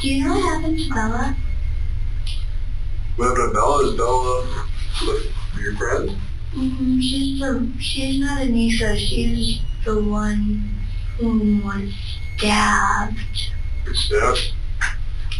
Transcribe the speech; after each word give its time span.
Do 0.00 0.08
you 0.08 0.24
know 0.24 0.34
what 0.34 0.44
happened 0.44 0.78
to 0.78 0.88
Bella? 0.90 1.36
What 3.16 3.28
happened 3.28 3.48
to 3.48 3.54
Bella? 3.54 3.88
Is 3.88 3.96
Bella 3.96 4.66
like, 5.06 5.60
your 5.60 5.76
friend? 5.76 6.10
Mm-hmm. 6.54 7.00
She's 7.00 7.40
the 7.40 7.72
she's 7.80 8.20
not 8.20 8.38
Anissa. 8.38 8.96
She's 8.96 9.60
the 9.84 10.00
one 10.00 10.86
who 11.18 11.60
was 11.64 11.92
stabbed. 12.36 13.18
Stabbed? 13.92 14.52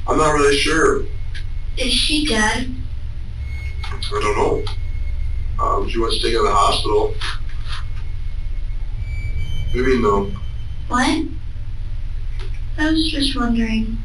I'm 0.08 0.18
not 0.18 0.32
really 0.32 0.56
sure. 0.56 1.04
Is 1.76 1.92
she 1.92 2.26
dead? 2.26 2.74
I 3.84 4.00
don't 4.10 4.36
know. 4.36 4.64
Um, 5.64 5.88
she 5.88 5.98
was 5.98 6.20
taken 6.20 6.38
to 6.38 6.42
the 6.48 6.52
hospital. 6.52 7.14
Maybe 9.72 10.02
no. 10.02 10.32
What? 10.88 11.26
I 12.78 12.90
was 12.90 13.10
just 13.12 13.36
wondering. 13.36 13.98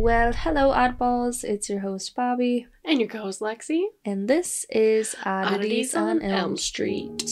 Well, 0.00 0.32
hello, 0.32 0.70
oddballs. 0.72 1.42
It's 1.42 1.68
your 1.68 1.80
host, 1.80 2.14
Bobby, 2.14 2.68
And 2.84 3.00
your 3.00 3.08
co-host 3.08 3.40
Lexi. 3.40 3.82
and 4.04 4.28
this 4.28 4.64
is 4.70 5.16
Oddities, 5.24 5.54
Oddities 5.58 5.94
on 5.96 6.08
on 6.08 6.22
Elm 6.22 6.32
Elm 6.32 6.56
Street. 6.56 7.24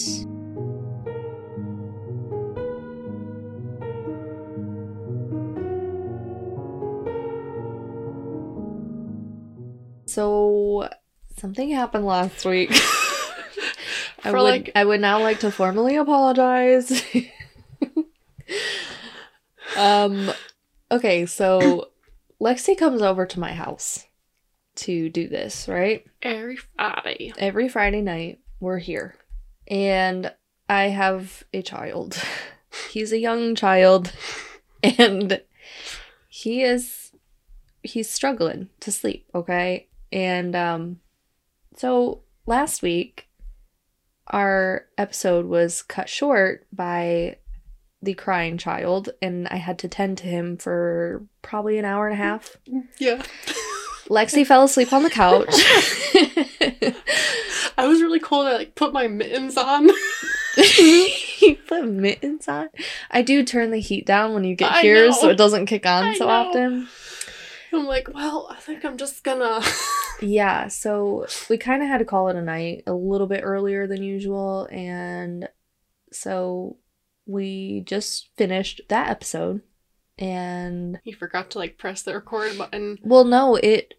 So, 10.06 10.88
something 11.36 11.70
happened 11.70 12.06
last 12.06 12.44
week. 12.44 12.70
I 14.24 14.32
would, 14.32 14.40
like- 14.40 14.72
I 14.74 14.84
would 14.84 15.00
now 15.00 15.20
like 15.20 15.40
to 15.40 15.50
formally 15.50 15.96
apologize. 15.96 17.02
um, 19.76 20.30
okay, 20.90 21.26
so 21.26 21.88
Lexi 22.40 22.76
comes 22.76 23.02
over 23.02 23.26
to 23.26 23.40
my 23.40 23.52
house 23.52 24.06
to 24.76 25.08
do 25.08 25.28
this, 25.28 25.68
right? 25.68 26.04
Every 26.22 26.56
Friday. 26.56 27.32
Every 27.38 27.68
Friday 27.68 28.02
night, 28.02 28.40
we're 28.60 28.78
here. 28.78 29.16
And 29.68 30.32
I 30.68 30.84
have 30.84 31.44
a 31.52 31.62
child. 31.62 32.22
He's 32.90 33.12
a 33.12 33.18
young 33.18 33.54
child. 33.54 34.12
And 34.98 35.40
he 36.28 36.62
is 36.62 37.10
he's 37.82 38.10
struggling 38.10 38.68
to 38.80 38.92
sleep, 38.92 39.26
okay? 39.34 39.88
And 40.12 40.54
um 40.54 41.00
so 41.74 42.22
last 42.44 42.82
week 42.82 43.28
our 44.28 44.86
episode 44.98 45.46
was 45.46 45.82
cut 45.82 46.08
short 46.08 46.66
by 46.72 47.38
the 48.06 48.14
crying 48.14 48.56
child 48.56 49.10
and 49.20 49.46
I 49.48 49.56
had 49.56 49.78
to 49.80 49.88
tend 49.88 50.16
to 50.18 50.24
him 50.26 50.56
for 50.56 51.22
probably 51.42 51.76
an 51.78 51.84
hour 51.84 52.06
and 52.08 52.14
a 52.14 52.16
half. 52.24 52.56
Yeah. 52.98 53.22
Lexi 54.08 54.46
fell 54.46 54.62
asleep 54.64 54.92
on 54.92 55.02
the 55.02 55.10
couch. 55.10 55.48
I 57.76 57.86
was 57.86 58.00
really 58.00 58.20
cold. 58.20 58.46
I 58.46 58.56
like 58.56 58.74
put 58.76 58.92
my 58.92 59.08
mittens 59.08 59.56
on. 59.56 59.90
you 60.78 61.56
put 61.66 61.86
mittens 61.86 62.48
on. 62.48 62.68
I 63.10 63.22
do 63.22 63.42
turn 63.44 63.72
the 63.72 63.80
heat 63.80 64.06
down 64.06 64.32
when 64.32 64.44
you 64.44 64.54
get 64.54 64.72
I 64.72 64.80
here, 64.80 65.06
know. 65.08 65.12
so 65.12 65.28
it 65.28 65.36
doesn't 65.36 65.66
kick 65.66 65.84
on 65.86 66.04
I 66.04 66.14
so 66.14 66.26
know. 66.26 66.30
often. 66.30 66.88
I'm 67.72 67.84
like, 67.86 68.08
well, 68.14 68.48
I 68.50 68.56
think 68.60 68.84
I'm 68.84 68.96
just 68.96 69.22
gonna. 69.24 69.60
Yeah, 70.22 70.68
so 70.68 71.26
we 71.50 71.58
kind 71.58 71.82
of 71.82 71.90
had 71.90 71.98
to 71.98 72.06
call 72.06 72.28
it 72.28 72.36
a 72.36 72.40
night 72.40 72.84
a 72.86 72.94
little 72.94 73.26
bit 73.26 73.42
earlier 73.42 73.86
than 73.86 74.02
usual, 74.02 74.66
and 74.72 75.46
so 76.10 76.78
we 77.26 77.82
just 77.86 78.30
finished 78.36 78.80
that 78.88 79.08
episode. 79.08 79.60
And 80.18 80.98
he 81.04 81.12
forgot 81.12 81.50
to 81.50 81.58
like 81.58 81.76
press 81.76 82.02
the 82.02 82.14
record 82.14 82.56
button. 82.56 82.98
well, 83.02 83.24
no, 83.24 83.56
it 83.56 83.94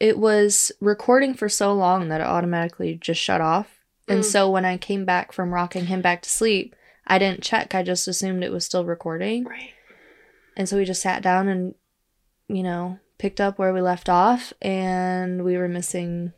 it 0.00 0.18
was 0.18 0.72
recording 0.80 1.34
for 1.34 1.48
so 1.48 1.72
long 1.72 2.08
that 2.08 2.20
it 2.20 2.26
automatically 2.26 2.96
just 3.00 3.20
shut 3.20 3.40
off. 3.40 3.68
And 4.08 4.20
Mm. 4.20 4.24
so 4.24 4.50
when 4.50 4.64
I 4.64 4.76
came 4.76 5.04
back 5.04 5.32
from 5.32 5.54
rocking 5.54 5.86
him 5.86 6.02
back 6.02 6.22
to 6.22 6.28
sleep, 6.28 6.74
I 7.06 7.18
didn't 7.18 7.42
check. 7.42 7.74
I 7.74 7.82
just 7.82 8.06
assumed 8.08 8.42
it 8.44 8.52
was 8.52 8.64
still 8.66 8.84
recording. 8.84 9.44
Right. 9.44 9.70
And 10.56 10.68
so 10.68 10.76
we 10.76 10.84
just 10.84 11.00
sat 11.02 11.22
down 11.22 11.48
and, 11.48 11.74
you 12.48 12.62
know, 12.62 12.98
picked 13.18 13.40
up 13.40 13.58
where 13.58 13.72
we 13.72 13.80
left 13.80 14.08
off, 14.08 14.52
and 14.60 15.44
we 15.44 15.56
were 15.56 15.68
missing 15.68 16.32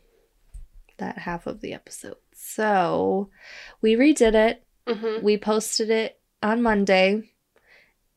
that 0.99 1.19
half 1.19 1.47
of 1.47 1.61
the 1.61 1.73
episode. 1.73 2.17
So 2.35 3.31
we 3.81 3.95
redid 3.97 4.35
it. 4.35 4.65
Mm-hmm. 4.89 5.25
We 5.25 5.37
posted 5.37 5.91
it 5.91 6.19
on 6.43 6.63
Monday, 6.63 7.31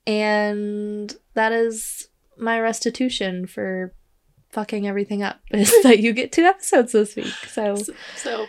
and 0.07 1.13
that 1.33 1.51
is 1.51 2.07
my 2.37 2.59
restitution 2.59 3.45
for 3.45 3.93
fucking 4.49 4.87
everything 4.87 5.23
up 5.23 5.39
is 5.51 5.71
that 5.83 5.99
you 5.99 6.13
get 6.13 6.31
two 6.31 6.43
episodes 6.43 6.91
this 6.93 7.15
week. 7.15 7.33
So 7.47 7.75
So, 7.75 7.93
so, 8.15 8.45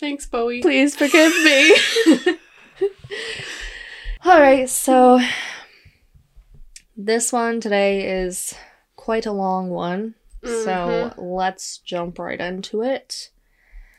thanks, 0.00 0.26
Bowie. 0.26 0.62
please 0.62 0.96
forgive 0.96 1.32
me. 1.44 1.76
All 4.24 4.40
right, 4.40 4.68
so 4.68 5.20
this 6.96 7.32
one 7.32 7.60
today 7.60 8.22
is 8.22 8.54
quite 8.96 9.26
a 9.26 9.32
long 9.32 9.68
one. 9.70 10.14
Mm-hmm. 10.44 10.64
So 10.64 11.12
let's 11.20 11.78
jump 11.78 12.18
right 12.18 12.40
into 12.40 12.82
it. 12.82 13.30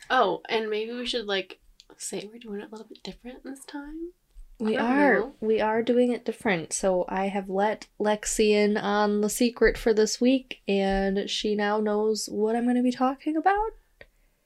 Oh, 0.10 0.42
and 0.50 0.70
maybe 0.70 0.94
we 0.94 1.06
should 1.06 1.26
like 1.26 1.60
say 2.04 2.30
we're 2.32 2.40
doing 2.40 2.60
it 2.62 2.68
a 2.68 2.72
little 2.72 2.88
bit 2.88 3.04
different 3.04 3.44
this 3.44 3.64
time. 3.66 4.12
We 4.60 4.78
are 4.78 5.20
know. 5.20 5.36
we 5.42 5.60
are 5.60 5.82
doing 5.82 6.12
it 6.12 6.26
different. 6.26 6.74
So 6.74 7.06
I 7.10 7.28
have 7.28 7.50
let 7.50 7.88
Lexi 8.00 8.50
in 8.52 8.78
on 8.78 9.22
the 9.22 9.30
secret 9.30 9.78
for 9.78 9.94
this 9.94 10.22
week 10.22 10.62
and 10.68 11.30
she 11.30 11.56
now 11.56 11.80
knows 11.80 12.28
what 12.32 12.56
I'm 12.56 12.64
going 12.64 12.76
to 12.76 12.84
be 12.84 12.92
talking 12.92 13.36
about. 13.36 13.72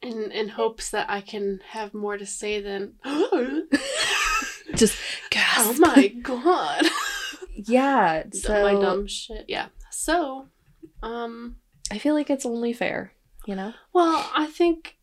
In 0.01 0.31
in 0.31 0.49
hopes 0.49 0.89
that 0.91 1.09
I 1.09 1.21
can 1.21 1.59
have 1.69 1.93
more 1.93 2.17
to 2.17 2.25
say 2.25 2.61
than. 2.61 2.93
Just 4.75 4.97
oh 5.35 5.75
my 5.79 6.07
god. 6.07 6.85
Yeah, 7.57 8.23
So 8.33 8.53
my 8.61 8.79
dumb 8.79 9.07
shit. 9.07 9.45
Yeah. 9.47 9.67
So, 9.91 10.47
um. 11.01 11.57
I 11.89 11.97
feel 11.97 12.13
like 12.13 12.29
it's 12.29 12.45
only 12.45 12.73
fair, 12.73 13.13
you 13.45 13.55
know? 13.55 13.73
Well, 13.93 14.29
I 14.35 14.45
think. 14.45 14.97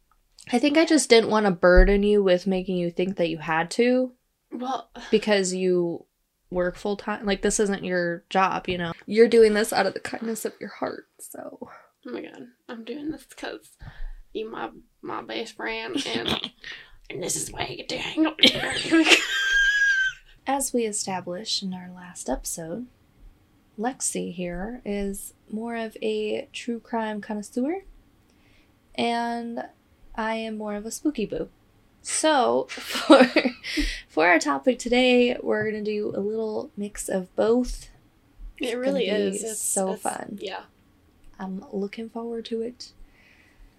I 0.52 0.58
think 0.58 0.76
I 0.76 0.84
just 0.84 1.08
didn't 1.08 1.30
want 1.30 1.46
to 1.46 1.52
burden 1.52 2.02
you 2.02 2.22
with 2.22 2.46
making 2.46 2.76
you 2.76 2.90
think 2.90 3.16
that 3.16 3.30
you 3.30 3.38
had 3.38 3.70
to 3.72 4.12
Well, 4.52 4.90
because 5.10 5.54
you 5.54 6.04
work 6.50 6.76
full 6.76 6.96
time. 6.96 7.26
Like 7.26 7.42
this 7.42 7.60
isn't 7.60 7.84
your 7.84 8.24
job, 8.30 8.68
you 8.68 8.78
know. 8.78 8.92
You're 9.06 9.28
doing 9.28 9.54
this 9.54 9.72
out 9.72 9.86
of 9.86 9.94
the 9.94 10.00
kindness 10.00 10.44
of 10.44 10.54
your 10.60 10.70
heart. 10.70 11.06
So 11.18 11.58
oh 12.06 12.10
my 12.10 12.22
god, 12.22 12.46
I'm 12.68 12.84
doing 12.84 13.10
this 13.10 13.24
because 13.28 13.70
you 14.32 14.50
my 14.50 14.70
my 15.02 15.22
best 15.22 15.56
friend, 15.56 15.96
and 16.06 16.50
and 17.10 17.22
this 17.22 17.36
is 17.36 17.50
why 17.50 17.66
I 17.70 17.74
get 17.76 17.88
to 17.90 17.98
hang 17.98 18.26
out 18.26 18.38
with. 18.40 19.20
As 20.46 20.72
we 20.72 20.84
established 20.84 21.62
in 21.62 21.72
our 21.72 21.90
last 21.90 22.28
episode, 22.28 22.86
Lexi 23.78 24.32
here 24.32 24.82
is 24.84 25.32
more 25.50 25.76
of 25.76 25.96
a 26.02 26.48
true 26.52 26.80
crime 26.80 27.20
connoisseur, 27.20 27.84
and 28.94 29.64
I 30.16 30.34
am 30.34 30.56
more 30.58 30.74
of 30.74 30.86
a 30.86 30.90
spooky 30.90 31.26
boo. 31.26 31.48
So, 32.02 32.66
for, 32.70 33.26
for 34.08 34.26
our 34.28 34.38
topic 34.38 34.78
today, 34.78 35.36
we're 35.42 35.70
going 35.70 35.82
to 35.84 35.90
do 35.90 36.12
a 36.14 36.20
little 36.20 36.70
mix 36.76 37.08
of 37.08 37.34
both. 37.34 37.88
It 38.58 38.76
really 38.78 39.08
is. 39.08 39.42
It's 39.42 39.60
so 39.62 39.92
it's- 39.94 40.00
fun. 40.02 40.38
Yeah. 40.40 40.62
I'm 41.38 41.64
looking 41.72 42.08
forward 42.08 42.44
to 42.46 42.62
it. 42.62 42.92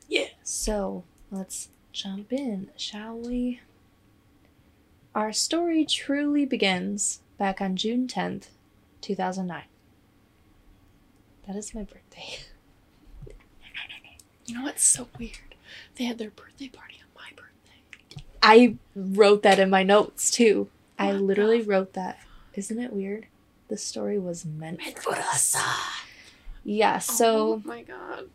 Yeah. 0.10 0.28
So, 0.44 1.04
let's 1.32 1.70
jump 1.94 2.34
in, 2.34 2.70
shall 2.76 3.18
we? 3.18 3.62
Our 5.14 5.32
story 5.32 5.86
truly 5.86 6.46
begins 6.46 7.22
back 7.38 7.62
on 7.62 7.78
June 7.78 8.08
10th, 8.08 8.48
2009. 9.00 9.64
That 11.48 11.56
is 11.56 11.74
my 11.74 11.84
birthday. 11.84 12.40
You 14.46 14.56
know 14.56 14.64
what's 14.64 14.84
so 14.84 15.08
weird? 15.18 15.55
They 15.96 16.06
had 16.06 16.18
their 16.18 16.30
birthday 16.30 16.68
party 16.70 16.96
on 17.02 17.08
my 17.16 17.30
birthday. 17.36 18.24
I 18.42 18.76
wrote 18.96 19.44
that 19.44 19.60
in 19.60 19.70
my 19.70 19.84
notes 19.84 20.30
too. 20.32 20.70
I 20.98 21.12
literally 21.12 21.62
the 21.62 21.68
wrote 21.70 21.94
that. 21.94 22.20
Isn't 22.54 22.80
it 22.80 22.94
weird? 22.94 23.28
The 23.68 23.78
story 23.78 24.18
was 24.20 24.46
meant, 24.46 24.78
Meant 24.80 25.00
for 25.00 25.16
us. 25.16 25.56
Yeah, 26.64 27.00
so 27.00 27.54
oh 27.56 27.62
my 27.66 27.82
god. 27.84 28.30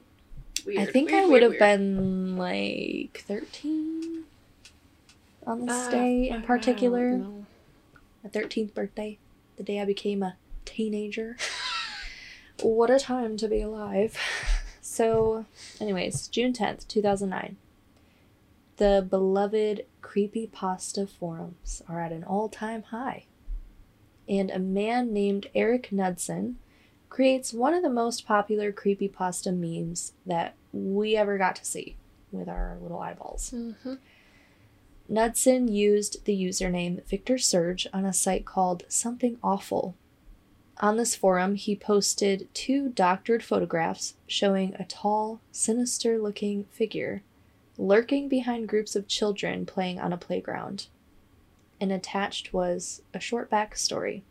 Weird, 0.67 0.81
I 0.89 0.93
think 0.93 1.11
weird, 1.11 1.25
I 1.25 1.27
would 1.27 1.43
have 1.43 1.59
been 1.59 2.37
like 2.37 3.25
13 3.27 4.25
on 5.47 5.65
this 5.67 5.87
Uh, 5.87 5.91
day 5.91 6.29
in 6.29 6.43
particular. 6.43 7.19
My 8.23 8.29
13th 8.29 8.75
birthday, 8.75 9.19
the 9.57 9.63
day 9.63 9.81
I 9.81 9.85
became 9.87 10.23
a 10.23 10.37
teenager. 10.67 11.37
what 12.63 12.91
a 12.91 12.99
time 12.99 13.37
to 13.39 13.49
be 13.49 13.63
alive. 13.63 14.19
So, 15.01 15.47
anyways, 15.81 16.29
June 16.29 16.53
10th, 16.53 16.87
2009. 16.87 17.57
The 18.77 19.07
beloved 19.09 19.87
creepy 20.03 20.47
pasta 20.47 21.07
forums 21.07 21.81
are 21.89 22.03
at 22.03 22.13
an 22.13 22.23
all 22.23 22.51
time 22.51 22.83
high. 22.83 23.25
and 24.29 24.51
a 24.51 24.59
man 24.59 25.11
named 25.11 25.47
Eric 25.55 25.91
Knudsen 25.91 26.57
creates 27.09 27.55
one 27.55 27.73
of 27.73 27.83
the 27.83 27.89
most 27.89 28.27
popular 28.27 28.73
creepy 28.73 29.09
pasta 29.09 29.53
memes 29.53 30.13
that 30.27 30.55
we 30.71 31.17
ever 31.17 31.39
got 31.39 31.57
to 31.57 31.65
see 31.65 31.97
with 32.31 32.47
our 32.47 32.77
little 32.83 33.01
eyeballs. 33.01 33.55
Mm-hmm. 33.57 33.95
Knudsen 35.09 35.69
used 35.69 36.27
the 36.27 36.39
username 36.39 37.03
Victor 37.07 37.39
Surge 37.39 37.87
on 37.95 38.05
a 38.05 38.13
site 38.13 38.45
called 38.45 38.85
Something 38.89 39.39
Awful. 39.43 39.97
On 40.81 40.97
this 40.97 41.15
forum, 41.15 41.57
he 41.57 41.77
posted 41.77 42.49
two 42.55 42.89
doctored 42.89 43.45
photographs 43.45 44.15
showing 44.27 44.75
a 44.75 44.85
tall, 44.85 45.41
sinister 45.53 46.19
looking 46.19 46.65
figure 46.65 47.23
lurking 47.81 48.29
behind 48.29 48.69
groups 48.69 48.95
of 48.95 49.09
children 49.09 49.65
playing 49.65 49.99
on 49.99 50.13
a 50.13 50.19
playground. 50.19 50.87
And 51.81 51.91
attached 51.91 52.53
was 52.53 53.01
a 53.15 53.21
short 53.21 53.51
backstory. 53.51 54.23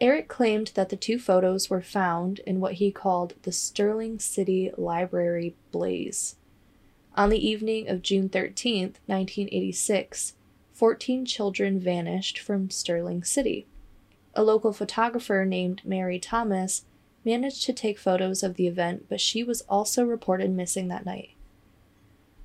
Eric 0.00 0.26
claimed 0.26 0.72
that 0.74 0.88
the 0.88 0.96
two 0.96 1.18
photos 1.18 1.68
were 1.68 1.82
found 1.82 2.40
in 2.40 2.58
what 2.58 2.74
he 2.74 2.90
called 2.90 3.34
the 3.42 3.52
Sterling 3.52 4.18
City 4.18 4.70
Library 4.76 5.54
blaze. 5.72 6.36
On 7.14 7.28
the 7.28 7.46
evening 7.46 7.88
of 7.88 8.02
June 8.02 8.28
13th, 8.28 8.96
1986, 9.06 10.34
14 10.72 11.24
children 11.24 11.80
vanished 11.80 12.38
from 12.38 12.70
Sterling 12.70 13.24
City. 13.24 13.66
A 14.36 14.44
local 14.44 14.74
photographer 14.74 15.46
named 15.46 15.80
Mary 15.82 16.18
Thomas 16.18 16.84
managed 17.24 17.64
to 17.64 17.72
take 17.72 17.98
photos 17.98 18.42
of 18.42 18.54
the 18.54 18.66
event, 18.66 19.06
but 19.08 19.20
she 19.20 19.42
was 19.42 19.62
also 19.62 20.04
reported 20.04 20.50
missing 20.50 20.88
that 20.88 21.06
night. 21.06 21.30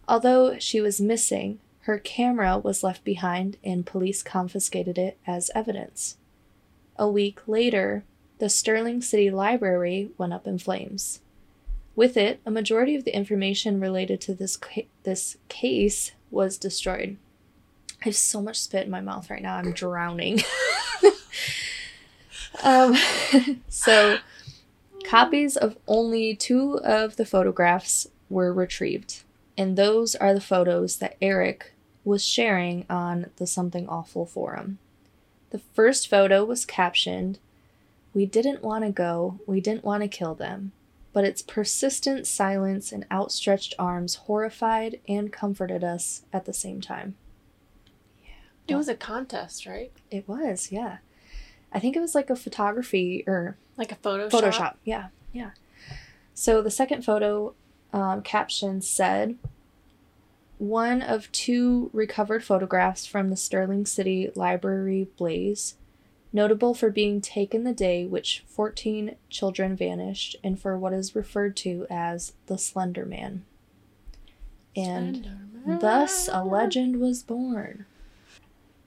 Although 0.08 0.58
she 0.58 0.80
was 0.80 1.02
missing, 1.02 1.60
her 1.82 2.00
camera 2.00 2.58
was 2.58 2.82
left 2.82 3.04
behind 3.04 3.58
and 3.62 3.86
police 3.86 4.24
confiscated 4.24 4.98
it 4.98 5.18
as 5.28 5.52
evidence. 5.54 6.16
A 6.98 7.10
week 7.10 7.42
later, 7.46 8.06
the 8.40 8.48
Sterling 8.48 9.02
City 9.02 9.30
Library 9.30 10.12
went 10.18 10.32
up 10.32 10.48
in 10.48 10.60
flames. 10.60 11.20
With 11.94 12.16
it, 12.16 12.40
a 12.46 12.52
majority 12.52 12.96
of 12.96 13.04
the 13.04 13.16
information 13.16 13.82
related 13.82 14.22
to 14.22 14.34
this 14.34 14.56
ca- 14.56 14.88
this 15.04 15.36
case 15.50 16.14
was 16.30 16.58
destroyed. 16.58 17.18
I 18.02 18.06
have 18.06 18.16
so 18.16 18.42
much 18.42 18.62
spit 18.62 18.86
in 18.86 18.92
my 18.92 19.02
mouth 19.02 19.30
right 19.30 19.42
now. 19.42 19.58
I'm 19.58 19.74
drowning. 19.74 20.40
um, 22.64 22.96
so, 23.70 24.20
copies 25.06 25.58
of 25.58 25.78
only 25.88 26.36
two 26.36 26.80
of 26.84 27.16
the 27.16 27.26
photographs 27.26 28.08
were 28.30 28.54
retrieved, 28.54 29.24
and 29.58 29.78
those 29.78 30.16
are 30.16 30.34
the 30.34 30.42
photos 30.42 30.98
that 30.98 31.18
Eric 31.22 31.74
was 32.04 32.26
sharing 32.26 32.86
on 32.90 33.28
the 33.38 33.48
Something 33.48 33.88
Awful 33.88 34.26
forum. 34.26 34.80
The 35.52 35.60
first 35.60 36.08
photo 36.08 36.44
was 36.44 36.66
captioned, 36.66 37.40
We 38.14 38.26
didn't 38.26 38.64
want 38.64 38.86
to 38.86 38.92
go, 38.92 39.40
we 39.46 39.62
didn't 39.62 39.84
want 39.84 40.02
to 40.04 40.08
kill 40.08 40.34
them, 40.34 40.72
but 41.14 41.26
its 41.26 41.42
persistent 41.42 42.26
silence 42.26 42.92
and 42.92 43.06
outstretched 43.12 43.74
arms 43.78 44.16
horrified 44.16 45.00
and 45.08 45.32
comforted 45.32 45.84
us 45.84 46.24
at 46.32 46.46
the 46.46 46.54
same 46.54 46.82
time. 46.82 47.16
Yeah. 48.24 48.30
It 48.70 48.76
was 48.76 48.88
a 48.88 48.96
contest, 48.96 49.66
right? 49.66 49.92
It 50.10 50.28
was, 50.28 50.72
yeah. 50.72 50.98
I 51.72 51.80
think 51.80 51.96
it 51.96 52.00
was 52.02 52.16
like 52.16 52.30
a 52.30 52.36
photography 52.36 53.24
or 53.28 53.58
Like 53.78 53.92
a 53.92 53.96
Photoshop. 53.96 54.30
Photoshop. 54.32 54.76
Yeah, 54.84 55.08
yeah. 55.32 55.52
So 56.34 56.62
the 56.62 56.72
second 56.72 57.04
photo 57.04 57.54
um, 57.94 58.22
caption 58.22 58.82
said, 58.82 59.38
one 60.58 61.02
of 61.02 61.32
two 61.32 61.90
recovered 61.94 62.44
photographs 62.44 63.06
from 63.06 63.30
the 63.30 63.36
Sterling 63.36 63.86
City 63.86 64.30
Library 64.36 65.08
blaze, 65.18 65.76
notable 66.32 66.74
for 66.74 66.90
being 66.90 67.20
taken 67.20 67.64
the 67.64 67.74
day 67.74 68.06
which 68.06 68.44
14 68.48 69.16
children 69.30 69.76
vanished 69.76 70.36
and 70.44 70.60
for 70.60 70.78
what 70.78 70.94
is 70.94 71.16
referred 71.16 71.56
to 71.58 71.88
as 71.90 72.34
the 72.46 72.58
Slender 72.58 73.06
Man. 73.06 73.44
And 74.76 75.28
thus 75.66 76.30
a 76.32 76.44
legend 76.44 77.00
was 77.00 77.24
born. 77.24 77.86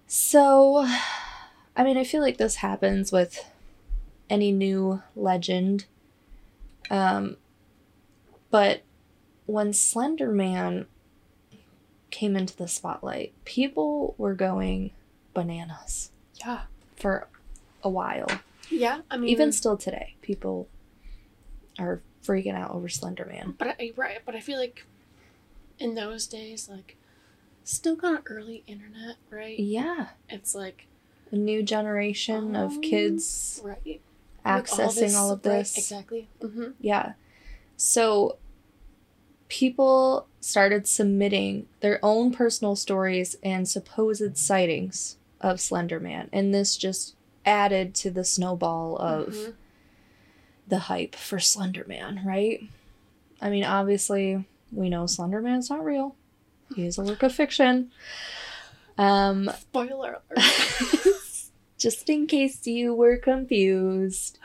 So, 0.07 0.89
I 1.77 1.83
mean, 1.85 1.97
I 1.97 2.05
feel 2.05 2.21
like 2.23 2.37
this 2.37 2.57
happens 2.57 3.11
with 3.13 3.45
any 4.31 4.53
new 4.53 5.03
legend. 5.17 5.87
Um, 6.91 7.37
but 8.51 8.83
when 9.47 9.73
Slender 9.73 10.31
Man 10.31 10.87
came 12.11 12.37
into 12.37 12.57
the 12.57 12.69
spotlight, 12.69 13.33
people 13.45 14.15
were 14.19 14.35
going 14.35 14.93
bananas 15.35 16.11
Yeah. 16.37 16.63
for 16.97 17.27
a 17.83 17.89
while. 17.91 18.29
Yeah. 18.71 19.01
I 19.11 19.17
mean, 19.17 19.31
Even 19.31 19.51
still 19.53 19.77
today, 19.77 20.15
people 20.23 20.69
are 21.79 22.01
freaking 22.23 22.55
out 22.55 22.71
over 22.71 22.89
Slender 22.89 23.25
Man. 23.27 23.55
But 23.59 23.77
I 23.81 23.93
right, 23.97 24.21
but 24.25 24.35
I 24.37 24.41
feel 24.41 24.59
like 24.59 24.87
in 25.79 25.95
those 25.97 26.27
days, 26.29 26.69
like 26.69 26.97
still 27.65 27.97
kind 27.97 28.17
of 28.17 28.23
early 28.27 28.63
internet, 28.69 29.17
right? 29.29 29.59
Yeah, 29.59 30.11
It's 30.29 30.55
like 30.55 30.87
a 31.35 31.39
new 31.39 31.63
generation 31.63 32.55
Um, 32.57 32.65
of 32.65 32.81
kids 32.81 33.61
right 33.65 34.01
accessing 34.47 35.15
all, 35.17 35.31
of 35.33 35.45
right, 35.45 35.59
this. 35.59 35.77
exactly. 35.77 36.29
Mm-hmm. 36.41 36.71
Yeah. 36.81 37.13
So 37.77 38.39
people 39.49 40.27
started 40.41 40.87
submitting 40.87 41.67
their 41.81 41.99
own 42.03 42.33
personal 42.33 42.77
stories 42.77 43.37
and 43.43 43.69
supposed 43.69 44.37
sightings 44.37 45.17
of 45.41 45.61
Slender 45.61 46.01
Man, 46.01 46.29
and 46.33 46.55
this 46.55 46.77
just 46.77 47.15
added 47.45 47.95
to 47.97 48.11
the 48.11 48.25
snowball 48.25 48.97
of 48.97 49.29
Mhm. 49.35 49.55
the 50.69 50.79
hype 50.81 51.15
for 51.15 51.39
Slender 51.39 51.85
Man, 51.87 52.23
right? 52.25 52.63
I 53.41 53.51
mean, 53.51 53.65
obviously, 53.65 54.45
we 54.73 54.89
know 54.89 55.07
Slender 55.07 55.41
Man's 55.43 55.69
not 55.71 55.85
real. 55.85 56.17
He 56.75 56.87
is 56.87 56.97
a 56.99 57.03
work 57.03 57.23
of 57.23 57.33
fiction. 57.35 57.91
Um, 58.97 59.51
Spoiler 59.61 60.21
alert. 60.37 60.47
just 61.85 62.09
in 62.09 62.27
case 62.27 62.67
you 62.67 62.95
were 62.95 63.19
confused. 63.19 64.39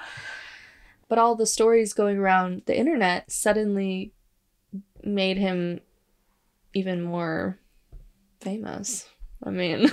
But 1.07 1.18
all 1.18 1.36
the 1.36 1.45
stories 1.45 1.94
going 1.94 2.18
around 2.18 2.63
the 2.65 2.77
internet 2.77 3.31
suddenly 3.31 4.12
made 5.01 5.38
him 5.38 5.80
even 6.74 7.01
more 7.01 7.57
famous. 8.41 9.07
I 9.41 9.51
mean, 9.51 9.89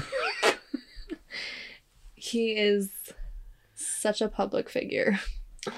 he 2.17 2.51
is 2.57 2.91
such 3.77 4.21
a 4.21 4.29
public 4.29 4.69
figure. 4.69 5.21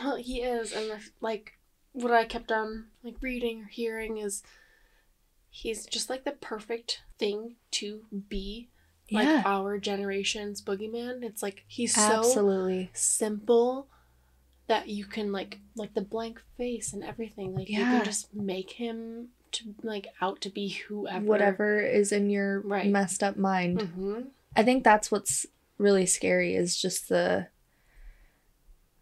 well, 0.03 0.17
he 0.17 0.41
is, 0.41 0.73
and 0.73 0.91
I, 0.91 1.01
like 1.21 1.59
what 1.93 2.13
I 2.13 2.25
kept 2.25 2.51
on 2.51 2.87
like 3.05 3.17
reading 3.21 3.65
or 3.65 3.67
hearing 3.67 4.17
is 4.17 4.43
he's 5.51 5.85
just 5.85 6.09
like 6.09 6.25
the 6.25 6.33
perfect 6.33 7.03
thing 7.19 7.57
to 7.73 8.07
be 8.31 8.71
like 9.11 9.25
yeah, 9.27 9.43
our 9.47 9.79
generation's 9.79 10.61
boogeyman. 10.63 11.23
It's 11.23 11.43
like 11.43 11.65
he's 11.67 11.95
so 11.95 12.01
absolutely. 12.21 12.91
simple 12.93 13.89
that 14.67 14.89
you 14.89 15.05
can 15.07 15.33
like 15.33 15.59
like 15.77 15.95
the 15.95 16.03
blank 16.03 16.41
face 16.57 16.93
and 16.93 17.03
everything. 17.03 17.55
Like 17.55 17.69
you 17.71 17.79
can 17.83 18.05
just 18.05 18.35
make 18.35 18.73
him 18.73 19.29
to 19.53 19.75
like 19.83 20.09
out 20.21 20.41
to 20.43 20.51
be 20.51 20.69
whoever. 20.89 21.25
Whatever 21.25 21.81
is 21.81 22.13
in 22.13 22.29
your 22.29 22.61
Right. 22.61 22.87
messed 22.91 23.23
up 23.23 23.37
mind. 23.39 23.81
Mm-hmm. 23.81 24.21
I 24.57 24.63
think 24.63 24.85
that's 24.85 25.11
what's 25.11 25.47
really 25.79 26.05
scary 26.07 26.55
is 26.55 26.77
just 26.77 27.09
the 27.09 27.49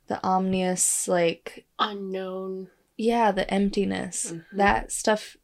the 0.07 0.25
omnious 0.25 1.09
like 1.09 1.67
Unknown. 1.81 2.69
yeah, 2.97 3.33
the 3.33 3.51
emptiness. 3.53 4.31
Mhm. 4.33 4.45
That 4.53 4.93
stuff 4.93 5.37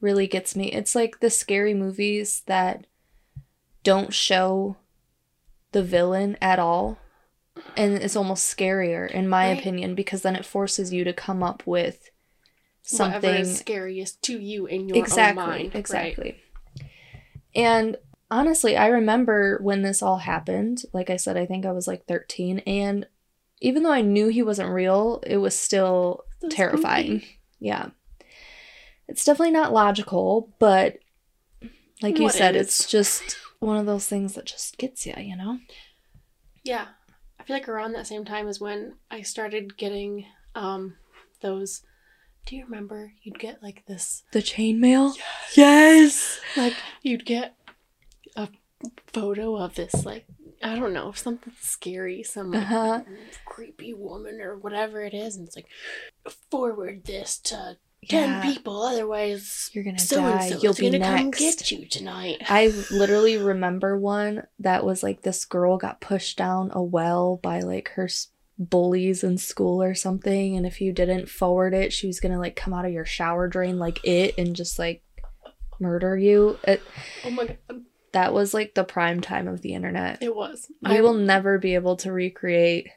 really 0.00 0.26
gets 0.26 0.56
me. 0.56 0.72
It's 0.72 0.94
like 0.94 1.20
the 1.20 1.28
scary 1.30 1.74
movies 1.74 2.42
that 2.46 2.86
don't 3.82 4.12
show 4.14 4.76
the 5.72 5.82
villain 5.82 6.36
at 6.40 6.58
all. 6.58 6.98
And 7.76 7.94
it's 7.94 8.16
almost 8.16 8.54
scarier, 8.56 9.10
in 9.10 9.28
my 9.28 9.48
Right. 9.48 9.58
opinion, 9.58 9.94
because 9.94 10.22
then 10.22 10.36
it 10.36 10.44
forces 10.46 10.92
you 10.92 11.04
to 11.04 11.12
come 11.12 11.42
up 11.42 11.66
with 11.66 12.10
Whatever 12.90 13.12
something 13.26 13.34
is 13.36 13.58
scariest 13.58 14.22
to 14.22 14.38
you 14.38 14.66
in 14.66 14.88
your 14.88 14.98
exactly 14.98 15.42
own 15.42 15.50
mind. 15.60 15.74
Right. 15.74 15.78
exactly 15.78 16.42
and 17.54 17.96
honestly 18.30 18.76
i 18.76 18.86
remember 18.88 19.58
when 19.62 19.82
this 19.82 20.02
all 20.02 20.18
happened 20.18 20.82
like 20.92 21.08
i 21.10 21.16
said 21.16 21.36
i 21.36 21.46
think 21.46 21.64
i 21.64 21.70
was 21.72 21.86
like 21.86 22.04
13 22.06 22.58
and 22.60 23.06
even 23.60 23.82
though 23.82 23.92
i 23.92 24.00
knew 24.00 24.28
he 24.28 24.42
wasn't 24.42 24.68
real 24.68 25.22
it 25.26 25.36
was 25.36 25.56
still 25.58 26.24
So 26.40 26.48
terrifying 26.48 27.22
yeah 27.60 27.90
it's 29.06 29.24
definitely 29.24 29.52
not 29.52 29.72
logical 29.72 30.52
but 30.58 30.96
like 32.02 32.18
you 32.18 32.28
said 32.30 32.56
is? 32.56 32.66
it's 32.68 32.90
just 32.90 33.36
one 33.62 33.76
of 33.78 33.86
those 33.86 34.06
things 34.06 34.34
that 34.34 34.44
just 34.44 34.76
gets 34.78 35.06
you 35.06 35.14
you 35.18 35.36
know 35.36 35.58
Yeah. 36.64 36.88
I 37.40 37.44
feel 37.44 37.56
like 37.56 37.68
around 37.68 37.92
that 37.94 38.06
same 38.06 38.24
time 38.24 38.46
is 38.48 38.60
when 38.60 38.94
I 39.10 39.22
started 39.22 39.76
getting 39.76 40.26
um 40.54 40.96
those 41.40 41.82
do 42.46 42.56
you 42.56 42.64
remember 42.64 43.12
you'd 43.22 43.38
get 43.38 43.62
like 43.62 43.84
this 43.86 44.22
the 44.32 44.40
chainmail 44.40 45.14
yes 45.54 46.40
like 46.56 46.74
you'd 47.02 47.24
get 47.24 47.54
a 48.36 48.48
photo 49.12 49.56
of 49.56 49.74
this 49.74 50.04
like 50.04 50.26
I 50.64 50.76
don't 50.76 50.92
know, 50.92 51.10
something 51.10 51.52
scary, 51.60 52.22
some 52.22 52.52
like, 52.52 52.62
Uh-huh. 52.62 53.00
creepy 53.44 53.94
woman 53.94 54.40
or 54.40 54.56
whatever 54.56 55.02
it 55.02 55.12
is, 55.12 55.34
and 55.34 55.44
it's 55.48 55.56
like 55.56 55.66
forward 56.52 57.04
this 57.04 57.36
to 57.38 57.78
ten 58.08 58.28
Yeah. 58.28 58.42
people, 58.42 58.82
otherwise 58.82 59.70
You're 59.72 59.84
gonna 59.84 59.98
so 59.98 60.24
and 60.24 60.38
die. 60.40 60.48
so 60.50 60.58
You'll 60.60 60.74
be 60.74 60.90
gonna 60.90 61.04
come 61.18 61.30
get 61.30 61.70
you 61.70 61.86
tonight. 61.86 62.38
I 62.48 62.72
literally 62.90 63.36
remember 63.36 63.98
one 63.98 64.46
that 64.58 64.84
was 64.84 65.02
like 65.02 65.22
this 65.22 65.44
girl 65.44 65.76
got 65.78 66.00
pushed 66.00 66.36
down 66.38 66.70
a 66.72 66.82
well 66.82 67.36
by 67.42 67.60
like 67.60 67.90
her 67.90 68.08
bullies 68.58 69.24
in 69.24 69.38
school 69.38 69.82
or 69.82 69.94
something, 69.94 70.56
and 70.56 70.66
if 70.66 70.80
you 70.80 70.92
didn't 70.92 71.28
forward 71.28 71.74
it, 71.74 71.92
she 71.92 72.06
was 72.06 72.20
gonna 72.20 72.38
like 72.38 72.56
come 72.56 72.72
out 72.74 72.84
of 72.84 72.92
your 72.92 73.04
shower 73.06 73.48
drain 73.48 73.78
like 73.78 74.00
it 74.04 74.34
and 74.38 74.54
just 74.56 74.78
like 74.78 75.02
murder 75.80 76.16
you. 76.16 76.58
It, 76.64 76.82
oh 77.24 77.30
my 77.30 77.46
god, 77.46 77.82
that 78.12 78.34
was 78.34 78.52
like 78.52 78.74
the 78.74 78.84
prime 78.84 79.20
time 79.20 79.48
of 79.48 79.62
the 79.62 79.74
internet. 79.74 80.22
it 80.22 80.34
was. 80.36 80.70
We 80.82 81.00
will 81.00 81.14
never 81.14 81.58
be 81.58 81.74
able 81.74 81.96
to 81.96 82.12
recreate 82.12 82.88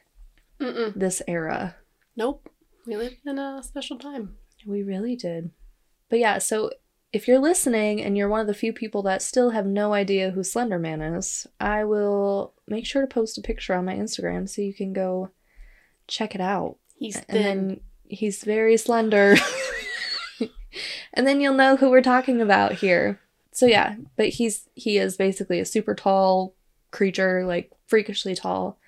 Mm-mm. 0.60 0.92
this 0.94 1.22
era. 1.26 1.76
Nope. 2.16 2.48
We 2.86 2.96
live 2.96 3.14
in 3.24 3.38
a 3.38 3.62
special 3.62 3.98
time. 3.98 4.36
We 4.66 4.82
really 4.82 5.16
did. 5.16 5.50
But 6.08 6.18
yeah, 6.18 6.38
so 6.38 6.70
if 7.12 7.26
you're 7.28 7.38
listening 7.38 8.02
and 8.02 8.16
you're 8.16 8.28
one 8.28 8.40
of 8.40 8.46
the 8.46 8.54
few 8.54 8.72
people 8.72 9.02
that 9.02 9.22
still 9.22 9.50
have 9.50 9.66
no 9.66 9.94
idea 9.94 10.30
who 10.30 10.42
Slender 10.42 10.78
Man 10.78 11.00
is, 11.00 11.46
I 11.60 11.84
will 11.84 12.54
make 12.66 12.84
sure 12.84 13.00
to 13.00 13.08
post 13.08 13.38
a 13.38 13.42
picture 13.42 13.74
on 13.74 13.84
my 13.84 13.94
Instagram 13.94 14.48
so 14.48 14.62
you 14.62 14.74
can 14.74 14.92
go 14.92 15.30
check 16.08 16.34
it 16.34 16.40
out. 16.40 16.76
He's 16.94 17.16
And 17.16 17.26
thin. 17.26 17.42
then 17.42 17.80
he's 18.08 18.42
very 18.44 18.76
slender. 18.76 19.36
and 21.14 21.26
then 21.26 21.40
you'll 21.40 21.54
know 21.54 21.76
who 21.76 21.90
we're 21.90 22.02
talking 22.02 22.40
about 22.40 22.72
here. 22.72 23.20
So 23.52 23.66
yeah, 23.66 23.96
but 24.16 24.28
he's 24.28 24.68
he 24.74 24.98
is 24.98 25.16
basically 25.16 25.60
a 25.60 25.64
super 25.64 25.94
tall 25.94 26.54
creature, 26.90 27.46
like 27.46 27.70
freakishly 27.86 28.34
tall. 28.34 28.78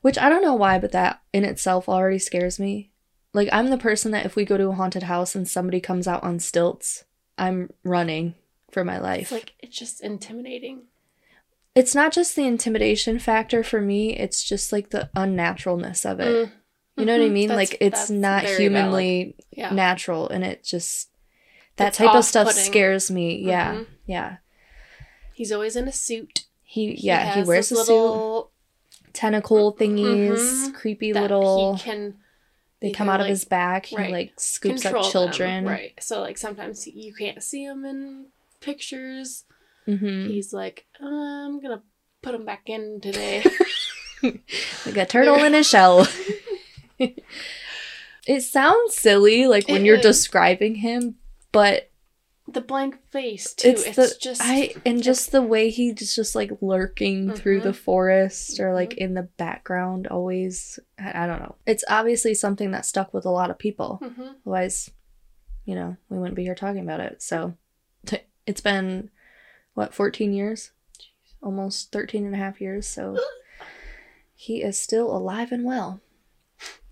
Which 0.00 0.18
I 0.18 0.28
don't 0.28 0.42
know 0.42 0.54
why, 0.54 0.78
but 0.78 0.92
that 0.92 1.20
in 1.32 1.44
itself 1.44 1.88
already 1.88 2.18
scares 2.18 2.58
me. 2.58 2.91
Like 3.34 3.48
I'm 3.52 3.70
the 3.70 3.78
person 3.78 4.12
that 4.12 4.26
if 4.26 4.36
we 4.36 4.44
go 4.44 4.56
to 4.56 4.68
a 4.68 4.74
haunted 4.74 5.04
house 5.04 5.34
and 5.34 5.48
somebody 5.48 5.80
comes 5.80 6.06
out 6.06 6.22
on 6.22 6.38
stilts, 6.38 7.04
I'm 7.38 7.70
running 7.84 8.34
for 8.70 8.84
my 8.84 8.98
life. 8.98 9.22
It's 9.22 9.32
like 9.32 9.52
it's 9.60 9.76
just 9.78 10.02
intimidating. 10.02 10.82
it's 11.74 11.94
not 11.94 12.12
just 12.12 12.36
the 12.36 12.46
intimidation 12.46 13.18
factor 13.18 13.62
for 13.64 13.80
me, 13.80 14.14
it's 14.18 14.42
just 14.44 14.72
like 14.72 14.90
the 14.90 15.08
unnaturalness 15.16 16.04
of 16.10 16.20
it. 16.20 16.48
Mm. 16.48 16.52
You 16.98 17.06
know 17.06 17.16
what 17.18 17.24
I 17.24 17.28
Mhm. 17.28 17.32
mean? 17.32 17.48
That's- 17.48 17.70
like 17.70 17.78
it's 17.80 18.10
not 18.10 18.44
humanly 18.44 19.36
Yeah. 19.50 19.70
natural 19.70 20.28
and 20.28 20.44
it 20.44 20.62
just 20.62 21.08
that 21.76 21.88
It's 21.88 21.96
type 21.98 22.14
of 22.14 22.24
stuff 22.26 22.52
scares 22.52 23.10
me. 23.10 23.36
Yeah. 23.38 23.74
Mhm. 23.76 23.86
Yeah. 24.04 24.36
He's 25.32 25.50
always 25.50 25.74
in 25.74 25.88
a 25.88 25.92
suit. 25.92 26.44
He, 26.62 26.94
yeah, 26.98 27.32
he 27.32 27.38
has 27.40 27.48
wears 27.48 27.72
a 27.72 27.76
this 27.76 27.86
suit, 27.86 28.46
tentacle 29.14 29.74
thingies, 29.74 30.36
Mhm. 30.68 30.74
creepy 30.74 31.12
that 31.12 31.22
little 31.22 31.76
He 31.76 31.82
can 31.82 32.18
they 32.82 32.90
come 32.90 33.08
out 33.08 33.20
of 33.20 33.24
like, 33.24 33.30
his 33.30 33.44
back. 33.44 33.86
He 33.86 33.96
right, 33.96 34.10
like 34.12 34.32
scoops 34.36 34.82
control 34.82 35.04
up 35.06 35.12
them, 35.12 35.32
children. 35.32 35.64
right? 35.66 35.92
So 36.00 36.20
like 36.20 36.36
sometimes 36.36 36.86
you 36.86 37.14
can't 37.14 37.42
see 37.42 37.64
him 37.64 37.84
in 37.84 38.26
pictures. 38.60 39.44
hmm 39.86 40.26
He's 40.26 40.52
like, 40.52 40.84
I'm 41.00 41.60
gonna 41.62 41.82
put 42.22 42.34
him 42.34 42.44
back 42.44 42.62
in 42.68 43.00
today. 43.00 43.42
Like 44.86 44.96
a 44.96 45.06
turtle 45.06 45.42
in 45.42 45.54
a 45.54 45.64
shell. 45.64 46.06
it 46.98 48.42
sounds 48.42 48.94
silly, 48.94 49.46
like 49.46 49.68
when 49.68 49.82
It 49.82 49.86
you're 49.86 49.96
is. 49.96 50.02
describing 50.02 50.76
him, 50.76 51.16
but 51.50 51.90
the 52.54 52.60
blank 52.60 52.98
face 53.10 53.54
too. 53.54 53.68
it's, 53.68 53.84
It's, 53.86 53.96
the 53.96 54.14
just 54.20 54.40
I 54.44 54.74
and 54.86 55.02
just 55.02 55.32
the 55.32 55.42
way 55.42 55.70
he's 55.70 56.14
just 56.14 56.34
like 56.34 56.50
lurking 56.60 57.32
through 57.34 57.60
the 57.60 57.72
forest 57.72 58.60
or 58.60 58.72
like 58.74 58.90
Mhm. 58.90 58.98
in 58.98 59.14
the 59.14 59.22
background 59.22 60.06
always. 60.06 60.78
I, 60.98 61.24
I 61.24 61.26
don't 61.26 61.40
know. 61.40 61.56
It's 61.66 61.84
obviously 61.88 62.34
something 62.34 62.70
that 62.72 62.86
stuck 62.86 63.12
with 63.14 63.24
a 63.26 63.30
lot 63.30 63.50
of 63.50 63.58
people. 63.58 63.98
Mhm. 64.02 64.34
Otherwise, 64.46 64.90
you 65.64 65.74
know, 65.74 65.96
we 66.08 66.18
wouldn't 66.18 66.36
be 66.36 66.44
here 66.44 66.54
talking 66.54 66.82
about 66.82 67.00
it. 67.00 67.22
So 67.22 67.56
t- 68.06 68.18
it's 68.46 68.60
been 68.60 69.10
what 69.74 69.94
14 69.94 70.32
years? 70.32 70.72
Almost 71.42 71.92
13 71.92 72.24
and 72.26 72.34
a 72.34 72.38
half 72.38 72.60
years. 72.60 72.86
So 72.86 73.16
he 74.34 74.62
is 74.62 74.80
still 74.80 75.14
alive 75.16 75.52
and 75.52 75.64
well. 75.64 76.00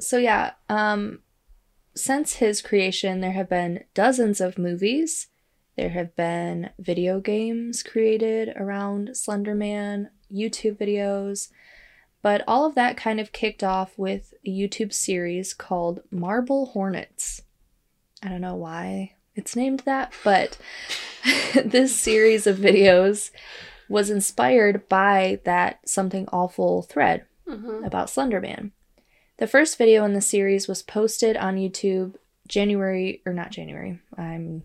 So 0.01 0.19
yeah, 0.19 0.53
um 0.69 1.21
since 1.97 2.35
his 2.35 2.63
creation 2.63 3.21
there 3.21 3.33
have 3.33 3.49
been 3.49 3.85
dozens 3.95 4.41
of 4.41 4.57
movies. 4.59 5.27
There 5.81 5.89
have 5.89 6.15
been 6.15 6.69
video 6.79 7.21
games 7.21 7.83
created 7.83 8.53
around 8.55 9.17
Slender 9.17 9.55
Man, 9.55 10.11
YouTube 10.31 10.77
videos, 10.77 11.49
but 12.21 12.45
all 12.47 12.67
of 12.67 12.75
that 12.75 12.99
kind 12.99 13.19
of 13.19 13.33
kicked 13.33 13.65
off 13.65 13.97
with 13.97 14.35
a 14.45 14.51
YouTube 14.51 14.93
series 14.93 15.55
called 15.55 16.01
Marble 16.11 16.67
Hornets. 16.67 17.41
I 18.23 18.29
don't 18.29 18.43
know 18.43 18.57
why 18.57 19.15
it's 19.35 19.57
named 19.57 19.81
that, 19.87 20.13
but 20.23 20.59
this 21.65 21.97
series 21.99 22.47
of 22.47 22.59
videos 22.59 23.31
was 23.89 24.11
inspired 24.11 24.87
by 24.87 25.41
that 25.45 25.89
something 25.89 26.29
awful 26.31 26.83
thread 26.83 27.25
Mhm. 27.49 27.87
about 27.87 28.11
Slender 28.11 28.43
Man. 28.43 28.73
The 29.39 29.47
first 29.47 29.79
video 29.79 30.05
in 30.05 30.13
the 30.13 30.21
series 30.21 30.69
was 30.69 30.83
posted 30.83 31.39
on 31.39 31.57
YouTube 31.57 32.17
January 32.49 33.23
or 33.25 33.33
not 33.33 33.51
January. 33.51 33.99
I'm 34.19 34.65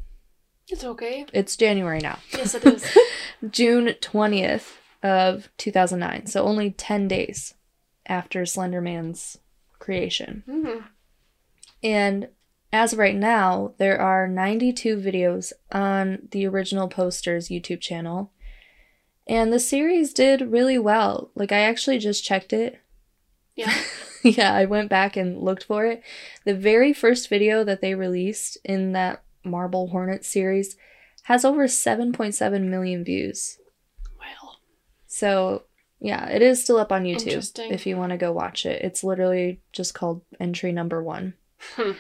It's 0.67 0.83
okay. 0.83 1.25
it's 1.31 1.55
January 1.55 1.99
now. 1.99 2.19
Yes, 2.33 2.55
it 2.55 2.65
is. 2.65 2.97
June 3.49 3.87
20th 4.01 4.73
of 5.03 5.49
2009. 5.57 6.25
So 6.27 6.43
only 6.43 6.71
10 6.71 7.07
days 7.07 7.53
after 8.07 8.45
Slender 8.45 8.81
Man's 8.81 9.37
creation. 9.79 10.43
hmm 10.49 10.79
And 11.83 12.29
as 12.73 12.93
of 12.93 12.99
right 12.99 13.15
now, 13.15 13.73
there 13.77 13.99
are 13.99 14.27
92 14.27 14.97
videos 14.97 15.53
on 15.71 16.27
the 16.31 16.45
original 16.45 16.87
poster's 16.87 17.49
YouTube 17.49 17.81
channel. 17.81 18.31
And 19.27 19.51
the 19.53 19.59
series 19.59 20.13
did 20.13 20.51
really 20.51 20.77
well. 20.77 21.31
Like, 21.35 21.51
I 21.51 21.59
actually 21.59 21.99
just 21.99 22.23
checked 22.23 22.53
it. 22.53 22.79
Yeah. 23.55 23.73
yeah, 24.23 24.53
I 24.53 24.65
went 24.65 24.89
back 24.89 25.15
and 25.15 25.41
looked 25.41 25.63
for 25.63 25.85
it. 25.85 26.03
The 26.43 26.53
very 26.55 26.93
first 26.93 27.29
video 27.29 27.63
that 27.63 27.81
they 27.81 27.95
released 27.95 28.57
in 28.63 28.91
that 28.91 29.23
Marble 29.45 29.87
Hornet 29.87 30.25
series 30.25 30.75
has 31.23 31.45
over 31.45 31.65
7.7 31.65 32.63
million 32.63 33.03
views. 33.03 33.57
Well, 34.19 34.59
So, 35.07 35.63
yeah, 35.99 36.27
it 36.29 36.41
is 36.41 36.61
still 36.61 36.77
up 36.77 36.91
on 36.91 37.03
YouTube 37.03 37.71
if 37.71 37.85
you 37.85 37.97
want 37.97 38.11
to 38.11 38.17
go 38.17 38.31
watch 38.31 38.65
it. 38.65 38.83
It's 38.83 39.03
literally 39.03 39.61
just 39.71 39.93
called 39.93 40.21
entry 40.39 40.71
number 40.71 41.01
one. 41.03 41.33
Hmm. 41.75 41.93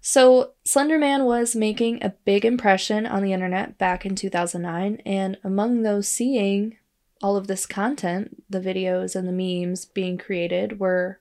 So, 0.00 0.52
Slenderman 0.64 1.24
was 1.24 1.56
making 1.56 2.02
a 2.02 2.14
big 2.24 2.44
impression 2.44 3.06
on 3.06 3.24
the 3.24 3.32
internet 3.32 3.76
back 3.76 4.06
in 4.06 4.14
2009, 4.14 5.02
and 5.04 5.36
among 5.42 5.82
those 5.82 6.06
seeing 6.06 6.76
all 7.20 7.36
of 7.36 7.48
this 7.48 7.66
content, 7.66 8.44
the 8.48 8.60
videos 8.60 9.16
and 9.16 9.26
the 9.26 9.32
memes 9.32 9.84
being 9.84 10.16
created, 10.16 10.78
were 10.78 11.18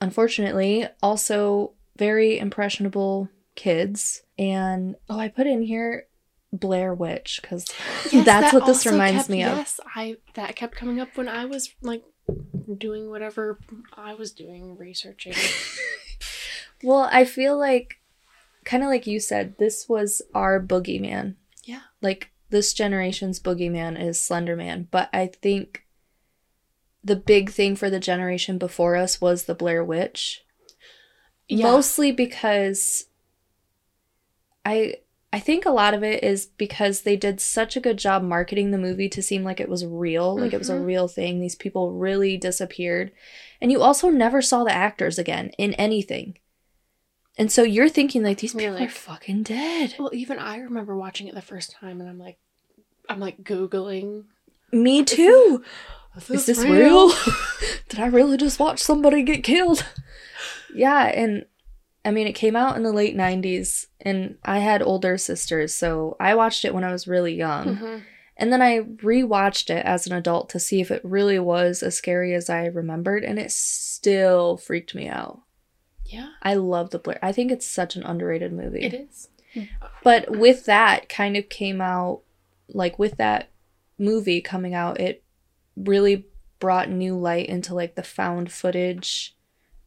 unfortunately 0.00 0.88
also 1.02 1.74
very 1.96 2.36
impressionable 2.38 3.28
kids. 3.54 4.23
And 4.38 4.96
oh, 5.08 5.18
I 5.18 5.28
put 5.28 5.46
in 5.46 5.62
here 5.62 6.06
Blair 6.52 6.94
Witch 6.94 7.40
because 7.42 7.66
Yes, 8.12 8.24
that's 8.24 8.52
that 8.52 8.54
what 8.54 8.66
this 8.66 8.86
reminds 8.86 9.22
kept- 9.22 9.30
me 9.30 9.42
of. 9.42 9.56
Yes, 9.56 9.80
I 9.94 10.16
that 10.34 10.56
kept 10.56 10.76
coming 10.76 11.00
up 11.00 11.16
when 11.16 11.28
I 11.28 11.44
was 11.44 11.74
like 11.82 12.02
doing 12.78 13.10
whatever 13.10 13.58
I 13.96 14.14
was 14.14 14.32
doing, 14.32 14.76
researching. 14.76 15.34
Well, 16.84 17.08
I 17.10 17.24
feel 17.24 17.58
like, 17.58 17.96
kind 18.64 18.82
of 18.82 18.90
like 18.90 19.06
you 19.06 19.18
said, 19.18 19.56
this 19.58 19.88
was 19.88 20.20
our 20.34 20.60
boogeyman. 20.60 21.36
Yeah. 21.64 21.80
Like, 22.02 22.30
this 22.50 22.74
generation's 22.74 23.40
boogeyman 23.40 24.00
is 24.00 24.20
Slender 24.20 24.54
Man. 24.54 24.88
But 24.90 25.08
I 25.12 25.28
think 25.28 25.86
the 27.02 27.16
big 27.16 27.50
thing 27.50 27.74
for 27.74 27.88
the 27.88 27.98
generation 27.98 28.58
before 28.58 28.96
us 28.96 29.18
was 29.18 29.44
the 29.44 29.54
Blair 29.54 29.82
Witch. 29.82 30.44
Yeah. 31.48 31.64
Mostly 31.64 32.12
because 32.12 33.06
I. 34.64 34.96
I 35.32 35.40
think 35.40 35.66
a 35.66 35.70
lot 35.72 35.94
of 35.94 36.04
it 36.04 36.22
is 36.22 36.46
because 36.46 37.00
they 37.02 37.16
did 37.16 37.40
such 37.40 37.76
a 37.76 37.80
good 37.80 37.96
job 37.98 38.22
marketing 38.22 38.70
the 38.70 38.78
movie 38.78 39.08
to 39.08 39.20
seem 39.20 39.42
like 39.42 39.58
it 39.58 39.68
was 39.68 39.84
real, 39.84 40.38
like 40.38 40.52
it 40.52 40.58
was 40.60 40.70
a 40.70 40.74
Mhm. 40.74 40.86
real 40.86 41.08
thing. 41.08 41.40
These 41.40 41.56
people 41.56 41.90
really 41.90 42.36
disappeared. 42.36 43.10
And 43.60 43.72
you 43.72 43.82
also 43.82 44.10
never 44.10 44.40
saw 44.40 44.62
the 44.62 44.70
actors 44.72 45.18
again 45.18 45.48
in 45.58 45.74
anything. 45.74 46.38
And 47.36 47.50
so 47.50 47.64
you're 47.64 47.88
thinking 47.88 48.22
like 48.22 48.38
these 48.38 48.52
people 48.52 48.74
Really? 48.74 48.86
are 48.86 48.88
fucking 48.88 49.42
dead. 49.42 49.96
Well, 49.98 50.10
even 50.14 50.38
I 50.38 50.58
remember 50.58 50.96
watching 50.96 51.26
it 51.26 51.34
the 51.34 51.42
first 51.42 51.72
time, 51.72 52.00
and 52.00 52.08
I'm 52.08 52.20
like, 52.20 52.38
I'm 53.08 53.18
like 53.18 53.42
googling. 53.42 54.26
Me 54.70 55.02
too. 55.02 55.64
Is 56.16 56.30
Is 56.30 56.46
this 56.46 56.64
real? 56.64 57.08
Did 57.88 57.98
I 57.98 58.06
really 58.06 58.36
just 58.36 58.60
watch 58.60 58.78
somebody 58.78 59.24
get 59.24 59.42
killed? 59.42 59.84
Yeah, 60.72 61.06
and 61.06 61.44
I 62.04 62.10
mean 62.10 62.26
it 62.26 62.32
came 62.34 62.56
out 62.56 62.76
in 62.76 62.82
the 62.82 62.92
late 62.92 63.16
90s 63.16 63.86
and 64.00 64.36
I 64.44 64.58
had 64.58 64.82
older 64.82 65.16
sisters, 65.18 65.74
so 65.74 66.16
I 66.20 66.34
watched 66.34 66.64
it 66.64 66.74
when 66.74 66.84
I 66.84 66.92
was 66.92 67.08
really 67.08 67.34
young. 67.34 67.76
Mhm. 67.76 68.02
And 68.36 68.52
then 68.52 68.60
I 68.60 68.80
rewatched 68.80 69.70
it 69.70 69.86
as 69.86 70.06
an 70.06 70.12
adult 70.12 70.48
to 70.50 70.58
see 70.58 70.80
if 70.80 70.90
it 70.90 71.00
really 71.04 71.38
was 71.38 71.82
as 71.84 71.96
scary 71.96 72.34
as 72.34 72.50
I 72.50 72.66
remembered, 72.66 73.22
and 73.24 73.38
it 73.38 73.52
still 73.52 74.56
freaked 74.56 74.94
me 74.94 75.08
out. 75.08 75.42
Yeah, 76.04 76.30
I 76.42 76.54
love 76.54 76.90
the 76.90 76.98
Blair. 76.98 77.18
I 77.22 77.30
think 77.32 77.52
it's 77.52 77.66
such 77.66 77.94
an 77.96 78.02
underrated 78.02 78.52
movie. 78.52 78.82
it 78.82 78.94
is. 78.94 79.28
But 80.02 80.36
with 80.36 80.64
that 80.66 81.08
kind 81.08 81.36
of 81.36 81.48
came 81.48 81.80
out 81.80 82.22
like 82.68 82.98
with 82.98 83.16
that 83.18 83.50
movie 83.98 84.40
coming 84.40 84.74
out, 84.74 84.98
it 85.00 85.22
really 85.76 86.26
brought 86.58 86.90
new 86.90 87.16
light 87.16 87.46
into 87.46 87.72
like 87.74 87.94
the 87.94 88.02
found 88.02 88.50
footage 88.50 89.36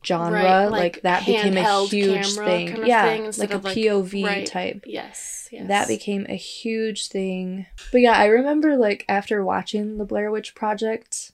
genre. 0.05 0.31
Right, 0.31 0.65
like, 0.65 0.71
like 0.71 1.01
that 1.03 1.25
became 1.25 1.57
a 1.57 1.85
huge 1.87 2.33
thing. 2.33 2.67
kind 2.67 2.79
of 2.79 2.87
yeah, 2.87 3.05
thing 3.05 3.31
like 3.37 3.53
a 3.53 3.57
like- 3.57 3.75
POV 3.75 4.25
right. 4.25 4.45
type. 4.45 4.83
Yes, 4.85 5.49
yes. 5.51 5.67
That 5.67 5.87
became 5.87 6.25
a 6.29 6.35
huge 6.35 7.07
thing. 7.07 7.65
But 7.91 8.01
yeah, 8.01 8.13
I 8.13 8.25
remember 8.25 8.75
like 8.77 9.05
after 9.07 9.43
watching 9.43 9.97
the 9.97 10.05
Blair 10.05 10.31
Witch 10.31 10.55
Project, 10.55 11.31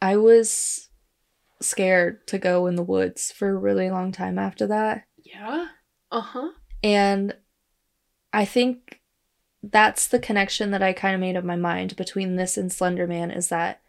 I 0.00 0.16
was 0.16 0.88
scared 1.60 2.26
to 2.26 2.38
go 2.38 2.66
in 2.66 2.76
the 2.76 2.82
woods 2.82 3.32
for 3.32 3.50
a 3.50 3.56
really 3.56 3.90
long 3.90 4.12
time 4.12 4.38
after 4.38 4.66
that. 4.66 5.04
Yeah. 5.16 5.68
Uh 6.10 6.20
huh. 6.20 6.50
And 6.82 7.36
I 8.32 8.44
think 8.44 9.00
that's 9.62 10.08
the 10.08 10.18
connection 10.18 10.72
that 10.72 10.82
I 10.82 10.92
kind 10.92 11.14
of 11.14 11.20
made 11.20 11.36
of 11.36 11.44
my 11.44 11.56
mind 11.56 11.96
between 11.96 12.36
this 12.36 12.56
and 12.56 12.72
Slender 12.72 13.06
Man 13.06 13.30
is 13.30 13.48
that 13.48 13.80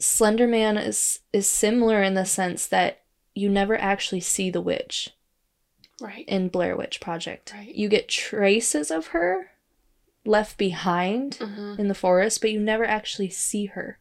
Slender 0.00 0.46
Man 0.46 0.76
is 0.76 1.20
is 1.32 1.48
similar 1.48 2.02
in 2.02 2.14
the 2.14 2.26
sense 2.26 2.66
that 2.66 3.02
you 3.38 3.48
never 3.48 3.76
actually 3.76 4.20
see 4.20 4.50
the 4.50 4.60
witch 4.60 5.10
Right. 6.00 6.24
in 6.28 6.48
Blair 6.48 6.76
Witch 6.76 7.00
Project. 7.00 7.52
Right. 7.54 7.74
You 7.74 7.88
get 7.88 8.08
traces 8.08 8.90
of 8.90 9.08
her 9.08 9.50
left 10.24 10.56
behind 10.58 11.38
Mm-hmm. 11.40 11.80
in 11.80 11.88
the 11.88 11.94
forest, 11.94 12.40
but 12.40 12.50
you 12.52 12.60
never 12.60 12.84
actually 12.84 13.30
see 13.30 13.66
her. 13.66 13.98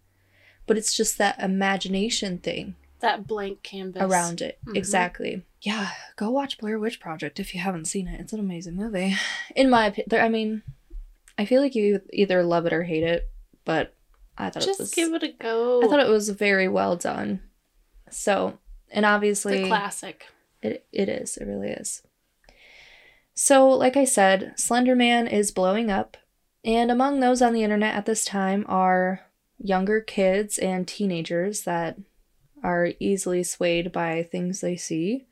But 0.65 0.77
it's 0.77 0.95
just 0.95 1.17
that 1.17 1.39
imagination 1.39 2.37
thing 2.39 2.75
That 2.99 3.25
blank 3.27 3.63
canvas 3.63 4.01
around 4.01 4.41
it. 4.41 4.57
Mhm. 4.65 4.75
Exactly. 4.75 5.43
Yeah, 5.61 5.91
go 6.15 6.29
watch 6.29 6.57
Blair 6.57 6.77
Witch 6.79 6.99
Project 6.99 7.39
if 7.39 7.53
you 7.55 7.61
haven't 7.61 7.85
seen 7.85 8.07
it. 8.07 8.19
It's 8.19 8.33
an 8.33 8.39
amazing 8.39 8.75
movie. 8.75 9.15
In 9.55 9.69
my 9.69 9.87
opinion, 9.87 10.21
I 10.25 10.29
mean, 10.29 10.63
I 11.37 11.45
feel 11.45 11.61
like 11.61 11.75
you 11.75 12.01
either 12.11 12.43
love 12.43 12.65
it 12.65 12.73
or 12.73 12.83
hate 12.83 13.03
it, 13.03 13.29
but 13.65 13.93
I 14.37 14.49
thought 14.49 14.63
Just 14.63 14.79
it 14.79 14.83
was 14.83 14.93
give 14.93 15.13
it 15.13 15.23
a 15.23 15.29
go. 15.31 15.81
I 15.83 15.87
thought 15.87 15.99
it 15.99 16.09
was 16.09 16.29
very 16.29 16.67
well 16.67 16.95
done. 16.95 17.41
So, 18.09 18.59
and 18.91 19.05
obviously 19.05 19.63
a 19.63 19.67
classic. 19.67 20.25
it, 20.61 20.85
it 20.91 21.09
is. 21.09 21.37
It 21.37 21.45
really 21.45 21.69
is. 21.69 22.01
So, 23.33 23.69
like 23.69 23.95
I 23.95 24.05
said, 24.05 24.53
Slenderman 24.57 25.31
is 25.31 25.51
blowing 25.51 25.91
up, 25.91 26.17
and 26.65 26.89
among 26.89 27.19
those 27.19 27.41
on 27.41 27.53
the 27.53 27.63
internet 27.63 27.95
at 27.95 28.05
this 28.05 28.25
time 28.25 28.65
are 28.67 29.21
younger 29.59 30.01
kids 30.01 30.57
and 30.57 30.87
teenagers 30.87 31.61
that 31.63 31.97
are 32.63 32.89
easily 32.99 33.43
swayed 33.43 33.91
by 33.91 34.23
things 34.23 34.61
they 34.61 34.75
see. 34.75 35.25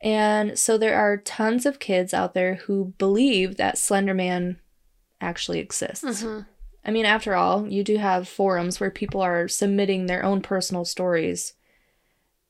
And 0.00 0.58
so 0.58 0.78
there 0.78 0.96
are 0.96 1.16
tons 1.16 1.66
of 1.66 1.78
kids 1.78 2.14
out 2.14 2.34
there 2.34 2.56
who 2.56 2.94
believe 2.98 3.56
that 3.56 3.74
Slenderman 3.76 4.56
actually 5.20 5.58
exists. 5.58 6.04
Mhm. 6.04 6.46
I 6.84 6.90
mean, 6.90 7.04
after 7.04 7.34
all, 7.34 7.66
you 7.66 7.82
do 7.82 7.96
have 7.96 8.28
forums 8.28 8.78
where 8.78 8.90
people 8.90 9.20
are 9.20 9.48
submitting 9.48 10.06
their 10.06 10.24
own 10.24 10.40
personal 10.42 10.84
stories, 10.84 11.54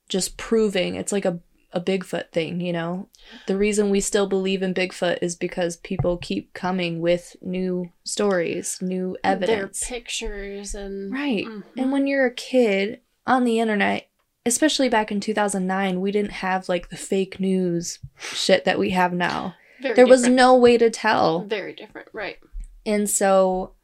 just 0.08 0.36
proving 0.36 0.94
it's 0.94 1.12
like 1.12 1.24
a, 1.24 1.40
a 1.72 1.80
Bigfoot 1.80 2.30
thing, 2.32 2.60
you 2.60 2.72
know? 2.72 3.08
The 3.46 3.56
reason 3.56 3.90
we 3.90 4.00
still 4.00 4.26
believe 4.26 4.62
in 4.62 4.72
Bigfoot 4.74 5.18
is 5.20 5.36
because 5.36 5.76
people 5.76 6.16
keep 6.16 6.54
coming 6.54 7.00
with 7.00 7.36
new 7.42 7.92
stories, 8.04 8.78
new 8.80 9.16
evidence. 9.22 9.80
Their 9.80 9.98
pictures 9.98 10.74
and 10.74 11.12
Right. 11.12 11.44
Mhm. 11.44 11.62
And 11.76 11.92
when 11.92 12.06
you're 12.06 12.26
a 12.26 12.34
kid 12.34 13.00
on 13.26 13.44
the 13.44 13.60
internet, 13.60 14.08
especially 14.46 14.88
back 14.88 15.12
in 15.12 15.20
2009, 15.20 16.00
we 16.00 16.10
didn't 16.10 16.32
have 16.32 16.68
like 16.70 16.88
the 16.88 16.96
fake 16.96 17.38
news 17.38 17.98
shit 18.18 18.64
that 18.64 18.78
we 18.78 18.90
have 18.90 19.12
now. 19.12 19.54
Very 19.82 19.94
there 19.94 20.06
was 20.06 20.26
no 20.26 20.56
way 20.56 20.78
to 20.78 20.88
tell. 20.90 21.40
very 21.44 21.74
different, 21.74 22.08
right? 22.14 22.38
And 22.86 23.08
so, 23.10 23.74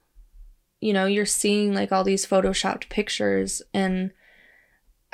you 0.81 0.92
know, 0.94 1.05
you're 1.05 1.27
seeing 1.27 1.75
like 1.75 1.92
all 1.92 2.03
these 2.05 2.27
photoshopped 2.27 2.88
pictures 2.88 3.61
and 3.75 4.11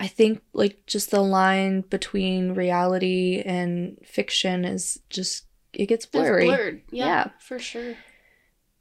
I 0.00 0.06
think 0.08 0.40
like 0.54 0.86
just 0.86 1.10
the 1.10 1.20
line 1.20 1.82
between 1.82 2.54
reality 2.54 3.42
and 3.44 3.98
fiction 4.04 4.64
is 4.64 4.98
just 5.10 5.44
it 5.74 5.86
gets 5.86 6.06
It's 6.06 6.10
blurry. 6.10 6.46
blurred. 6.46 6.82
Yeah, 6.90 7.06
Yeah. 7.06 7.28
for 7.38 7.58
sure. 7.58 7.94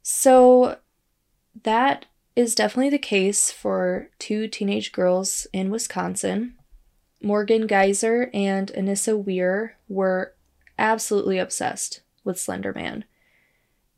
So 0.02 0.78
that 1.62 2.06
is 2.34 2.54
definitely 2.54 2.90
the 2.90 2.98
case 2.98 3.50
for 3.50 4.08
two 4.18 4.48
teenage 4.48 4.92
girls 4.92 5.46
in 5.52 5.70
Wisconsin. 5.70 6.54
Morgan 7.22 7.66
Geyser 7.66 8.30
and 8.32 8.72
Anissa 8.72 9.22
Weier 9.22 9.72
were 9.88 10.34
absolutely 10.78 11.38
obsessed 11.38 12.00
with 12.24 12.40
Slender 12.40 12.72
Man. 12.72 13.04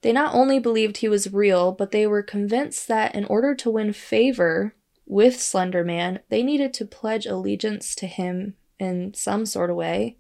They 0.01 0.13
not 0.13 0.35
only 0.35 0.59
believed 0.59 0.97
he 0.97 1.09
was 1.09 1.33
real, 1.33 1.71
but 1.71 1.93
they 1.93 2.07
were 2.09 2.25
convinced 2.25 2.89
that 2.89 3.15
in 3.15 3.25
order 3.27 3.55
to 3.55 3.71
win 3.71 3.93
favor 3.93 4.75
with 5.07 5.41
Slender 5.41 5.85
Man, 5.85 6.21
they 6.29 6.43
needed 6.43 6.73
to 6.75 6.85
pledge 6.85 7.27
allegiance 7.27 7.95
to 7.97 8.07
him 8.07 8.55
in 8.79 9.15
some 9.15 9.47
sort 9.47 9.71
of 9.71 9.77
way. 9.77 10.17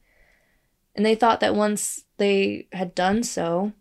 And 0.94 1.06
they 1.06 1.14
thought 1.14 1.40
that 1.40 1.54
once 1.54 2.04
they 2.18 2.68
had 2.72 2.94
done 2.94 3.22
so, 3.22 3.72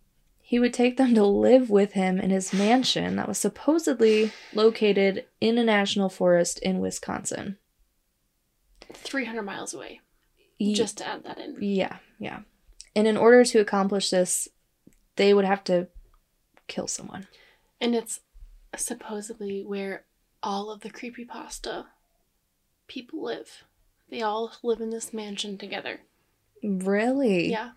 he 0.41 0.59
would 0.59 0.73
take 0.73 0.97
them 0.97 1.13
to 1.15 1.25
live 1.25 1.69
with 1.69 1.93
him 1.93 2.19
in 2.19 2.29
his 2.29 2.53
mansion 2.53 3.15
that 3.15 3.27
was 3.27 3.37
supposedly 3.37 4.31
located 4.53 5.25
in 5.39 5.57
a 5.57 5.63
national 5.63 6.09
forest 6.09 6.59
in 6.59 6.79
Wisconsin. 6.79 7.57
Three 8.93 9.25
hundred 9.25 9.43
miles 9.43 9.73
away. 9.73 10.01
Ye- 10.57 10.73
Just 10.75 10.97
to 10.99 11.07
add 11.07 11.23
that 11.23 11.37
in. 11.39 11.57
yeah, 11.59 11.97
yeah. 12.19 12.41
And 12.95 13.07
in 13.07 13.17
order 13.17 13.43
to 13.45 13.59
accomplish 13.59 14.09
this, 14.09 14.47
they 15.15 15.33
would 15.33 15.45
have 15.45 15.63
to 15.65 15.87
kill 16.67 16.87
someone. 16.87 17.27
And 17.79 17.95
it's 17.95 18.19
supposedly 18.75 19.63
where 19.65 20.03
all 20.43 20.71
of 20.71 20.81
the 20.81 20.89
creepypasta 20.89 21.85
people 22.87 23.23
live. 23.23 23.63
They 24.09 24.21
all 24.21 24.51
live 24.63 24.81
in 24.81 24.89
this 24.89 25.13
mansion 25.13 25.57
together. 25.57 26.01
Really? 26.63 27.49
Yeah. 27.49 27.71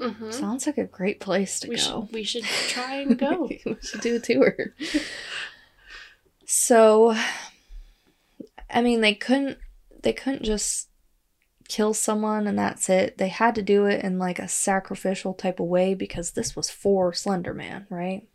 Mm-hmm. 0.00 0.30
Sounds 0.30 0.66
like 0.66 0.76
a 0.78 0.84
great 0.84 1.20
place 1.20 1.60
to 1.60 1.68
We 1.68 1.76
go. 1.76 1.80
should 1.80 2.12
we 2.12 2.22
should 2.22 2.44
try 2.68 2.96
and 2.96 3.18
go. 3.18 3.48
we 3.66 3.76
should 3.80 4.00
do 4.00 4.16
a 4.16 4.20
tour. 4.20 4.74
so, 6.44 7.16
I 8.70 8.82
mean, 8.82 9.00
they 9.00 9.14
couldn't. 9.14 9.58
They 10.02 10.12
couldn't 10.12 10.44
just 10.44 10.88
kill 11.68 11.94
someone 11.94 12.46
and 12.46 12.58
that's 12.58 12.88
it. 12.88 13.18
They 13.18 13.28
had 13.28 13.54
to 13.56 13.62
do 13.62 13.86
it 13.86 14.04
in 14.04 14.18
like 14.18 14.38
a 14.38 14.46
sacrificial 14.48 15.34
type 15.34 15.58
of 15.58 15.66
way 15.66 15.94
because 15.94 16.30
this 16.32 16.54
was 16.54 16.70
for 16.70 17.12
Slender 17.12 17.52
Man, 17.54 17.86
right? 17.90 18.28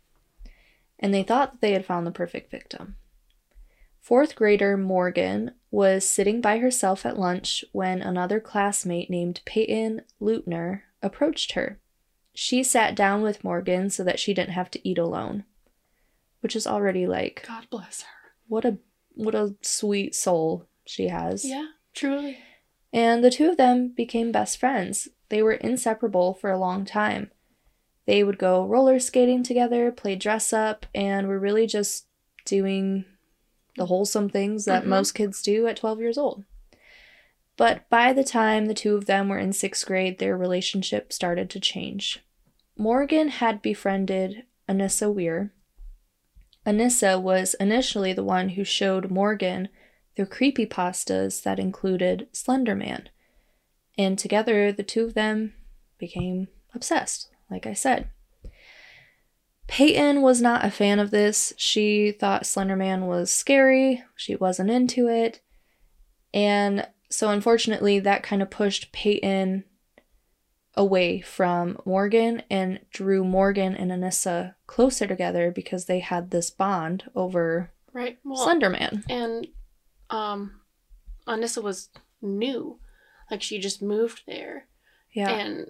And 1.02 1.12
they 1.12 1.22
thought 1.22 1.52
that 1.52 1.60
they 1.60 1.72
had 1.72 1.84
found 1.84 2.06
the 2.06 2.12
perfect 2.12 2.50
victim. 2.50 2.96
Fourth 4.00 4.34
grader 4.34 4.76
Morgan 4.76 5.52
was 5.70 6.04
sitting 6.04 6.40
by 6.40 6.58
herself 6.58 7.04
at 7.04 7.18
lunch 7.18 7.64
when 7.72 8.00
another 8.00 8.40
classmate 8.40 9.10
named 9.10 9.40
Payton 9.44 10.02
Leutner 10.20 10.82
approached 11.02 11.52
her. 11.52 11.80
She 12.34 12.62
sat 12.62 12.94
down 12.94 13.22
with 13.22 13.44
Morgan 13.44 13.90
so 13.90 14.02
that 14.04 14.18
she 14.18 14.32
didn't 14.32 14.54
have 14.54 14.70
to 14.72 14.88
eat 14.88 14.98
alone, 14.98 15.44
which 16.40 16.56
is 16.56 16.66
already 16.66 17.06
like 17.06 17.44
God 17.46 17.66
bless 17.68 18.02
her. 18.02 18.32
what 18.48 18.64
a 18.64 18.78
what 19.14 19.34
a 19.34 19.54
sweet 19.60 20.14
soul 20.14 20.66
she 20.86 21.08
has. 21.08 21.44
Yeah, 21.44 21.66
truly. 21.94 22.38
And 22.92 23.22
the 23.22 23.30
two 23.30 23.50
of 23.50 23.56
them 23.56 23.88
became 23.88 24.32
best 24.32 24.58
friends. 24.58 25.08
They 25.28 25.42
were 25.42 25.52
inseparable 25.52 26.34
for 26.34 26.50
a 26.50 26.58
long 26.58 26.84
time. 26.84 27.30
They 28.06 28.24
would 28.24 28.38
go 28.38 28.64
roller 28.66 28.98
skating 28.98 29.42
together, 29.42 29.92
play 29.92 30.16
dress 30.16 30.52
up, 30.52 30.86
and 30.94 31.28
were 31.28 31.38
really 31.38 31.66
just 31.66 32.06
doing 32.44 33.04
the 33.76 33.86
wholesome 33.86 34.28
things 34.28 34.64
that 34.64 34.84
Mhm. 34.84 34.88
most 34.88 35.12
kids 35.12 35.42
do 35.42 35.66
at 35.66 35.76
12 35.76 36.00
years 36.00 36.18
old. 36.18 36.44
But 37.56 37.88
by 37.88 38.12
the 38.12 38.24
time 38.24 38.66
the 38.66 38.74
two 38.74 38.96
of 38.96 39.06
them 39.06 39.28
were 39.28 39.38
in 39.38 39.52
sixth 39.52 39.86
grade, 39.86 40.18
their 40.18 40.36
relationship 40.36 41.12
started 41.12 41.48
to 41.50 41.60
change. 41.60 42.20
Morgan 42.76 43.28
had 43.28 43.62
befriended 43.62 44.44
Anissa 44.68 45.14
Weier. 45.14 45.50
Anissa 46.66 47.20
was 47.20 47.54
initially 47.54 48.12
the 48.12 48.24
one 48.24 48.50
who 48.50 48.64
showed 48.64 49.10
Morgan 49.10 49.68
the 50.16 50.26
creepy 50.26 50.66
pastas 50.66 51.42
that 51.42 51.58
included 51.58 52.28
Slender 52.32 52.74
Man. 52.74 53.08
And 53.98 54.18
together, 54.18 54.72
the 54.72 54.82
two 54.82 55.04
of 55.04 55.14
them 55.14 55.54
became 55.98 56.48
obsessed, 56.74 57.28
like 57.52 57.66
I 57.66 57.74
said. 57.74 58.08
Payton 59.68 60.20
was 60.22 60.42
not 60.42 60.64
a 60.64 60.70
fan 60.70 60.98
of 60.98 61.10
this. 61.10 61.52
She 61.56 62.12
thought 62.12 62.46
Slender 62.46 62.76
Man 62.76 63.06
was 63.06 63.32
scary. 63.32 64.02
She 64.16 64.34
wasn't 64.36 64.70
into 64.70 65.08
it. 65.08 65.40
And 66.34 66.86
so, 67.10 67.28
unfortunately, 67.30 67.98
that 68.00 68.22
kind 68.22 68.42
of 68.42 68.50
pushed 68.50 68.92
Payton 68.92 69.64
away 70.74 71.20
from 71.20 71.78
Morgan 71.84 72.42
and 72.50 72.80
drew 72.90 73.22
Morgan 73.24 73.74
and 73.76 73.90
Anissa 73.90 74.54
closer 74.66 75.06
together 75.06 75.50
because 75.50 75.84
they 75.84 76.00
had 76.00 76.30
this 76.30 76.50
bond 76.50 77.04
over 77.14 77.70
Right. 77.92 78.18
Well, 78.24 78.46
Slenderman. 78.46 79.04
and 79.10 79.46
um, 80.08 80.60
Anissa 81.28 81.62
was 81.62 81.90
new, 82.22 82.78
like 83.30 83.42
she 83.42 83.58
just 83.58 83.82
moved 83.82 84.22
there, 84.26 84.66
Yeah. 85.12 85.28
and 85.30 85.66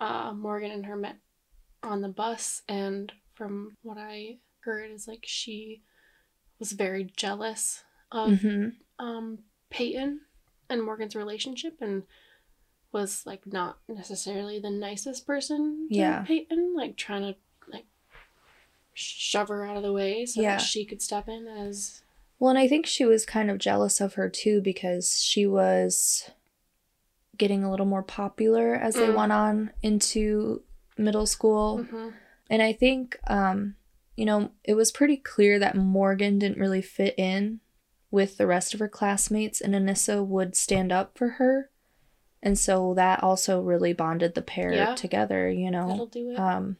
uh, 0.00 0.32
Morgan 0.34 0.70
and 0.72 0.86
her 0.86 0.96
met 0.96 1.16
on 1.82 2.00
the 2.00 2.08
bus, 2.08 2.62
and 2.68 3.12
from 3.34 3.76
what 3.82 3.98
I 3.98 4.38
heard 4.60 4.90
is 4.90 5.06
like 5.08 5.24
she 5.24 5.82
was 6.58 6.72
very 6.72 7.04
jealous 7.16 7.84
of 8.12 8.40
hmm 8.40 8.68
um 8.98 9.38
Payton 9.70 10.20
and 10.68 10.82
Morgan's 10.82 11.14
relationship 11.16 11.78
and 11.80 12.02
was 12.92 13.22
like 13.24 13.46
not 13.46 13.78
necessarily 13.88 14.58
the 14.58 14.68
nicest 14.70 15.26
person 15.26 15.88
to 15.90 15.94
Yeah. 15.96 16.24
Payton, 16.26 16.74
like 16.76 16.96
trying 16.96 17.22
to 17.22 17.36
like 17.72 17.86
shove 18.92 19.48
her 19.48 19.64
out 19.64 19.76
of 19.76 19.82
the 19.82 19.92
way 19.92 20.26
so 20.26 20.40
Yeah. 20.42 20.56
that 20.56 20.62
she 20.62 20.84
could 20.84 21.00
step 21.00 21.28
in 21.28 21.46
as 21.46 22.02
Well, 22.38 22.50
and 22.50 22.58
I 22.58 22.68
think 22.68 22.86
she 22.86 23.04
was 23.04 23.24
kind 23.24 23.50
of 23.50 23.58
jealous 23.58 24.00
of 24.00 24.14
her 24.14 24.28
too 24.28 24.60
because 24.60 25.22
she 25.22 25.46
was 25.46 26.30
getting 27.40 27.64
a 27.64 27.70
little 27.70 27.86
more 27.86 28.02
popular 28.04 28.74
as 28.74 28.94
they 28.94 29.08
Mm. 29.08 29.14
went 29.16 29.32
on 29.32 29.70
into 29.82 30.62
middle 30.96 31.26
school. 31.26 31.80
Mhm. 31.90 32.12
And 32.48 32.62
I 32.62 32.72
think, 32.72 33.18
um, 33.26 33.74
you 34.16 34.24
know, 34.24 34.50
it 34.62 34.74
was 34.74 34.92
pretty 34.92 35.16
clear 35.16 35.58
that 35.58 35.74
Morgan 35.76 36.38
didn't 36.38 36.58
really 36.60 36.82
fit 36.82 37.14
in 37.18 37.60
with 38.10 38.36
the 38.36 38.46
rest 38.46 38.74
of 38.74 38.80
her 38.80 38.88
classmates, 38.88 39.60
and 39.60 39.74
Anissa 39.74 40.24
would 40.24 40.54
stand 40.54 40.92
up 40.92 41.16
for 41.16 41.28
her. 41.30 41.70
And 42.42 42.58
so 42.58 42.94
that 42.94 43.22
also 43.22 43.60
really 43.60 43.92
bonded 43.92 44.34
the 44.34 44.42
pair 44.42 44.72
Yeah. 44.72 44.94
together, 44.94 45.48
you 45.50 45.70
know. 45.70 45.88
that'll 45.88 46.06
do 46.06 46.30
it. 46.30 46.38
Um, 46.38 46.76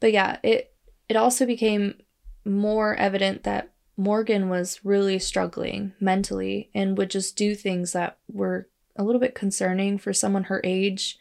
but 0.00 0.12
yeah, 0.12 0.38
it 0.42 0.72
it 1.08 1.16
also 1.16 1.46
became 1.46 2.00
more 2.44 2.96
evident 2.96 3.44
that 3.44 3.72
Morgan 3.96 4.48
was 4.48 4.84
really 4.84 5.18
struggling 5.20 5.92
mentally 6.00 6.68
and 6.74 6.98
would 6.98 7.10
just 7.10 7.36
do 7.36 7.54
things 7.54 7.92
that 7.92 8.18
were 8.28 8.68
a 8.98 9.04
little 9.04 9.20
bit 9.20 9.34
concerning 9.34 9.98
for 9.98 10.12
someone 10.12 10.44
her 10.44 10.60
age. 10.64 11.18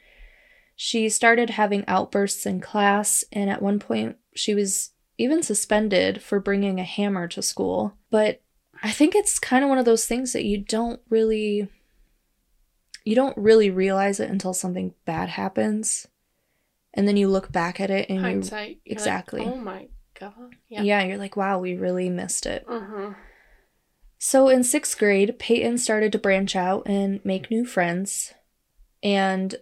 She 0.76 1.08
started 1.10 1.52
having 1.52 1.86
outbursts 1.88 2.46
in 2.46 2.60
class, 2.60 3.24
and 3.32 3.50
at 3.50 3.62
one 3.62 3.80
point, 3.80 4.18
she 4.34 4.54
was 4.54 4.92
even 5.18 5.42
suspended 5.42 6.22
for 6.22 6.40
bringing 6.40 6.80
a 6.80 6.84
hammer 6.84 7.28
to 7.30 7.42
school. 7.42 7.94
But 8.10 8.42
I 8.84 8.92
think 8.92 9.16
it's 9.16 9.40
kind 9.40 9.64
of 9.64 9.70
one 9.70 9.78
of 9.78 9.86
those 9.86 10.06
things 10.06 10.34
that 10.34 10.44
you 10.44 10.58
don't 10.58 11.00
really 11.10 11.70
you 13.06 13.16
don't 13.16 13.38
really 13.38 13.70
realize 13.70 14.20
it 14.20 14.30
until 14.32 14.54
something 14.54 14.94
bad 15.06 15.30
happens. 15.30 16.08
And 16.94 17.08
then 17.08 17.18
you 17.18 17.28
look 17.28 17.52
back 17.52 17.80
at 17.80 17.92
it 17.92 18.10
and 18.10 18.18
you 18.20 18.24
Hindsight. 18.24 18.52
you're 18.68 18.68
like, 18.68 18.82
exactly. 18.86 19.42
oh 19.46 19.58
my 19.58 19.88
god. 20.20 20.34
yeah. 20.70 20.82
Yeah. 20.82 21.04
you're 21.04 21.18
like, 21.18 21.36
wow, 21.38 21.60
we 21.60 21.76
really 21.76 22.10
missed 22.10 22.46
it. 22.46 22.66
hmm 22.68 23.12
So 24.28 24.50
in 24.50 24.64
sixth 24.64 24.98
grade, 24.98 25.38
Payton 25.38 25.78
started 25.78 26.12
to 26.14 26.18
branch 26.18 26.56
out 26.56 26.88
and 26.88 27.24
make 27.24 27.52
new 27.52 27.64
friends. 27.64 28.34
And 29.04 29.54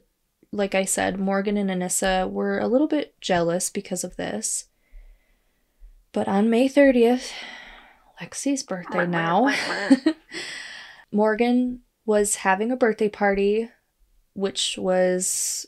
like 0.54 0.73
I 0.73 0.86
said, 0.86 1.19
Morgan 1.19 1.58
and 1.58 1.69
Anissa 1.69 2.32
were 2.32 2.60
a 2.60 2.69
little 2.69 2.88
bit 2.88 3.19
jealous 3.19 3.69
because 3.69 4.06
of 4.06 4.15
this. 4.15 4.67
But 6.13 6.30
on 6.30 6.49
May 6.49 6.69
30th, 6.69 7.34
Lexi's 8.21 8.63
birthday 8.63 9.06
now, 9.06 9.54
Morgan 11.12 11.82
was 12.06 12.36
having 12.38 12.71
a 12.71 12.78
birthday 12.78 13.10
party, 13.10 13.69
which 14.32 14.78
was 14.78 15.65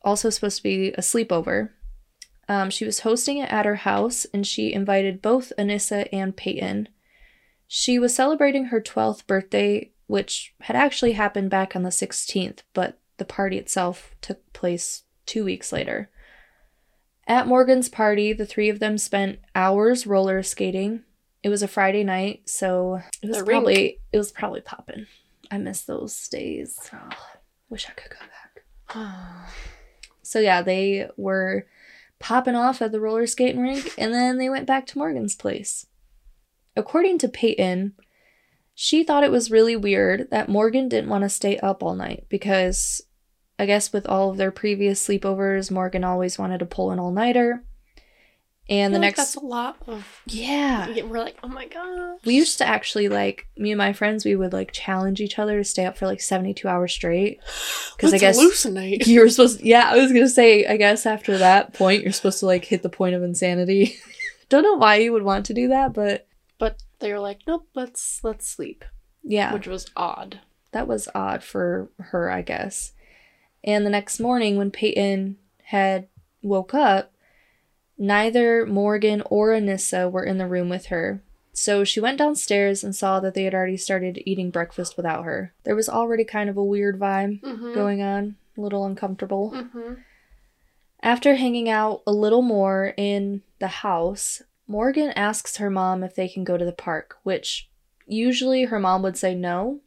also 0.00 0.30
supposed 0.30 0.56
to 0.56 0.62
be 0.62 0.88
a 0.92 1.02
sleepover. 1.02 1.72
Um, 2.48 2.70
she 2.70 2.86
was 2.86 3.00
hosting 3.00 3.36
it 3.36 3.52
at 3.52 3.66
her 3.66 3.76
house, 3.76 4.24
and 4.32 4.46
she 4.46 4.72
invited 4.72 5.20
both 5.20 5.52
Anissa 5.58 6.08
and 6.10 6.34
Payton. 6.34 6.88
She 7.68 7.98
was 7.98 8.14
celebrating 8.14 8.66
her 8.66 8.80
12th 8.80 9.26
birthday, 9.26 9.90
which 10.06 10.54
had 10.62 10.74
actually 10.74 11.12
happened 11.12 11.50
back 11.50 11.76
on 11.76 11.82
the 11.82 11.90
16th, 11.90 12.60
but 12.72 12.98
the 13.18 13.24
party 13.26 13.58
itself 13.58 14.14
took 14.22 14.52
place 14.52 15.02
two 15.26 15.44
weeks 15.44 15.70
later. 15.70 16.08
At 17.26 17.46
Morgan's 17.46 17.90
party, 17.90 18.32
the 18.32 18.46
three 18.46 18.70
of 18.70 18.78
them 18.80 18.96
spent 18.96 19.40
hours 19.54 20.06
roller 20.06 20.42
skating. 20.42 21.02
It 21.42 21.50
was 21.50 21.62
a 21.62 21.68
Friday 21.68 22.02
night, 22.04 22.48
so 22.48 23.02
it 23.22 23.28
was 23.28 23.36
The 23.36 23.44
rink. 23.44 23.50
probably 23.64 24.00
it 24.12 24.16
was 24.18 24.32
probably 24.32 24.62
popping. 24.62 25.06
I 25.50 25.58
miss 25.58 25.82
those 25.82 26.26
days. 26.28 26.78
Oh, 26.92 27.10
wish 27.68 27.86
I 27.86 27.92
could 27.92 28.10
go 28.10 28.16
back. 28.96 29.44
So 30.22 30.40
yeah, 30.40 30.62
they 30.62 31.08
were 31.18 31.66
popping 32.18 32.54
off 32.54 32.80
at 32.82 32.92
the 32.92 33.00
roller 33.00 33.26
skating 33.26 33.60
rink, 33.60 33.92
and 33.98 34.12
then 34.12 34.38
they 34.38 34.48
went 34.48 34.66
back 34.66 34.86
to 34.86 34.98
Morgan's 34.98 35.34
place. 35.36 35.86
According 36.78 37.18
to 37.18 37.28
Payton, 37.28 37.94
she 38.74 39.02
thought 39.04 39.24
it 39.24 39.30
was 39.32 39.50
really 39.50 39.76
weird 39.76 40.30
that 40.30 40.48
Morgan 40.48 40.88
didn't 40.88 41.10
want 41.10 41.24
to 41.24 41.28
stay 41.28 41.58
up 41.58 41.82
all 41.82 41.94
night 41.94 42.26
because 42.28 43.02
I 43.58 43.66
guess 43.66 43.92
with 43.92 44.06
all 44.06 44.30
of 44.30 44.36
their 44.36 44.52
previous 44.52 45.06
sleepovers, 45.06 45.70
Morgan 45.70 46.04
always 46.04 46.38
wanted 46.38 46.58
to 46.58 46.66
pull 46.66 46.90
an 46.92 46.98
all 47.00 47.10
nighter. 47.10 47.64
And 48.70 48.92
the 48.94 48.98
I 48.98 49.00
like 49.00 49.06
next, 49.16 49.18
that's 49.18 49.34
a 49.36 49.40
lot 49.40 49.78
of. 49.86 50.06
yeah, 50.26 51.02
We're 51.02 51.20
like, 51.20 51.38
oh 51.42 51.48
my 51.48 51.66
god. 51.66 52.18
we 52.26 52.34
used 52.34 52.58
to 52.58 52.66
actually 52.66 53.08
like 53.08 53.46
me 53.56 53.72
and 53.72 53.78
my 53.78 53.94
friends. 53.94 54.24
We 54.26 54.36
would 54.36 54.52
like 54.52 54.72
challenge 54.72 55.20
each 55.22 55.38
other 55.38 55.56
to 55.56 55.64
stay 55.64 55.86
up 55.86 55.96
for 55.96 56.06
like 56.06 56.20
seventy-two 56.20 56.68
hours 56.68 56.92
straight. 56.92 57.40
Because 57.96 58.12
I 58.12 58.18
guess- 58.18 58.38
hallucinate. 58.38 59.06
You 59.06 59.20
were 59.22 59.28
supposed, 59.30 59.62
yeah. 59.62 59.88
I 59.90 59.96
was 59.96 60.12
gonna 60.12 60.28
say, 60.28 60.66
I 60.66 60.76
guess 60.76 61.06
after 61.06 61.38
that 61.38 61.72
point, 61.74 62.02
you're 62.02 62.12
supposed 62.12 62.40
to 62.40 62.46
like 62.46 62.64
hit 62.66 62.82
the 62.82 62.90
point 62.90 63.14
of 63.16 63.22
insanity. 63.22 63.96
Don't 64.50 64.62
know 64.62 64.76
why 64.76 64.96
you 64.96 65.12
would 65.14 65.22
want 65.24 65.46
to 65.46 65.54
do 65.54 65.68
that, 65.68 65.94
But 65.94 66.27
they 67.00 67.12
were 67.12 67.20
like, 67.20 67.40
nope, 67.46 67.68
let's 67.74 68.20
let's 68.24 68.46
sleep, 68.48 68.84
yeah, 69.22 69.52
which 69.52 69.66
was 69.66 69.90
odd. 69.96 70.40
that 70.72 70.86
was 70.88 71.08
odd 71.14 71.42
for 71.42 71.90
her, 71.98 72.30
I 72.30 72.42
guess. 72.42 72.92
And 73.64 73.84
the 73.84 73.90
next 73.90 74.20
morning, 74.20 74.56
when 74.56 74.70
Payton 74.70 75.36
had 75.64 76.08
woke 76.42 76.74
up, 76.74 77.12
neither 77.96 78.64
Morgan 78.66 79.22
or 79.26 79.50
Anissa 79.50 80.10
were 80.10 80.24
in 80.24 80.38
the 80.38 80.46
room 80.46 80.68
with 80.68 80.86
her. 80.86 81.22
So 81.52 81.82
she 81.82 81.98
went 81.98 82.18
downstairs 82.18 82.84
and 82.84 82.94
saw 82.94 83.18
that 83.18 83.34
they 83.34 83.42
had 83.42 83.54
already 83.54 83.76
started 83.76 84.22
eating 84.24 84.50
breakfast 84.50 84.96
without 84.96 85.24
her. 85.24 85.52
There 85.64 85.74
was 85.74 85.88
already 85.88 86.22
kind 86.24 86.48
of 86.48 86.56
a 86.56 86.62
weird 86.64 87.00
vibe 87.00 87.40
Mm-hmm. 87.42 87.74
going 87.74 88.00
on, 88.00 88.36
a 88.56 88.60
little 88.60 88.86
uncomfortable. 88.86 89.50
Mm-hmm. 89.52 89.94
After 91.02 91.34
hanging 91.34 91.68
out 91.68 92.02
a 92.06 92.12
little 92.12 92.42
more 92.42 92.94
in 92.96 93.42
the 93.58 93.68
house, 93.68 94.42
Morgan 94.68 95.10
asks 95.16 95.56
her 95.56 95.70
mom 95.70 96.04
if 96.04 96.14
they 96.14 96.28
can 96.28 96.44
go 96.44 96.58
to 96.58 96.64
the 96.64 96.72
park, 96.72 97.16
which 97.22 97.70
usually 98.06 98.64
her 98.64 98.78
mom 98.78 99.02
would 99.02 99.16
say 99.16 99.34
no 99.34 99.80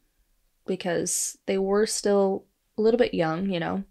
because 0.66 1.38
they 1.46 1.58
were 1.58 1.86
still 1.86 2.46
a 2.78 2.82
little 2.82 2.98
bit 2.98 3.14
young, 3.14 3.50
you 3.50 3.60
know. 3.60 3.84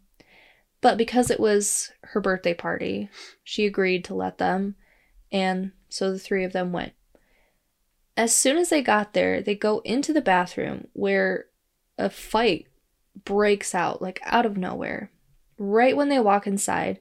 But 0.80 0.98
because 0.98 1.30
it 1.30 1.38
was 1.38 1.92
her 2.02 2.20
birthday 2.20 2.54
party, 2.54 3.08
she 3.44 3.66
agreed 3.66 4.04
to 4.06 4.14
let 4.14 4.38
them, 4.38 4.74
and 5.30 5.72
so 5.88 6.10
the 6.10 6.18
three 6.18 6.42
of 6.44 6.52
them 6.52 6.72
went. 6.72 6.92
As 8.16 8.34
soon 8.34 8.56
as 8.56 8.70
they 8.70 8.82
got 8.82 9.12
there, 9.12 9.40
they 9.40 9.54
go 9.54 9.80
into 9.80 10.12
the 10.12 10.20
bathroom 10.20 10.88
where 10.92 11.46
a 11.96 12.10
fight 12.10 12.66
breaks 13.24 13.74
out, 13.74 14.02
like 14.02 14.20
out 14.24 14.46
of 14.46 14.56
nowhere. 14.56 15.10
Right 15.56 15.96
when 15.96 16.08
they 16.08 16.18
walk 16.18 16.46
inside, 16.46 17.00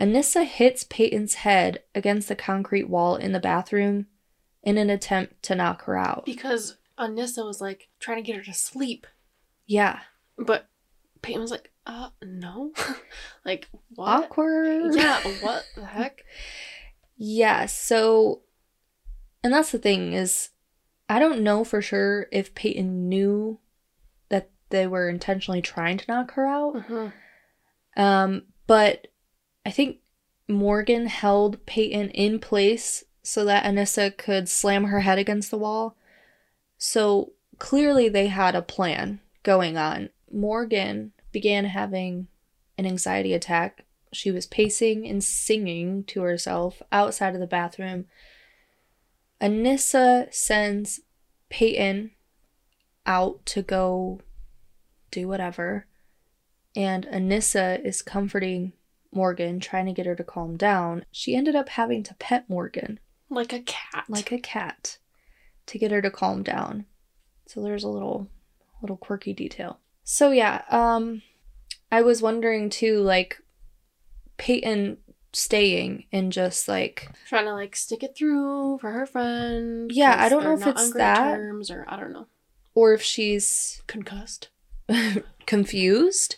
Anissa 0.00 0.44
hits 0.44 0.84
Payton's 0.84 1.34
head 1.34 1.82
against 1.94 2.28
the 2.28 2.36
concrete 2.36 2.88
wall 2.88 3.16
in 3.16 3.32
the 3.32 3.40
bathroom 3.40 4.06
in 4.62 4.78
an 4.78 4.90
attempt 4.90 5.42
to 5.44 5.54
knock 5.54 5.82
her 5.84 5.96
out. 5.96 6.24
Because 6.24 6.76
Anissa 6.98 7.44
was 7.44 7.60
like 7.60 7.88
trying 7.98 8.18
to 8.18 8.22
get 8.22 8.36
her 8.36 8.42
to 8.44 8.54
sleep, 8.54 9.06
Yeah. 9.66 10.00
but 10.36 10.68
Payton 11.22 11.40
was 11.42 11.50
like, 11.50 11.72
uh, 11.86 12.10
no. 12.22 12.72
like, 13.44 13.68
what? 13.94 14.24
Awkward. 14.24 14.94
Yeah, 14.94 15.20
what 15.40 15.64
the 15.74 15.86
heck? 15.86 16.22
Yeah, 17.16 17.66
so 17.66 18.42
and 19.42 19.52
that's 19.52 19.72
the 19.72 19.78
thing 19.78 20.12
is 20.12 20.50
I 21.08 21.18
don't 21.18 21.40
know 21.42 21.64
for 21.64 21.80
sure 21.82 22.26
if 22.30 22.54
Payton 22.54 23.08
knew 23.08 23.58
that 24.28 24.50
they 24.70 24.86
were 24.86 25.08
intentionally 25.08 25.62
trying 25.62 25.98
to 25.98 26.04
knock 26.06 26.32
her 26.32 26.46
out. 26.46 26.74
Mm-hmm. 26.76 28.00
Um, 28.00 28.42
but 28.66 29.08
I 29.68 29.70
think 29.70 29.98
Morgan 30.48 31.08
held 31.08 31.66
Payton 31.66 32.08
in 32.12 32.38
place 32.38 33.04
so 33.22 33.44
that 33.44 33.64
Anissa 33.64 34.16
could 34.16 34.48
slam 34.48 34.84
her 34.84 35.00
head 35.00 35.18
against 35.18 35.50
the 35.50 35.58
wall. 35.58 35.94
So 36.78 37.34
clearly 37.58 38.08
they 38.08 38.28
had 38.28 38.54
a 38.54 38.62
plan 38.62 39.20
going 39.42 39.76
on. 39.76 40.08
Morgan 40.32 41.12
began 41.32 41.66
having 41.66 42.28
an 42.78 42.86
anxiety 42.86 43.34
attack. 43.34 43.84
She 44.10 44.30
was 44.30 44.46
pacing 44.46 45.06
and 45.06 45.22
singing 45.22 46.02
to 46.04 46.22
herself 46.22 46.80
outside 46.90 47.34
of 47.34 47.40
the 47.40 47.46
bathroom. 47.46 48.06
Anissa 49.38 50.32
sends 50.32 51.00
Payton 51.50 52.12
out 53.04 53.44
to 53.44 53.60
go 53.60 54.22
do 55.10 55.28
whatever. 55.28 55.84
and 56.74 57.06
Anissa 57.08 57.84
is 57.84 58.00
comforting 58.00 58.72
Morgan, 59.12 59.58
trying 59.60 59.86
to 59.86 59.92
get 59.92 60.06
her 60.06 60.14
to 60.16 60.24
calm 60.24 60.56
down. 60.56 61.04
She 61.10 61.34
ended 61.34 61.56
up 61.56 61.70
having 61.70 62.02
to 62.04 62.14
pet 62.14 62.44
Morgan 62.48 63.00
Like 63.30 63.52
a 63.52 63.60
cat. 63.60 64.04
like 64.08 64.30
a 64.32 64.38
cat 64.38 64.98
to 65.66 65.78
get 65.78 65.90
her 65.90 66.02
to 66.02 66.10
calm 66.10 66.42
down. 66.42 66.84
So 67.46 67.62
there's 67.62 67.84
a 67.84 67.88
little 67.88 68.28
little 68.82 68.96
quirky 68.96 69.32
detail. 69.32 69.78
So 70.04 70.30
yeah, 70.30 70.62
um 70.70 71.22
I 71.90 72.02
was 72.02 72.20
wondering 72.22 72.68
too 72.70 73.00
like 73.00 73.38
Payton 74.36 74.98
staying 75.32 76.04
and 76.12 76.32
just 76.32 76.68
like 76.68 77.08
trying 77.28 77.44
to 77.46 77.52
like 77.54 77.74
stick 77.76 78.02
it 78.02 78.16
through 78.16 78.78
for 78.78 78.90
her 78.92 79.06
friend. 79.06 79.90
Yeah, 79.92 80.16
I 80.18 80.28
don't 80.28 80.44
know 80.44 80.54
if 80.54 80.66
it's 80.66 80.92
that. 80.92 81.34
terms 81.36 81.70
or 81.70 81.84
I 81.88 81.96
don't 81.98 82.12
know. 82.12 82.26
or 82.74 82.92
if 82.94 83.02
she's 83.02 83.82
Concussed. 83.86 84.48
confused, 85.46 86.36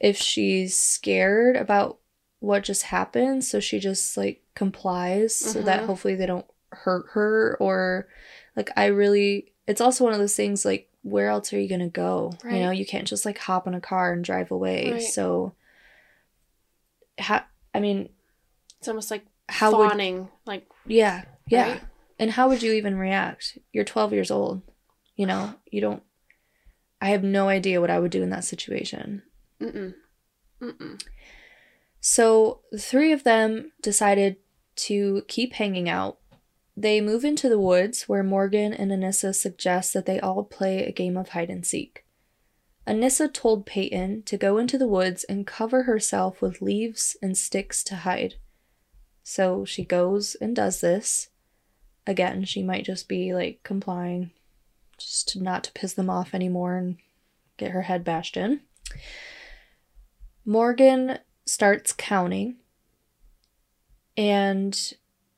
if 0.00 0.16
she's 0.16 0.76
scared 0.78 1.56
about 1.56 1.98
what 2.40 2.62
just 2.64 2.84
happened, 2.84 3.44
so 3.44 3.58
she 3.60 3.78
just 3.80 4.16
like 4.16 4.42
complies 4.54 5.34
so 5.34 5.62
that 5.62 5.82
Mhm. 5.82 5.86
hopefully 5.86 6.14
they 6.14 6.26
don't 6.26 6.46
hurt 6.70 7.06
her 7.12 7.56
or 7.60 8.08
like 8.56 8.70
I 8.76 8.86
really 8.86 9.52
it's 9.66 9.80
also 9.80 10.04
one 10.04 10.12
of 10.12 10.18
those 10.18 10.36
things 10.36 10.64
like 10.64 10.88
where 11.02 11.28
else 11.28 11.52
are 11.52 11.60
you 11.60 11.68
going 11.68 11.80
to 11.80 11.88
go? 11.88 12.32
You 12.44 12.60
know, 12.60 12.70
you 12.70 12.84
can't 12.86 13.06
just 13.08 13.24
like 13.24 13.38
hop 13.38 13.66
in 13.66 13.74
a 13.74 13.80
car 13.80 14.12
and 14.12 14.24
drive 14.24 14.50
away. 14.50 14.92
Right. 14.92 15.02
So 15.02 15.54
ha- 17.18 17.46
I 17.74 17.80
mean, 17.80 18.08
It's 18.78 18.88
almost 18.88 19.10
like 19.10 19.24
how 19.48 19.76
would 19.76 19.90
fawning. 19.90 20.28
Like 20.46 20.66
yeah, 20.86 21.24
yeah. 21.48 21.72
Right? 21.72 21.82
And 22.18 22.30
how 22.32 22.48
would 22.48 22.62
you 22.62 22.72
even 22.72 22.96
react? 22.98 23.58
You're 23.72 23.84
12 23.84 24.12
years 24.12 24.30
old. 24.30 24.62
You 25.16 25.26
know, 25.26 25.54
you 25.70 25.80
don't 25.80 26.02
I 27.00 27.10
have 27.10 27.22
no 27.22 27.48
idea 27.48 27.80
what 27.80 27.90
I 27.90 27.98
would 28.00 28.10
do 28.10 28.22
in 28.22 28.30
that 28.30 28.44
situation. 28.44 29.22
Mm-mm. 29.60 29.94
Mm-mm. 30.60 31.02
So 32.00 32.60
the 32.70 32.78
three 32.78 33.12
of 33.12 33.24
them 33.24 33.72
decided 33.82 34.36
to 34.76 35.22
keep 35.28 35.54
hanging 35.54 35.88
out. 35.88 36.18
They 36.76 37.00
move 37.00 37.24
into 37.24 37.48
the 37.48 37.58
woods 37.58 38.08
where 38.08 38.22
Morgan 38.22 38.72
and 38.72 38.92
Anissa 38.92 39.34
suggest 39.34 39.92
that 39.94 40.06
they 40.06 40.20
all 40.20 40.44
play 40.44 40.84
a 40.84 40.92
game 40.92 41.16
of 41.16 41.30
hide 41.30 41.50
and 41.50 41.66
seek. 41.66 42.04
Anissa 42.86 43.30
told 43.32 43.66
Payton 43.66 44.22
to 44.22 44.38
go 44.38 44.58
into 44.58 44.78
the 44.78 44.86
woods 44.86 45.24
and 45.24 45.46
cover 45.46 45.82
herself 45.82 46.40
with 46.40 46.62
leaves 46.62 47.16
and 47.20 47.36
sticks 47.36 47.82
to 47.84 47.96
hide. 47.96 48.36
So 49.22 49.64
she 49.66 49.84
goes 49.84 50.36
and 50.36 50.56
does 50.56 50.80
this. 50.80 51.28
Again, 52.06 52.44
she 52.44 52.62
might 52.62 52.86
just 52.86 53.08
be 53.08 53.34
like 53.34 53.60
complying, 53.62 54.30
just 54.96 55.28
to 55.30 55.42
not 55.42 55.64
to 55.64 55.72
piss 55.72 55.92
them 55.92 56.08
off 56.08 56.32
anymore 56.32 56.76
and 56.76 56.96
get 57.58 57.72
her 57.72 57.82
head 57.82 58.04
bashed 58.04 58.38
in. 58.38 58.60
Morgan 60.48 61.18
starts 61.44 61.92
counting, 61.92 62.56
and 64.16 64.94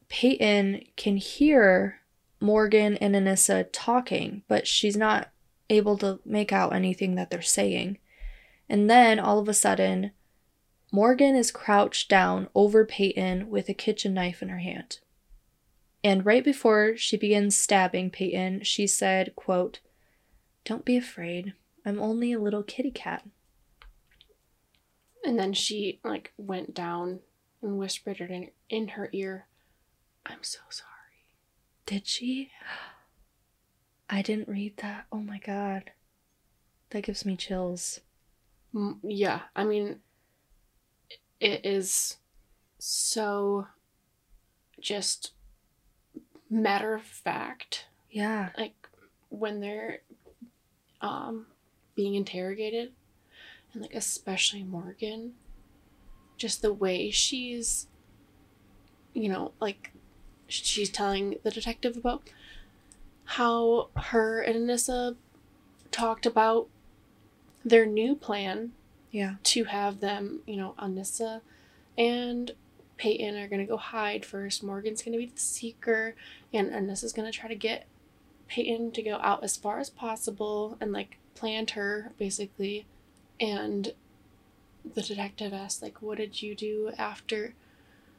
Payton 0.08 0.84
can 0.94 1.16
hear 1.16 1.98
Morgan 2.40 2.96
and 2.98 3.16
Anissa 3.16 3.66
talking, 3.72 4.44
but 4.46 4.68
she's 4.68 4.96
not 4.96 5.32
able 5.68 5.98
to 5.98 6.20
make 6.24 6.52
out 6.52 6.72
anything 6.72 7.16
that 7.16 7.28
they're 7.28 7.42
saying. 7.42 7.98
And 8.68 8.88
then 8.88 9.18
all 9.18 9.40
of 9.40 9.48
a 9.48 9.52
sudden, 9.52 10.12
Morgan 10.92 11.34
is 11.34 11.50
crouched 11.50 12.08
down 12.08 12.48
over 12.54 12.84
Payton 12.84 13.50
with 13.50 13.68
a 13.68 13.74
kitchen 13.74 14.14
knife 14.14 14.42
in 14.42 14.48
her 14.48 14.60
hand. 14.60 15.00
And 16.04 16.24
right 16.24 16.44
before 16.44 16.96
she 16.96 17.16
begins 17.16 17.58
stabbing 17.58 18.10
Payton, 18.10 18.62
she 18.62 18.86
said, 18.86 19.34
quote, 19.34 19.80
Don't 20.64 20.84
be 20.84 20.96
afraid. 20.96 21.54
I'm 21.84 22.00
only 22.00 22.32
a 22.32 22.38
little 22.38 22.62
kitty 22.62 22.92
cat. 22.92 23.24
And 25.24 25.38
then 25.38 25.52
she 25.52 26.00
like 26.04 26.32
went 26.36 26.74
down 26.74 27.20
and 27.62 27.78
whispered 27.78 28.20
it 28.20 28.30
in, 28.30 28.50
in 28.68 28.88
her 28.88 29.10
ear. 29.12 29.46
I'm 30.24 30.42
so 30.42 30.60
sorry. 30.70 30.90
Did 31.86 32.06
she? 32.06 32.50
I 34.08 34.22
didn't 34.22 34.48
read 34.48 34.76
that. 34.78 35.06
Oh 35.12 35.20
my 35.20 35.38
god. 35.38 35.92
That 36.90 37.02
gives 37.02 37.24
me 37.24 37.36
chills. 37.36 38.00
Mm, 38.74 38.98
yeah, 39.02 39.40
I 39.54 39.64
mean, 39.64 40.00
it 41.38 41.64
is 41.64 42.16
so 42.78 43.66
just 44.80 45.32
matter 46.48 46.94
of 46.94 47.02
fact. 47.02 47.86
Yeah. 48.10 48.50
Like 48.56 48.74
when 49.28 49.60
they're 49.60 50.00
um 51.00 51.46
being 51.94 52.14
interrogated, 52.14 52.92
and 53.72 53.82
like 53.82 53.94
especially 53.94 54.62
Morgan, 54.62 55.34
just 56.36 56.62
the 56.62 56.72
way 56.72 57.10
she's, 57.10 57.86
you 59.12 59.28
know, 59.28 59.52
like 59.60 59.92
she's 60.48 60.90
telling 60.90 61.36
the 61.42 61.50
detective 61.50 61.96
about 61.96 62.22
how 63.24 63.88
her 63.96 64.40
and 64.40 64.68
Anissa 64.68 65.16
talked 65.90 66.26
about 66.26 66.68
their 67.64 67.86
new 67.86 68.14
plan 68.16 68.72
Yeah. 69.10 69.36
to 69.44 69.64
have 69.64 70.00
them, 70.00 70.40
you 70.46 70.56
know, 70.56 70.74
Anissa 70.78 71.40
and 71.96 72.52
Payton 72.96 73.36
are 73.36 73.48
gonna 73.48 73.66
go 73.66 73.76
hide 73.76 74.24
first. 74.24 74.62
Morgan's 74.62 75.02
gonna 75.02 75.16
be 75.16 75.26
the 75.26 75.38
seeker, 75.38 76.14
and 76.52 76.70
Anissa's 76.70 77.12
gonna 77.12 77.32
try 77.32 77.48
to 77.48 77.54
get 77.54 77.86
Payton 78.48 78.92
to 78.92 79.02
go 79.02 79.16
out 79.22 79.44
as 79.44 79.56
far 79.56 79.78
as 79.78 79.90
possible 79.90 80.76
and 80.80 80.92
like 80.92 81.18
plant 81.34 81.70
her 81.72 82.12
basically. 82.18 82.86
And 83.40 83.94
the 84.94 85.02
detective 85.02 85.52
asked, 85.52 85.82
like, 85.82 86.02
what 86.02 86.18
did 86.18 86.42
you 86.42 86.54
do 86.54 86.92
after 86.98 87.54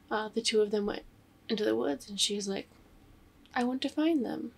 uh, 0.09 0.29
the 0.33 0.41
two 0.41 0.61
of 0.61 0.71
them 0.71 0.85
went 0.85 1.03
into 1.47 1.63
the 1.63 1.75
woods? 1.75 2.09
And 2.09 2.19
she's 2.19 2.47
like, 2.47 2.67
I 3.53 3.63
went 3.63 3.81
to 3.83 3.89
find 3.89 4.25
them. 4.25 4.51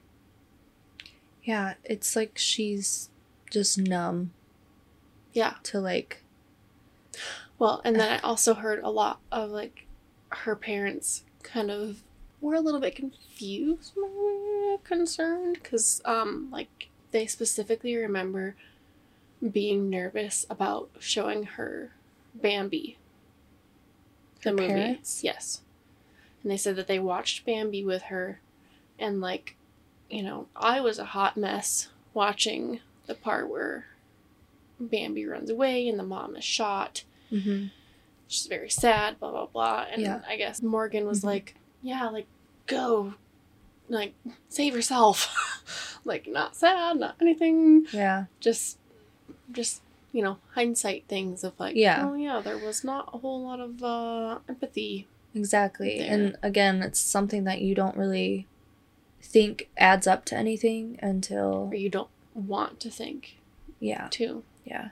Yeah. 1.43 1.73
It's 1.84 2.15
like 2.15 2.38
she's 2.38 3.10
just 3.49 3.78
numb 3.78 4.32
Yeah. 5.34 5.56
to 5.63 5.80
like, 5.80 6.23
Well, 7.60 7.82
and 7.84 7.95
then 7.97 8.12
I 8.13 8.19
also 8.19 8.54
heard 8.54 8.80
a 8.84 8.89
lot 8.89 9.19
of 9.32 9.49
like 9.52 9.86
her 10.30 10.56
parents 10.56 11.23
kind 11.43 11.69
of 11.69 12.02
were 12.41 12.56
a 12.56 12.62
little 12.62 12.80
bit 12.80 12.95
confused, 12.95 13.93
concerned, 14.84 15.60
because 15.62 16.02
um 16.06 16.49
like 16.52 16.89
they 17.12 17.26
specifically 17.28 17.95
remember 17.95 18.56
being 19.51 19.89
nervous 19.89 20.45
about 20.49 20.89
showing 20.99 21.43
her 21.43 21.91
Bambi. 22.34 22.97
The 24.43 24.49
Her 24.49 24.56
movie, 24.56 24.67
parents? 24.67 25.23
yes, 25.23 25.62
and 26.41 26.51
they 26.51 26.58
said 26.58 26.75
that 26.75 26.88
they 26.88 26.99
watched 26.99 27.45
Bambi 27.45 27.84
with 27.84 28.03
her, 28.03 28.39
and 28.99 29.21
like, 29.21 29.56
you 30.10 30.21
know, 30.23 30.47
I 30.56 30.82
was 30.82 30.99
a 30.99 31.06
hot 31.06 31.38
mess 31.38 31.88
watching 32.13 32.79
the 33.08 33.15
part 33.15 33.49
where 33.49 33.88
Bambi 34.79 35.25
runs 35.25 35.49
away 35.49 35.88
and 35.88 35.97
the 35.97 36.03
mom 36.03 36.36
is 36.36 36.43
shot 36.43 37.03
mm-hmm. 37.32 37.67
she's 38.27 38.47
very 38.47 38.69
sad, 38.69 39.19
blah 39.19 39.32
blah 39.32 39.45
blah. 39.45 39.86
And 39.91 40.01
Yeah. 40.01 40.21
I 40.27 40.36
guess 40.36 40.62
Morgan 40.62 41.06
was 41.06 41.21
Mhm. 41.21 41.25
like, 41.25 41.56
Yeah, 41.82 42.10
like 42.10 42.27
go 42.67 43.13
like 43.89 44.13
save 44.49 44.75
yourself. 44.75 45.99
like 46.06 46.27
not 46.27 46.56
sad, 46.56 46.97
not 46.99 47.15
anything. 47.21 47.86
yeah. 47.93 48.25
Just 48.39 48.77
just 49.54 49.82
you 50.12 50.22
know, 50.22 50.38
hindsight 50.54 51.06
things 51.08 51.44
of 51.44 51.60
like, 51.60 51.76
Yeah. 51.76 52.08
oh 52.08 52.13
yeah, 52.13 52.39
there 52.39 52.58
was 52.58 52.84
not 52.84 53.10
a 53.13 53.18
whole 53.18 53.44
lot 53.44 53.60
of 53.60 53.84
uh 53.84 54.39
empathy. 54.48 55.08
Exactly. 55.34 55.98
there. 55.98 56.12
And 56.13 56.38
again, 56.44 56.84
it's 56.84 57.00
something 57.00 57.44
that 57.46 57.62
you 57.62 57.74
don't 57.74 57.98
really 57.98 58.46
think 59.22 59.70
adds 59.78 60.06
up 60.06 60.26
to 60.26 60.36
anything 60.38 61.00
until, 61.02 61.70
Or 61.72 61.76
you 61.76 61.89
don't 61.89 62.10
want 62.36 62.80
to 62.82 62.92
think 62.92 63.38
yeah. 63.80 64.08
too. 64.12 64.44
Yeah. 64.66 64.89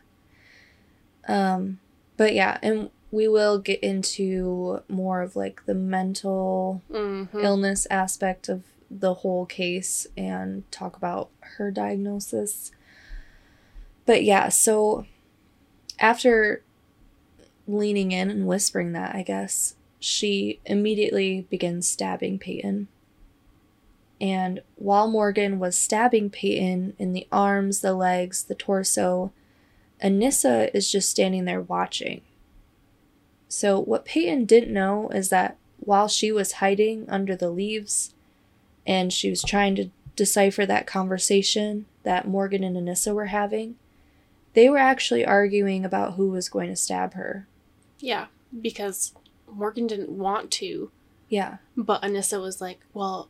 Um, 1.27 1.79
but 2.17 2.33
yeah, 2.33 2.57
and 2.63 2.89
we 3.11 3.27
will 3.27 3.59
get 3.59 3.79
into 3.81 4.81
more 4.87 5.21
of 5.21 5.35
like 5.35 5.65
the 5.65 5.75
mental 5.75 6.81
Mm-hmm. 6.89 7.39
illness 7.39 7.85
aspect 7.91 8.49
of 8.49 8.63
the 8.89 9.13
whole 9.15 9.45
case 9.45 10.07
and 10.17 10.69
talk 10.71 10.97
about 10.97 11.29
her 11.57 11.69
diagnosis. 11.71 12.71
But 14.11 14.25
yeah, 14.25 14.49
so 14.49 15.05
after 15.97 16.63
leaning 17.65 18.11
in 18.11 18.29
and 18.29 18.45
whispering 18.45 18.91
that, 18.91 19.15
I 19.15 19.23
guess, 19.23 19.75
she 20.01 20.59
immediately 20.65 21.47
begins 21.49 21.87
stabbing 21.87 22.37
Payton. 22.37 22.89
And 24.19 24.63
while 24.75 25.07
Morgan 25.09 25.59
was 25.59 25.77
stabbing 25.77 26.29
Payton 26.29 26.93
in 26.99 27.13
the 27.13 27.25
arms, 27.31 27.79
the 27.79 27.93
legs, 27.93 28.43
the 28.43 28.53
torso, 28.53 29.31
Anissa 30.03 30.69
is 30.73 30.91
just 30.91 31.09
standing 31.09 31.45
there 31.45 31.61
watching. 31.61 32.19
So, 33.47 33.79
what 33.79 34.03
Payton 34.03 34.43
didn't 34.43 34.73
know 34.73 35.07
is 35.11 35.29
that 35.29 35.55
while 35.79 36.09
she 36.09 36.33
was 36.33 36.51
hiding 36.59 37.09
under 37.09 37.37
the 37.37 37.49
leaves 37.49 38.13
and 38.85 39.13
she 39.13 39.29
was 39.29 39.41
trying 39.41 39.75
to 39.75 39.89
decipher 40.17 40.65
that 40.65 40.85
conversation 40.85 41.85
that 42.03 42.27
Morgan 42.27 42.65
and 42.65 42.75
Anissa 42.75 43.15
were 43.15 43.27
having, 43.27 43.77
They 44.53 44.69
were 44.69 44.77
actually 44.77 45.25
arguing 45.25 45.85
about 45.85 46.13
who 46.13 46.29
was 46.29 46.49
going 46.49 46.69
to 46.69 46.75
stab 46.75 47.13
her. 47.13 47.47
Yeah, 47.99 48.27
because 48.61 49.13
Morgan 49.49 49.87
didn't 49.87 50.09
want 50.09 50.51
to, 50.51 50.91
Yeah. 51.29 51.57
but 51.77 52.01
Anissa 52.01 52.41
was 52.41 52.59
like, 52.61 52.79
"Well, 52.93 53.29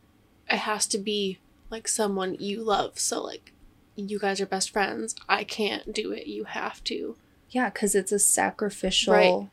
it 0.50 0.58
has 0.58 0.86
to 0.88 0.98
be 0.98 1.38
like 1.70 1.86
someone 1.88 2.36
you 2.38 2.62
love. 2.62 2.98
So 2.98 3.22
like, 3.22 3.52
you 3.96 4.18
guys 4.18 4.40
are 4.40 4.46
best 4.46 4.70
friends. 4.70 5.14
I 5.28 5.44
can't 5.44 5.92
do 5.92 6.10
it. 6.12 6.26
You 6.26 6.44
have 6.44 6.82
to." 6.84 7.16
Yeah, 7.50 7.70
because 7.70 7.94
it's 7.94 8.12
a 8.12 8.18
sacrificial 8.18 9.12
Right. 9.14 9.48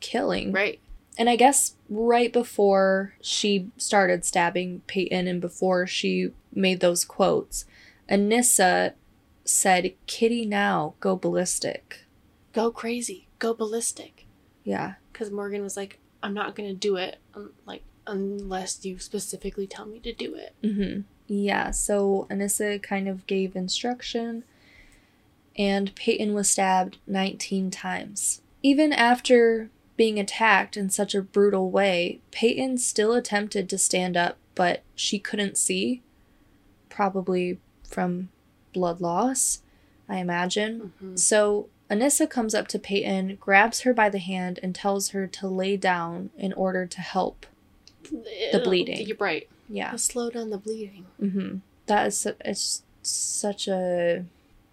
killing. 0.00 0.52
Right. 0.52 0.80
And 1.18 1.30
I 1.30 1.36
guess 1.36 1.76
right 1.88 2.30
before 2.32 3.14
she 3.22 3.70
started 3.78 4.24
stabbing 4.24 4.82
Payton 4.86 5.26
and 5.26 5.40
before 5.40 5.86
she 5.86 6.32
made 6.52 6.80
those 6.80 7.04
quotes, 7.06 7.64
Anissa 8.10 8.92
said, 9.48 9.94
Kitty 10.06 10.44
now, 10.46 10.94
go 11.00 11.16
ballistic. 11.16 12.06
Go 12.52 12.70
crazy. 12.70 13.28
Go 13.38 13.54
ballistic. 13.54 14.26
Yeah. 14.64 14.94
Because 15.12 15.30
Morgan 15.30 15.62
was 15.62 15.76
like, 15.76 15.98
"I'm 16.22 16.34
not 16.34 16.54
gonna 16.54 16.74
do 16.74 16.96
it. 16.96 17.18
um, 17.34 17.52
like 17.66 17.82
unless 18.06 18.84
you 18.84 18.98
specifically 18.98 19.66
tell 19.66 19.86
me 19.86 19.98
to 20.00 20.12
do 20.12 20.34
it." 20.34 20.54
Mm-hmm. 20.62 21.02
Yeah, 21.28 21.70
so 21.70 22.26
Anissa 22.30 22.82
kind 22.82 23.08
of 23.08 23.26
gave 23.26 23.56
instruction, 23.56 24.44
and 25.56 25.94
Payton 25.94 26.34
was 26.34 26.50
stabbed 26.50 26.98
19 27.06 27.70
times. 27.70 28.42
Even 28.62 28.92
after 28.92 29.70
being 29.96 30.18
attacked 30.18 30.76
in 30.76 30.90
such 30.90 31.14
a 31.14 31.22
brutal 31.22 31.70
way, 31.70 32.20
Payton 32.30 32.78
still 32.78 33.14
attempted 33.14 33.68
to 33.70 33.78
stand 33.78 34.16
up, 34.16 34.36
but 34.54 34.82
she 34.94 35.18
couldn't 35.18 35.56
see. 35.56 36.02
Probably 36.88 37.58
from 37.88 38.28
blood 38.76 39.00
loss, 39.00 39.62
I 40.08 40.18
imagine. 40.18 40.92
Mhm. 41.02 41.18
So 41.18 41.68
Anissa 41.90 42.28
comes 42.28 42.54
up 42.54 42.68
to 42.68 42.78
Payton, 42.78 43.36
grabs 43.40 43.80
her 43.80 43.94
by 43.94 44.08
the 44.10 44.18
hand, 44.18 44.58
and 44.62 44.74
tells 44.74 45.10
her 45.10 45.26
to 45.26 45.48
lay 45.48 45.76
down 45.76 46.30
in 46.36 46.52
order 46.52 46.84
to 46.86 47.00
help. 47.00 47.46
The 48.10 48.60
bleeding. 48.62 49.06
You're 49.06 49.16
right. 49.18 49.48
Yeah. 49.68 49.90
To 49.92 49.98
slow 49.98 50.30
down 50.30 50.50
the 50.50 50.58
bleeding. 50.58 51.06
Mm-hmm. 51.20 51.56
That 51.86 52.06
is 52.06 52.26
it's 52.44 52.82
such 53.02 53.68
a 53.68 54.24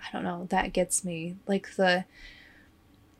I 0.01 0.11
don't 0.11 0.23
know 0.23 0.47
that 0.49 0.73
gets 0.73 1.03
me 1.05 1.35
like 1.47 1.75
the 1.75 2.05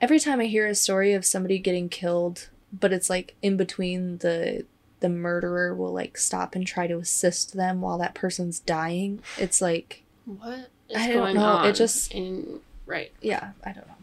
every 0.02 0.20
time 0.20 0.40
I 0.40 0.46
hear 0.46 0.68
a 0.68 0.76
story 0.76 1.14
of 1.14 1.26
somebody 1.26 1.58
getting 1.60 1.88
killed, 1.90 2.50
but 2.72 2.92
it's 2.94 3.10
like 3.10 3.36
in 3.42 3.58
between 3.58 4.18
the 4.20 4.66
the 5.00 5.10
murderer 5.10 5.76
will 5.76 5.94
like 5.94 6.18
stop 6.18 6.56
and 6.56 6.66
try 6.66 6.88
to 6.88 6.98
assist 6.98 7.54
them 7.54 7.82
while 7.82 7.98
that 7.98 8.16
person's 8.16 8.60
dying. 8.60 9.22
It's 9.38 9.62
like 9.62 10.04
What 10.26 10.70
I 10.96 11.12
don't 11.12 11.34
know, 11.36 11.64
it 11.64 11.74
just- 11.74 12.12
in 12.12 12.60
right. 12.86 13.12
yeah, 13.22 13.52
I 13.64 13.72
don't 13.72 13.88
know. 13.88 13.94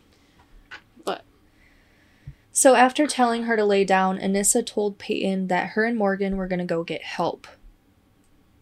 But 1.05 1.25
So 2.53 2.75
after 2.75 3.07
telling 3.07 3.45
her 3.45 3.57
to 3.57 3.65
lay 3.65 3.85
down, 3.85 4.19
Anissa 4.19 4.65
told 4.65 4.99
Payton 4.99 5.49
that 5.49 5.71
her 5.71 5.85
and 5.85 5.97
Morgan 5.97 6.37
were 6.37 6.47
going 6.49 6.59
to 6.59 6.65
go 6.65 6.83
get 6.85 7.03
help. 7.03 7.47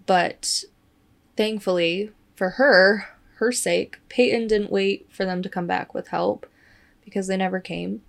But 0.06 0.64
thankfully, 1.36 2.12
for 2.34 2.50
her, 2.50 3.06
her 3.36 3.52
sake, 3.52 3.98
Payton 4.08 4.46
didn't 4.48 4.70
wait 4.72 5.06
for 5.10 5.24
them 5.24 5.42
to 5.42 5.48
come 5.48 5.66
back 5.66 5.94
with 5.94 6.08
help 6.08 6.46
because 7.04 7.26
they 7.26 7.36
never 7.36 7.60
came. 7.60 8.02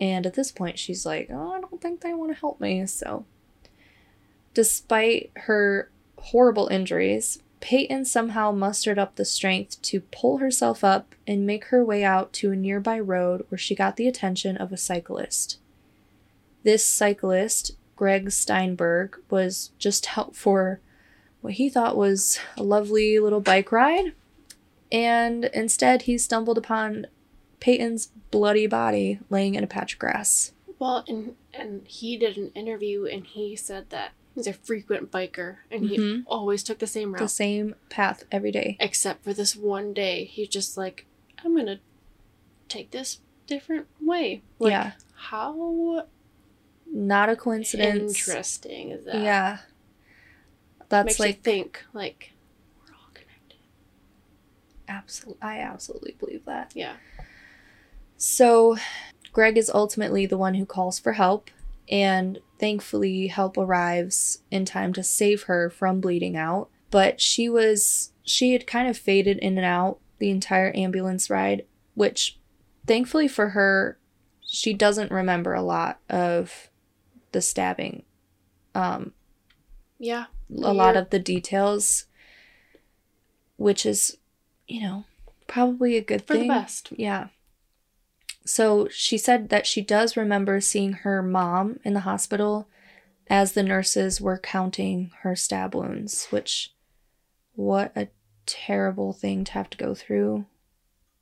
And 0.00 0.26
at 0.26 0.34
this 0.34 0.50
point, 0.50 0.78
she's 0.78 1.06
like, 1.06 1.28
Oh, 1.30 1.52
I 1.52 1.60
don't 1.60 1.80
think 1.80 2.00
they 2.00 2.14
want 2.14 2.32
to 2.32 2.38
help 2.40 2.60
me. 2.60 2.86
So, 2.86 3.24
despite 4.54 5.30
her 5.36 5.90
horrible 6.18 6.68
injuries, 6.68 7.40
Payton 7.62 8.04
somehow 8.06 8.50
mustered 8.50 8.98
up 8.98 9.14
the 9.14 9.24
strength 9.24 9.80
to 9.82 10.00
pull 10.00 10.38
herself 10.38 10.82
up 10.82 11.14
and 11.28 11.46
make 11.46 11.66
her 11.66 11.84
way 11.84 12.02
out 12.02 12.32
to 12.34 12.50
a 12.50 12.56
nearby 12.56 12.98
road 12.98 13.46
where 13.48 13.58
she 13.58 13.76
got 13.76 13.96
the 13.96 14.08
attention 14.08 14.56
of 14.56 14.72
a 14.72 14.76
cyclist. 14.76 15.58
This 16.64 16.84
cyclist, 16.84 17.76
Greg 17.94 18.32
Steinberg, 18.32 19.16
was 19.30 19.70
just 19.78 20.18
out 20.18 20.34
for 20.34 20.80
what 21.40 21.54
he 21.54 21.68
thought 21.68 21.96
was 21.96 22.40
a 22.56 22.64
lovely 22.64 23.20
little 23.20 23.40
bike 23.40 23.70
ride, 23.70 24.12
and 24.90 25.44
instead 25.46 26.02
he 26.02 26.18
stumbled 26.18 26.58
upon 26.58 27.06
Payton's 27.60 28.10
bloody 28.32 28.66
body 28.66 29.20
laying 29.30 29.54
in 29.54 29.62
a 29.62 29.68
patch 29.68 29.94
of 29.94 29.98
grass. 30.00 30.52
well, 30.80 31.04
and 31.06 31.36
and 31.54 31.86
he 31.86 32.16
did 32.16 32.36
an 32.36 32.50
interview 32.56 33.04
and 33.06 33.24
he 33.24 33.54
said 33.54 33.90
that 33.90 34.12
he's 34.34 34.46
a 34.46 34.52
frequent 34.52 35.10
biker 35.10 35.58
and 35.70 35.84
he 35.88 35.98
Mhm. 35.98 36.22
always 36.26 36.62
took 36.62 36.78
the 36.78 36.86
same 36.86 37.12
route. 37.12 37.18
The 37.20 37.28
same 37.28 37.74
path 37.90 38.24
every 38.32 38.50
day. 38.50 38.76
Except 38.80 39.22
for 39.24 39.32
this 39.32 39.54
one 39.56 39.92
day, 39.92 40.24
he's 40.24 40.48
just 40.48 40.76
like, 40.76 41.06
I'm 41.44 41.56
gonna 41.56 41.80
take 42.68 42.90
this 42.90 43.20
different 43.46 43.86
way. 44.00 44.42
Like, 44.58 44.70
Yeah. 44.70 44.92
How 45.14 46.06
Not 46.86 47.28
a 47.30 47.36
coincidence. 47.36 48.18
interesting 48.18 48.90
is 48.90 49.04
that? 49.06 49.22
Yeah. 49.22 49.58
That's 50.88 51.06
Makes 51.06 51.18
you 51.20 51.24
like 51.26 51.42
think 51.42 51.84
like 51.94 52.32
we're 52.78 52.94
all 52.94 53.08
connected. 53.14 53.56
absolutely 54.88 55.40
I 55.42 55.58
absolutely 55.60 56.12
believe 56.18 56.44
that. 56.44 56.72
Yeah. 56.74 56.96
So, 58.18 58.76
Greg 59.32 59.56
is 59.56 59.70
ultimately 59.72 60.26
the 60.26 60.36
one 60.36 60.54
who 60.54 60.66
calls 60.66 60.98
for 60.98 61.12
help, 61.12 61.50
and 61.88 62.38
thankfully, 62.58 63.26
help 63.28 63.56
arrives 63.58 64.42
in 64.50 64.64
time 64.64 64.92
to 64.94 65.02
save 65.02 65.44
her 65.44 65.68
from 65.70 66.00
bleeding 66.00 66.36
out. 66.36 66.68
But 66.90 67.20
she 67.20 67.48
was, 67.48 68.12
she 68.22 68.52
had 68.52 68.66
kind 68.66 68.88
of 68.88 68.96
faded 68.98 69.38
in 69.38 69.56
and 69.58 69.66
out 69.66 69.98
the 70.18 70.30
entire 70.30 70.72
ambulance 70.76 71.28
ride, 71.30 71.64
which 71.94 72.38
thankfully 72.86 73.28
for 73.28 73.50
her, 73.50 73.98
she 74.46 74.74
doesn't 74.74 75.10
remember 75.10 75.54
a 75.54 75.62
lot 75.62 75.98
of 76.10 76.68
the 77.32 77.40
stabbing. 77.40 78.04
Um, 78.74 79.12
Yeah. 79.98 80.26
a 80.50 80.72
lot 80.72 80.96
of 80.96 81.10
the 81.10 81.18
details, 81.18 82.04
which 83.56 83.86
is, 83.86 84.18
you 84.68 84.80
know, 84.82 85.04
probably 85.46 85.96
a 85.96 86.02
good 86.02 86.22
For 86.22 86.34
thing. 86.34 86.42
For 86.48 86.54
the 86.54 86.60
best. 86.60 86.92
Yeah. 86.96 87.28
So 88.44 88.88
she 88.88 89.18
said 89.18 89.48
that 89.50 89.66
she 89.66 89.82
does 89.82 90.16
remember 90.16 90.60
seeing 90.60 90.92
her 90.92 91.22
mom 91.22 91.78
in 91.84 91.94
the 91.94 92.00
hospital 92.00 92.68
as 93.28 93.52
the 93.52 93.62
nurses 93.62 94.20
were 94.20 94.38
counting 94.38 95.10
her 95.20 95.36
stab 95.36 95.74
wounds, 95.74 96.26
which, 96.30 96.74
what 97.54 97.92
a 97.96 98.08
terrible 98.46 99.12
thing 99.12 99.44
to 99.44 99.52
have 99.52 99.70
to 99.70 99.78
go 99.78 99.94
through 99.94 100.46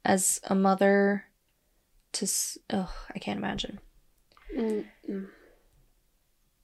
as 0.05 0.41
a 0.45 0.55
mother 0.55 1.27
to, 2.13 2.27
ugh, 2.71 2.89
I 3.15 3.19
can't 3.19 3.39
imagine. 3.39 3.81
Mm-mm. 4.57 5.29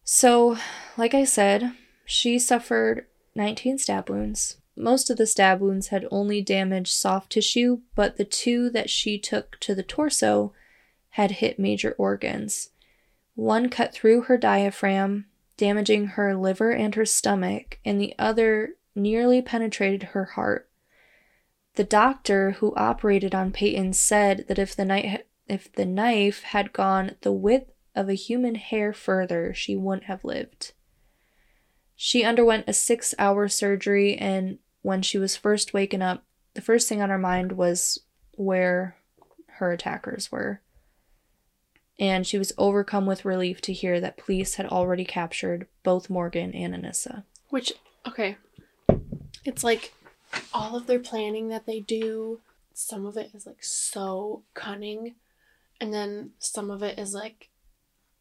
So, 0.03 0.57
like 0.97 1.15
I 1.15 1.25
said, 1.25 1.73
she 2.05 2.39
suffered 2.39 3.07
19 3.35 3.79
stab 3.79 4.09
wounds. 4.09 4.57
Most 4.77 5.09
of 5.09 5.17
the 5.17 5.27
stab 5.27 5.61
wounds 5.61 5.89
had 5.89 6.07
only 6.11 6.43
damaged 6.43 6.93
soft 6.93 7.33
tissue, 7.33 7.81
but 7.95 8.17
the 8.17 8.25
two 8.25 8.69
that 8.71 8.91
she 8.91 9.19
took 9.19 9.59
to 9.61 9.75
the 9.75 9.83
torso 9.83 10.53
had 11.11 11.33
hit 11.33 11.59
major 11.59 11.95
organs. 11.97 12.71
One 13.35 13.71
cut 13.71 13.95
through 13.95 14.23
her 14.23 14.37
diaphragm, 14.37 15.27
damaging 15.57 16.09
her 16.09 16.37
liver 16.37 16.73
and 16.73 16.95
her 16.95 17.07
stomach, 17.07 17.79
and 17.85 17.99
the 17.99 18.15
other 18.19 18.75
nearly 18.95 19.41
penetrated 19.41 20.03
her 20.03 20.25
heart. 20.25 20.69
The 21.75 21.85
doctor 21.85 22.53
who 22.53 22.75
operated 22.75 23.35
on 23.35 23.53
Peyton 23.53 23.95
said 23.95 24.45
that 24.49 24.59
if 24.59 24.77
the 24.77 24.85
knife 24.85 25.23
if 25.49 25.73
the 25.73 25.87
knife 25.87 26.43
had 26.43 26.73
gone 26.73 27.17
the 27.21 27.33
width 27.33 27.71
of 27.95 28.09
a 28.09 28.15
human 28.15 28.57
hair 28.57 28.93
further, 28.93 29.55
she 29.55 29.77
wouldn't 29.77 30.05
have 30.05 30.25
lived. 30.25 30.73
She 31.95 32.25
underwent 32.25 32.65
a 32.67 32.73
six 32.73 33.15
hour 33.19 33.49
surgery, 33.49 34.17
and 34.17 34.59
when 34.87 35.03
she 35.03 35.19
was 35.19 35.35
first 35.35 35.75
waken 35.75 36.01
up, 36.01 36.23
the 36.55 36.61
first 36.61 36.89
thing 36.89 37.03
on 37.03 37.11
her 37.11 37.19
mind 37.19 37.51
was 37.51 37.99
where 38.37 38.95
her 39.55 39.73
attackers 39.73 40.31
were. 40.31 40.61
And 41.99 42.25
she 42.25 42.39
was 42.39 42.53
overcome 42.57 43.05
with 43.05 43.25
relief 43.25 43.61
to 43.63 43.73
hear 43.73 44.01
that 44.01 44.17
police 44.17 44.55
had 44.55 44.67
already 44.67 45.05
captured 45.05 45.67
both 45.83 46.09
Morgan 46.09 46.55
and 46.55 46.73
Anissa. 46.73 47.25
Which 47.49 47.73
okay. 48.07 48.37
It's 49.45 49.65
like 49.65 49.93
all 50.55 50.77
of 50.77 50.87
their 50.87 51.01
planning 51.01 51.49
that 51.49 51.67
they 51.67 51.81
do, 51.81 52.39
some 52.73 53.07
of 53.07 53.17
it 53.17 53.31
is 53.35 53.45
like 53.45 53.65
so 53.65 54.45
cunning. 54.55 55.17
And 55.81 55.93
then 55.93 56.31
some 56.39 56.71
of 56.71 56.85
it 56.85 56.97
is 56.97 57.13
like, 57.13 57.49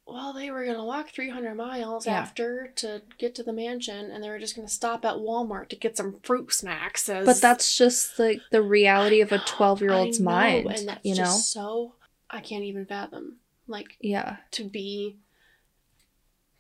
well, 0.08 0.34
they 0.34 0.52
were 0.52 0.66
gonna 0.66 0.86
walk 0.86 1.10
three 1.10 1.30
hundred 1.30 1.56
miles 1.56 2.06
Yeah. 2.06 2.20
after 2.20 2.72
to 2.78 3.02
get 3.18 3.34
to 3.36 3.44
the 3.44 3.54
mansion 3.54 4.12
and 4.12 4.24
they 4.24 4.30
were 4.30 4.40
just 4.40 4.56
gonna 4.56 4.68
stop 4.68 5.04
at 5.06 5.16
Walmart 5.16 5.70
to 5.70 5.76
get 5.76 5.98
some 5.98 6.20
fruit 6.22 6.54
snacks 6.54 7.10
as 7.10 7.26
But 7.26 7.42
that's 7.42 7.76
just 7.78 8.20
like 8.20 8.42
the 8.52 8.62
reality 8.62 9.22
of 9.22 9.32
a 9.32 9.40
12 9.40 9.82
year 9.82 9.92
old's 9.94 10.20
mind, 10.20 10.68
and 10.72 10.88
that's 10.88 11.06
you 11.06 11.16
know? 11.16 11.24
just 11.24 11.52
so 11.52 11.96
I 12.30 12.40
can't 12.42 12.64
even 12.64 12.86
fathom. 12.86 13.38
Like 13.68 13.98
Yeah. 14.00 14.38
to 14.52 14.64
be 14.66 15.18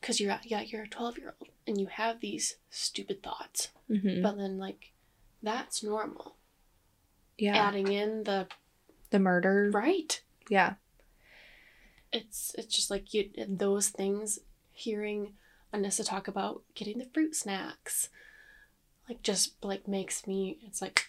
because 0.01 0.19
you're 0.19 0.39
yeah 0.43 0.61
you're 0.61 0.83
a 0.83 0.87
12 0.87 1.17
year 1.17 1.33
old 1.39 1.49
and 1.67 1.79
you 1.79 1.87
have 1.87 2.19
these 2.19 2.57
stupid 2.69 3.23
thoughts 3.23 3.69
hmm 3.87 4.21
but 4.21 4.37
then 4.37 4.57
like 4.59 4.91
that's 5.41 5.83
normal 5.83 6.35
Yeah. 7.37 7.55
adding 7.67 7.91
in 7.91 8.23
the 8.23 8.47
The 9.11 9.19
murder. 9.19 9.69
Right. 9.73 10.21
Yeah. 10.49 10.75
It's 12.15 12.55
it's 12.57 12.75
just 12.75 12.89
like 12.89 13.13
you 13.13 13.29
those 13.47 13.89
things. 13.89 14.39
Hearing 14.71 15.33
Anissa 15.73 16.05
talk 16.05 16.27
about 16.27 16.61
getting 16.73 16.97
the 16.97 17.09
fruit 17.13 17.35
snacks, 17.35 18.09
like 19.09 19.21
just 19.21 19.63
like 19.63 19.87
makes 19.87 20.25
me. 20.27 20.57
It's 20.65 20.81
like, 20.81 21.07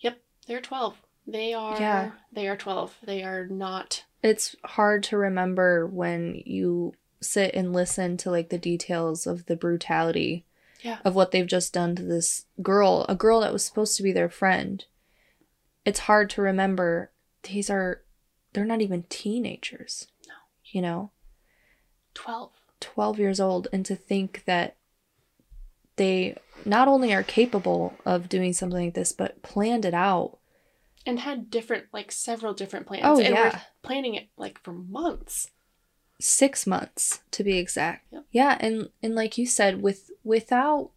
yep, 0.00 0.20
they're 0.46 0.60
twelve. 0.60 0.96
They 1.26 1.52
are. 1.54 1.78
Yeah. 1.80 2.10
They 2.32 2.48
are 2.48 2.56
twelve. 2.56 2.96
They 3.04 3.22
are 3.22 3.46
not. 3.46 4.04
It's 4.22 4.56
hard 4.64 5.02
to 5.04 5.16
remember 5.16 5.86
when 5.86 6.42
you 6.44 6.94
sit 7.20 7.54
and 7.54 7.72
listen 7.72 8.16
to 8.18 8.30
like 8.30 8.48
the 8.48 8.58
details 8.58 9.26
of 9.26 9.46
the 9.46 9.56
brutality 9.56 10.44
Yeah. 10.82 10.98
of 11.04 11.14
what 11.14 11.30
they've 11.32 11.46
just 11.46 11.72
done 11.74 11.94
to 11.96 12.02
this 12.02 12.46
girl, 12.62 13.04
a 13.08 13.14
girl 13.14 13.40
that 13.40 13.52
was 13.52 13.64
supposed 13.64 13.96
to 13.98 14.02
be 14.02 14.12
their 14.12 14.30
friend. 14.30 14.84
It's 15.84 16.00
hard 16.00 16.28
to 16.30 16.42
remember 16.42 17.10
these 17.44 17.68
are 17.70 18.02
they're 18.52 18.64
not 18.64 18.80
even 18.82 19.04
teenagers. 19.08 20.06
You 20.70 20.82
know, 20.82 21.12
Twelve. 22.14 22.52
12 22.80 23.18
years 23.18 23.40
old 23.40 23.68
and 23.72 23.84
to 23.84 23.94
think 23.94 24.44
that 24.46 24.76
they 25.96 26.34
not 26.64 26.88
only 26.88 27.12
are 27.12 27.22
capable 27.22 27.94
of 28.06 28.28
doing 28.28 28.54
something 28.54 28.86
like 28.86 28.94
this 28.94 29.12
but 29.12 29.42
planned 29.42 29.84
it 29.84 29.92
out. 29.92 30.38
And 31.04 31.20
had 31.20 31.50
different, 31.50 31.86
like 31.92 32.10
several 32.10 32.54
different 32.54 32.86
plans. 32.86 33.04
Oh, 33.04 33.20
and 33.20 33.34
yeah. 33.34 33.44
were 33.44 33.60
planning 33.82 34.14
it 34.14 34.28
like 34.36 34.62
for 34.62 34.72
months. 34.72 35.50
6 36.20 36.66
months 36.66 37.20
to 37.32 37.44
be 37.44 37.58
exact. 37.58 38.06
Yep. 38.12 38.24
Yeah, 38.30 38.56
and 38.60 38.88
and 39.02 39.14
like 39.14 39.38
you 39.38 39.46
said 39.46 39.82
with 39.82 40.10
without 40.22 40.90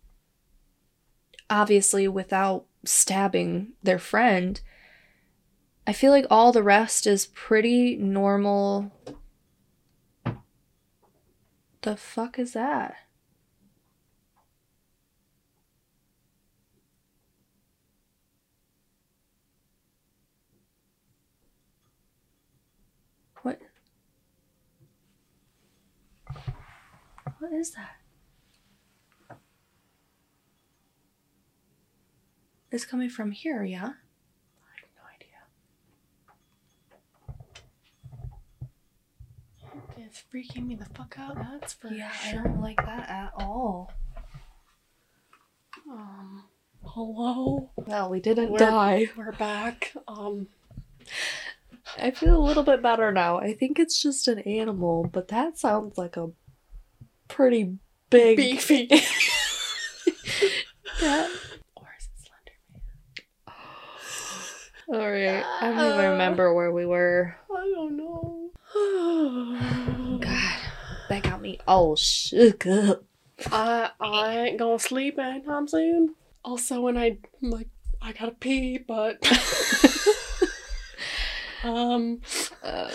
obviously 1.50 2.08
without 2.08 2.66
stabbing 2.86 3.74
their 3.82 4.00
friend 4.00 4.60
I 5.86 5.94
feel 5.94 6.12
like 6.12 6.26
all 6.30 6.52
the 6.52 6.64
rest 6.64 7.06
is 7.08 7.26
pretty 7.28 7.96
normal. 7.98 8.92
The 11.84 11.98
fuck 11.98 12.40
is 12.40 12.54
that? 12.54 12.96
What? 23.42 23.60
What 27.40 27.52
is 27.52 27.72
that? 27.72 27.98
It's 32.72 32.86
coming 32.86 33.10
from 33.10 33.32
here, 33.32 33.66
yeah? 33.66 33.80
I 33.82 33.88
have 34.80 34.90
no 34.96 35.04
idea. 39.98 40.03
It's 40.14 40.24
freaking 40.32 40.68
me 40.68 40.76
the 40.76 40.86
fuck 40.93 41.16
out. 41.18 41.36
That's 41.38 41.74
for 41.74 41.88
Yeah, 41.88 42.11
I 42.24 42.34
don't 42.34 42.61
like 42.61 42.78
that 42.86 43.09
at 43.09 43.32
all. 43.36 43.91
Um, 45.89 46.43
hello. 46.86 47.72
Well, 47.78 48.11
we 48.11 48.20
didn't 48.20 48.51
We're- 48.51 48.64
die. 48.64 49.09
We're 49.18 49.32
back. 49.32 49.91
Um, 50.07 50.49
I 51.97 52.11
feel 52.11 52.38
a 52.38 52.45
little 52.45 52.61
bit 52.61 52.84
better 52.84 53.11
now. 53.11 53.39
I 53.39 53.53
think 53.55 53.80
it's 53.80 53.99
just 53.99 54.28
an 54.28 54.38
animal, 54.41 55.09
but 55.11 55.30
that 55.30 55.57
sounds 55.57 55.97
like 55.97 56.16
a 56.16 56.30
pretty 57.28 57.80
big. 58.11 58.38
beefy. 58.38 58.89
Yeah. 61.01 61.28
or 61.76 61.88
is 61.99 62.05
it 62.05 62.30
Slender 64.88 65.03
All 65.03 65.11
right. 65.11 65.43
I 65.59 65.72
don't 65.72 65.93
even 65.95 66.11
remember 66.11 66.53
where 66.53 66.72
we 66.72 66.86
were. 66.86 67.36
I 67.51 67.72
don't 67.76 67.97
know. 67.97 68.51
That 71.14 71.22
got 71.22 71.41
me 71.41 71.59
all 71.68 71.95
shook 71.95 72.66
up. 72.66 73.03
I 73.51 73.91
I 73.99 74.47
ain't 74.47 74.57
gonna 74.57 74.80
sleep 74.80 75.20
anytime 75.20 75.68
soon. 75.68 76.16
Also, 76.43 76.82
when 76.82 76.97
I 76.97 77.20
I'm 77.43 77.51
like 77.51 77.68
I 78.01 78.14
gotta 78.14 78.32
pee, 78.32 78.80
but 78.80 79.24
um, 81.64 82.20
Uh, 82.64 82.89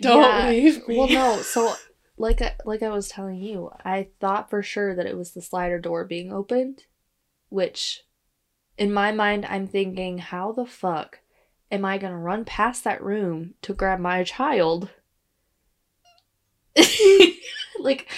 don't 0.00 0.20
yeah. 0.20 0.50
leave 0.50 0.86
me. 0.86 0.98
Well, 0.98 1.08
no. 1.08 1.40
So, 1.40 1.74
like, 2.18 2.42
I, 2.42 2.54
like 2.66 2.82
I 2.82 2.90
was 2.90 3.08
telling 3.08 3.36
you, 3.36 3.70
I 3.82 4.08
thought 4.20 4.50
for 4.50 4.62
sure 4.62 4.94
that 4.94 5.06
it 5.06 5.16
was 5.16 5.30
the 5.30 5.40
slider 5.40 5.78
door 5.78 6.04
being 6.04 6.30
opened, 6.30 6.84
which, 7.48 8.02
in 8.76 8.92
my 8.92 9.10
mind, 9.10 9.46
I'm 9.46 9.66
thinking, 9.66 10.18
how 10.18 10.52
the 10.52 10.66
fuck 10.66 11.20
am 11.72 11.86
I 11.86 11.96
gonna 11.96 12.18
run 12.18 12.44
past 12.44 12.84
that 12.84 13.02
room 13.02 13.54
to 13.62 13.72
grab 13.72 14.00
my 14.00 14.22
child? 14.22 14.90
like, 17.80 18.10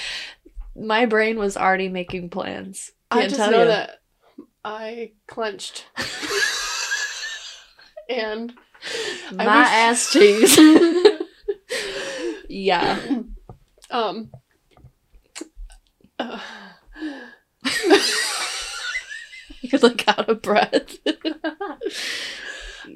my 0.76 1.06
brain 1.06 1.38
was 1.38 1.56
already 1.56 1.88
making 1.88 2.30
plans. 2.30 2.92
I 3.10 3.20
Can't 3.20 3.30
just 3.30 3.40
tell 3.40 3.50
know 3.50 3.62
you. 3.62 3.68
that 3.68 4.00
I 4.64 5.12
clenched 5.26 5.86
and 8.08 8.52
my 9.32 9.44
wish- 9.44 9.68
ass 9.70 10.12
cheese. 10.12 10.58
yeah. 12.48 12.98
um. 13.90 14.30
uh, 16.18 16.40
You're 19.62 19.80
like 19.80 20.08
out 20.08 20.28
of 20.28 20.40
breath. 20.42 20.96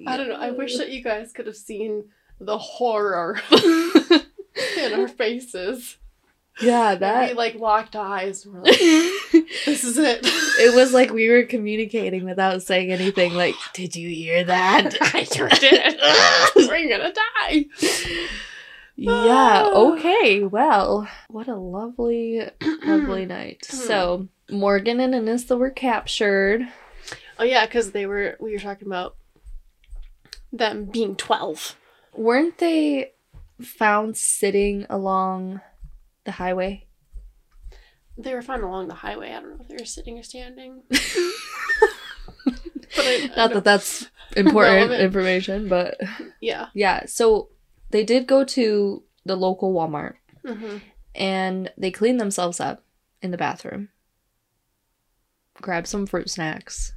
I 0.06 0.16
don't 0.16 0.28
know. 0.28 0.36
I 0.36 0.50
wish 0.50 0.76
that 0.78 0.90
you 0.90 1.02
guys 1.02 1.32
could 1.32 1.46
have 1.46 1.56
seen 1.56 2.08
the 2.40 2.58
horror 2.58 3.38
in 4.78 4.92
our 4.92 5.08
faces. 5.08 5.98
Yeah, 6.60 6.94
that. 6.94 7.30
we 7.30 7.34
like 7.34 7.56
locked 7.56 7.96
eyes. 7.96 8.44
And 8.44 8.54
we're 8.54 8.60
like, 8.60 8.78
this 9.66 9.82
is 9.82 9.98
it. 9.98 10.20
it. 10.22 10.74
was 10.74 10.92
like 10.92 11.10
we 11.10 11.28
were 11.28 11.42
communicating 11.44 12.24
without 12.24 12.62
saying 12.62 12.92
anything. 12.92 13.34
Like, 13.34 13.56
did 13.72 13.96
you 13.96 14.08
hear 14.08 14.44
that? 14.44 14.94
I 15.14 15.24
sure 15.24 15.48
did. 15.48 15.98
we're 16.56 16.88
gonna 16.88 17.12
die. 17.12 17.66
yeah. 18.96 19.70
Okay. 19.74 20.44
Well, 20.44 21.08
what 21.28 21.48
a 21.48 21.56
lovely, 21.56 22.48
lovely 22.84 23.26
night. 23.26 23.66
Hmm. 23.68 23.76
So 23.76 24.28
Morgan 24.48 25.00
and 25.00 25.14
Anissa 25.14 25.58
were 25.58 25.70
captured. 25.70 26.68
Oh 27.38 27.44
yeah, 27.44 27.66
because 27.66 27.90
they 27.90 28.06
were. 28.06 28.36
We 28.38 28.52
were 28.52 28.60
talking 28.60 28.86
about 28.86 29.16
them 30.52 30.84
being 30.84 31.16
twelve. 31.16 31.76
Weren't 32.16 32.58
they 32.58 33.13
found 33.60 34.16
sitting 34.16 34.86
along 34.90 35.60
the 36.24 36.32
highway? 36.32 36.86
They 38.16 38.32
were 38.34 38.42
found 38.42 38.62
along 38.62 38.88
the 38.88 38.94
highway. 38.94 39.32
I 39.32 39.40
don't 39.40 39.50
know 39.50 39.58
if 39.60 39.68
they 39.68 39.76
were 39.78 39.84
sitting 39.84 40.18
or 40.18 40.22
standing. 40.22 40.82
But 42.96 43.06
I, 43.06 43.14
I 43.32 43.36
Not 43.36 43.52
that 43.54 43.64
that's 43.64 44.08
important 44.36 44.76
Relevant. 44.76 45.00
information, 45.02 45.68
but 45.68 46.00
Yeah. 46.40 46.66
yeah. 46.74 47.06
So 47.06 47.48
they 47.90 48.04
did 48.04 48.28
go 48.28 48.44
to 48.44 49.02
the 49.24 49.34
local 49.36 49.72
Walmart 49.74 50.14
hmm 50.46 50.76
and 51.16 51.72
they 51.78 51.90
cleaned 51.90 52.20
themselves 52.20 52.60
up 52.60 52.84
in 53.22 53.30
the 53.32 53.36
bathroom. 53.36 53.88
Grab 55.60 55.86
some 55.86 56.06
fruit 56.06 56.28
snacks. 56.30 56.92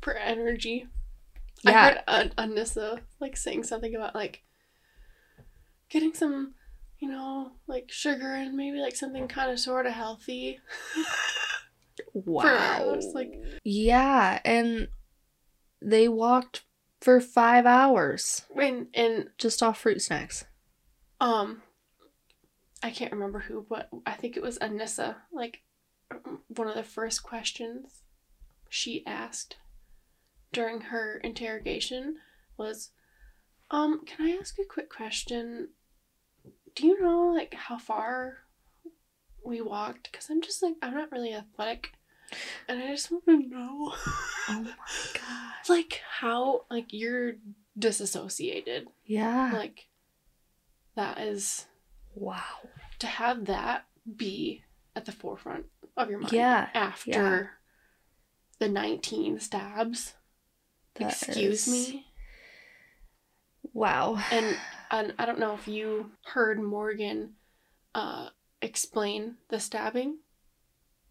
For 0.00 0.14
energy. 0.14 0.86
Yeah. 1.62 2.02
I 2.08 2.18
heard 2.18 2.32
An- 2.38 2.50
Anissa 2.56 3.00
like 3.20 3.36
saying 3.36 3.62
something 3.64 3.94
about 3.94 4.14
like 4.16 4.42
getting 5.90 6.14
some, 6.14 6.54
you 6.98 7.08
know, 7.10 7.52
like 7.66 7.90
sugar 7.90 8.34
and 8.34 8.56
maybe 8.56 8.78
like 8.78 8.96
something 8.96 9.28
kind 9.28 9.50
of 9.50 9.58
sort 9.58 9.86
of 9.86 9.92
healthy. 9.92 10.60
Wow. 12.14 12.92
it's 12.94 13.14
like- 13.14 13.34
yeah, 13.64 14.40
and 14.44 14.88
they 15.82 16.08
walked 16.08 16.64
for 17.00 17.20
five 17.20 17.64
hours 17.66 18.42
And 18.60 18.88
and 18.94 19.30
just 19.38 19.62
off 19.62 19.80
fruit 19.80 20.02
snacks. 20.02 20.44
um, 21.20 21.62
I 22.82 22.90
can't 22.90 23.12
remember 23.12 23.40
who, 23.40 23.66
but 23.68 23.88
I 24.06 24.12
think 24.14 24.36
it 24.36 24.42
was 24.42 24.58
Anissa. 24.58 25.16
Like 25.32 25.62
one 26.48 26.68
of 26.68 26.74
the 26.76 26.82
first 26.84 27.22
questions 27.24 28.02
she 28.68 29.04
asked 29.06 29.56
during 30.52 30.80
her 30.82 31.18
interrogation 31.24 32.16
was, 32.56 32.90
um, 33.70 34.04
can 34.06 34.26
I 34.26 34.36
ask 34.40 34.56
a 34.58 34.64
quick 34.64 34.88
question? 34.90 35.68
Do 36.78 36.86
you 36.86 37.02
know 37.02 37.32
like 37.34 37.54
how 37.54 37.76
far 37.76 38.38
we 39.44 39.60
walked? 39.60 40.10
Because 40.12 40.30
I'm 40.30 40.40
just 40.40 40.62
like 40.62 40.74
I'm 40.80 40.94
not 40.94 41.10
really 41.10 41.34
athletic, 41.34 41.90
and 42.68 42.80
I 42.80 42.86
just 42.88 43.10
want 43.10 43.24
to 43.26 43.36
know, 43.36 43.92
Oh 44.48 44.62
my 44.62 44.70
god. 45.14 45.68
like 45.68 46.00
how 46.08 46.66
like 46.70 46.86
you're 46.90 47.32
disassociated, 47.76 48.86
Yeah. 49.04 49.50
like 49.52 49.88
that 50.94 51.18
is 51.20 51.66
wow. 52.14 52.42
to 53.00 53.06
have 53.08 53.46
that 53.46 53.86
be 54.16 54.62
at 54.94 55.04
the 55.04 55.12
forefront 55.12 55.66
of 55.96 56.10
your 56.10 56.20
mind 56.20 56.32
Yeah, 56.32 56.68
after 56.74 57.10
yeah. 57.10 57.46
the 58.60 58.68
19 58.68 59.40
stabs 59.40 60.14
That 60.94 61.10
excuse 61.12 61.66
is- 61.66 61.72
me 61.72 62.04
Wow. 63.74 64.18
And 64.32 64.56
and 64.90 65.14
I 65.18 65.26
don't 65.26 65.38
know 65.38 65.54
if 65.54 65.66
you 65.68 66.10
heard 66.26 66.60
Morgan 66.60 67.34
uh, 67.94 68.28
explain 68.62 69.36
the 69.48 69.60
stabbing, 69.60 70.18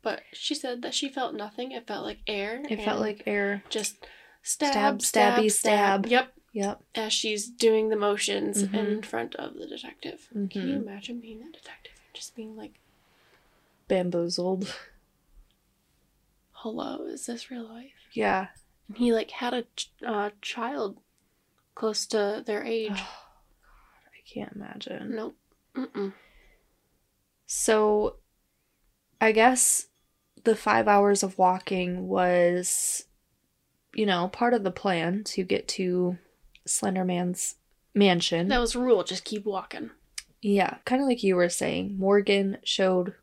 but 0.01 0.21
she 0.33 0.53
said 0.55 0.81
that 0.81 0.93
she 0.93 1.09
felt 1.09 1.33
nothing. 1.35 1.71
It 1.71 1.87
felt 1.87 2.05
like 2.05 2.19
air. 2.27 2.61
It 2.69 2.83
felt 2.83 2.99
like 3.01 3.23
air. 3.25 3.63
just 3.69 4.05
stab, 4.43 4.71
Stab, 4.71 5.01
stab, 5.01 5.33
stabby, 5.39 5.51
stab. 5.51 6.05
stab. 6.05 6.05
Yep. 6.07 6.33
Yep. 6.53 6.81
As 6.95 7.13
she's 7.13 7.47
doing 7.49 7.89
the 7.89 7.95
motions 7.95 8.63
Mhm. 8.63 8.73
in 8.73 9.01
front 9.03 9.35
of 9.35 9.55
the 9.55 9.67
detective. 9.67 10.27
Can 10.31 10.49
you 10.53 10.75
Mhm. 10.75 10.81
imagine 10.83 11.19
being 11.19 11.39
that 11.41 11.53
detective 11.53 11.93
and 12.05 12.15
just 12.15 12.35
being 12.35 12.55
like, 12.55 12.79
Bamboozled. 13.87 14.73
"Hello, 16.51 17.05
is 17.05 17.25
this 17.25 17.51
real 17.51 17.63
life?" 17.67 17.91
Yeah. 18.13 18.47
And 18.87 18.97
he 18.97 19.13
like 19.13 19.31
had 19.31 19.53
a 19.53 19.63
ch- 19.75 19.91
uh, 20.05 20.31
child 20.41 20.99
close 21.75 22.05
to 22.07 22.43
their 22.45 22.63
age. 22.63 22.99
Can't 24.31 24.53
imagine. 24.53 25.15
nope. 25.15 25.37
Mm-mm. 25.75 26.13
So, 27.45 28.15
I 29.21 29.31
guess 29.31 29.87
the 30.43 30.55
five 30.55 30.87
hours 30.87 31.23
of 31.23 31.37
walking 31.37 32.07
was, 32.07 33.05
you 33.93 34.05
know, 34.05 34.27
part 34.27 34.53
of 34.53 34.63
the 34.63 34.71
plan 34.71 35.23
to 35.25 35.43
get 35.43 35.67
to 35.69 36.17
Slenderman's 36.67 37.55
mansion. 37.93 38.47
That 38.49 38.59
was 38.59 38.75
a 38.75 38.79
rule. 38.79 39.03
Just 39.03 39.23
keep 39.23 39.45
walking. 39.45 39.91
Yeah, 40.41 40.77
kind 40.85 41.01
of 41.01 41.07
like 41.07 41.23
you 41.23 41.35
were 41.35 41.49
saying, 41.49 41.97
Morgan 41.97 42.57
showed 42.63 43.13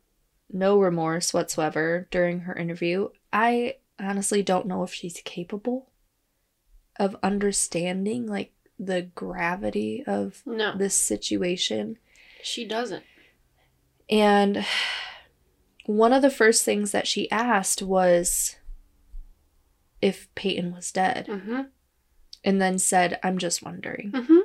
no 0.51 0.79
remorse 0.79 1.33
whatsoever 1.33 2.07
during 2.11 2.41
her 2.41 2.55
interview. 2.55 3.09
I 3.31 3.75
honestly 3.99 4.43
don't 4.43 4.67
know 4.67 4.83
if 4.83 4.93
she's 4.93 5.21
capable 5.23 5.89
of 6.97 7.15
understanding 7.21 8.25
like 8.25 8.53
the 8.79 9.03
gravity 9.03 10.03
of 10.05 10.41
No, 10.45 10.77
this 10.77 10.95
situation. 10.95 11.97
she 12.43 12.65
doesn't. 12.65 13.03
And 14.09 14.65
one 15.85 16.13
of 16.13 16.21
the 16.21 16.29
first 16.29 16.63
things 16.63 16.91
that 16.91 17.07
she 17.07 17.29
asked 17.31 17.81
was 17.81 18.55
if 20.01 20.33
Payton 20.35 20.73
was 20.73 20.91
dead, 20.91 21.27
Mm-hmm. 21.27 21.61
and 22.43 22.61
then 22.61 22.77
said, 22.77 23.19
I'm 23.23 23.37
just 23.37 23.63
wondering. 23.63 24.11
Mm-hmm. 24.11 24.39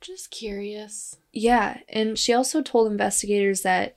Just 0.00 0.30
curious. 0.30 1.16
Yeah, 1.32 1.78
and 1.88 2.18
she 2.18 2.32
also 2.32 2.62
told 2.62 2.90
investigators 2.90 3.62
that 3.62 3.96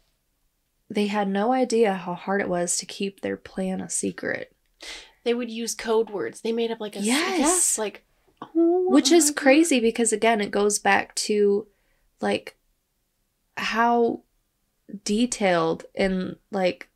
they 0.89 1.07
had 1.07 1.27
no 1.27 1.51
idea 1.53 1.93
how 1.93 2.13
hard 2.13 2.41
it 2.41 2.49
was 2.49 2.77
to 2.77 2.85
keep 2.85 3.21
their 3.21 3.37
plan 3.37 3.79
a 3.81 3.89
secret, 3.89 4.53
They 5.23 5.33
would 5.33 5.49
use 5.49 5.73
code 5.75 6.09
words. 6.09 6.41
They 6.41 6.51
made 6.51 6.71
up 6.71 6.79
like 6.81 6.95
a 6.95 6.99
Yes. 6.99 7.39
yes, 7.39 7.77
like 7.77 8.03
oh, 8.55 8.89
which 8.89 9.11
is 9.11 9.31
God. 9.31 9.37
crazy 9.37 9.79
because 9.79 10.11
again, 10.13 10.41
it 10.41 10.51
goes 10.51 10.79
back 10.79 11.13
to 11.15 11.67
like 12.21 12.57
how 13.57 14.21
detailed 15.03 15.85
and 15.95 16.35
like 16.51 16.89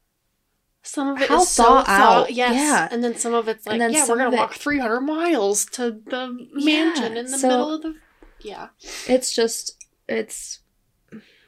Some 0.84 1.10
of 1.10 1.18
it 1.18 1.24
is 1.24 1.30
How 1.30 1.40
so 1.44 1.64
thought 1.64 1.86
thought, 1.88 2.24
out. 2.30 2.34
yes, 2.34 2.54
Yeah. 2.56 2.88
and 2.92 3.04
then 3.04 3.16
some 3.16 3.34
of 3.34 3.48
it's 3.48 3.66
And 3.66 3.74
like, 3.74 3.80
then 3.80 3.92
yeah, 3.94 4.06
we're 4.08 4.18
gonna 4.18 4.36
it- 4.36 4.38
walk 4.38 4.54
three 4.54 4.80
hundred 4.80 5.02
miles 5.02 5.66
to 5.72 5.92
the 5.92 6.48
mansion 6.54 7.14
Yeah, 7.14 7.20
in 7.20 7.32
the 7.32 7.38
so- 7.38 7.48
middle 7.48 7.74
of 7.76 7.82
the. 7.84 7.96
Yeah, 8.42 8.70
it's 9.08 9.34
just 9.34 9.84
it's 10.08 10.60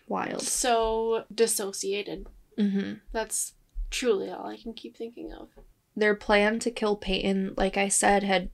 wild. 0.07 0.41
so 0.41 1.23
dissociated. 1.33 2.27
hmm 2.57 2.93
That's 3.11 3.53
truly 3.91 4.29
all 4.29 4.47
I 4.47 4.57
can 4.57 4.73
keep 4.73 4.97
thinking 4.97 5.31
of. 5.31 5.49
Their 5.95 6.15
plan 6.15 6.59
to 6.59 6.71
kill 6.71 6.95
Payton, 6.95 7.53
like 7.57 7.77
I 7.77 7.87
said, 7.89 8.23
had 8.23 8.49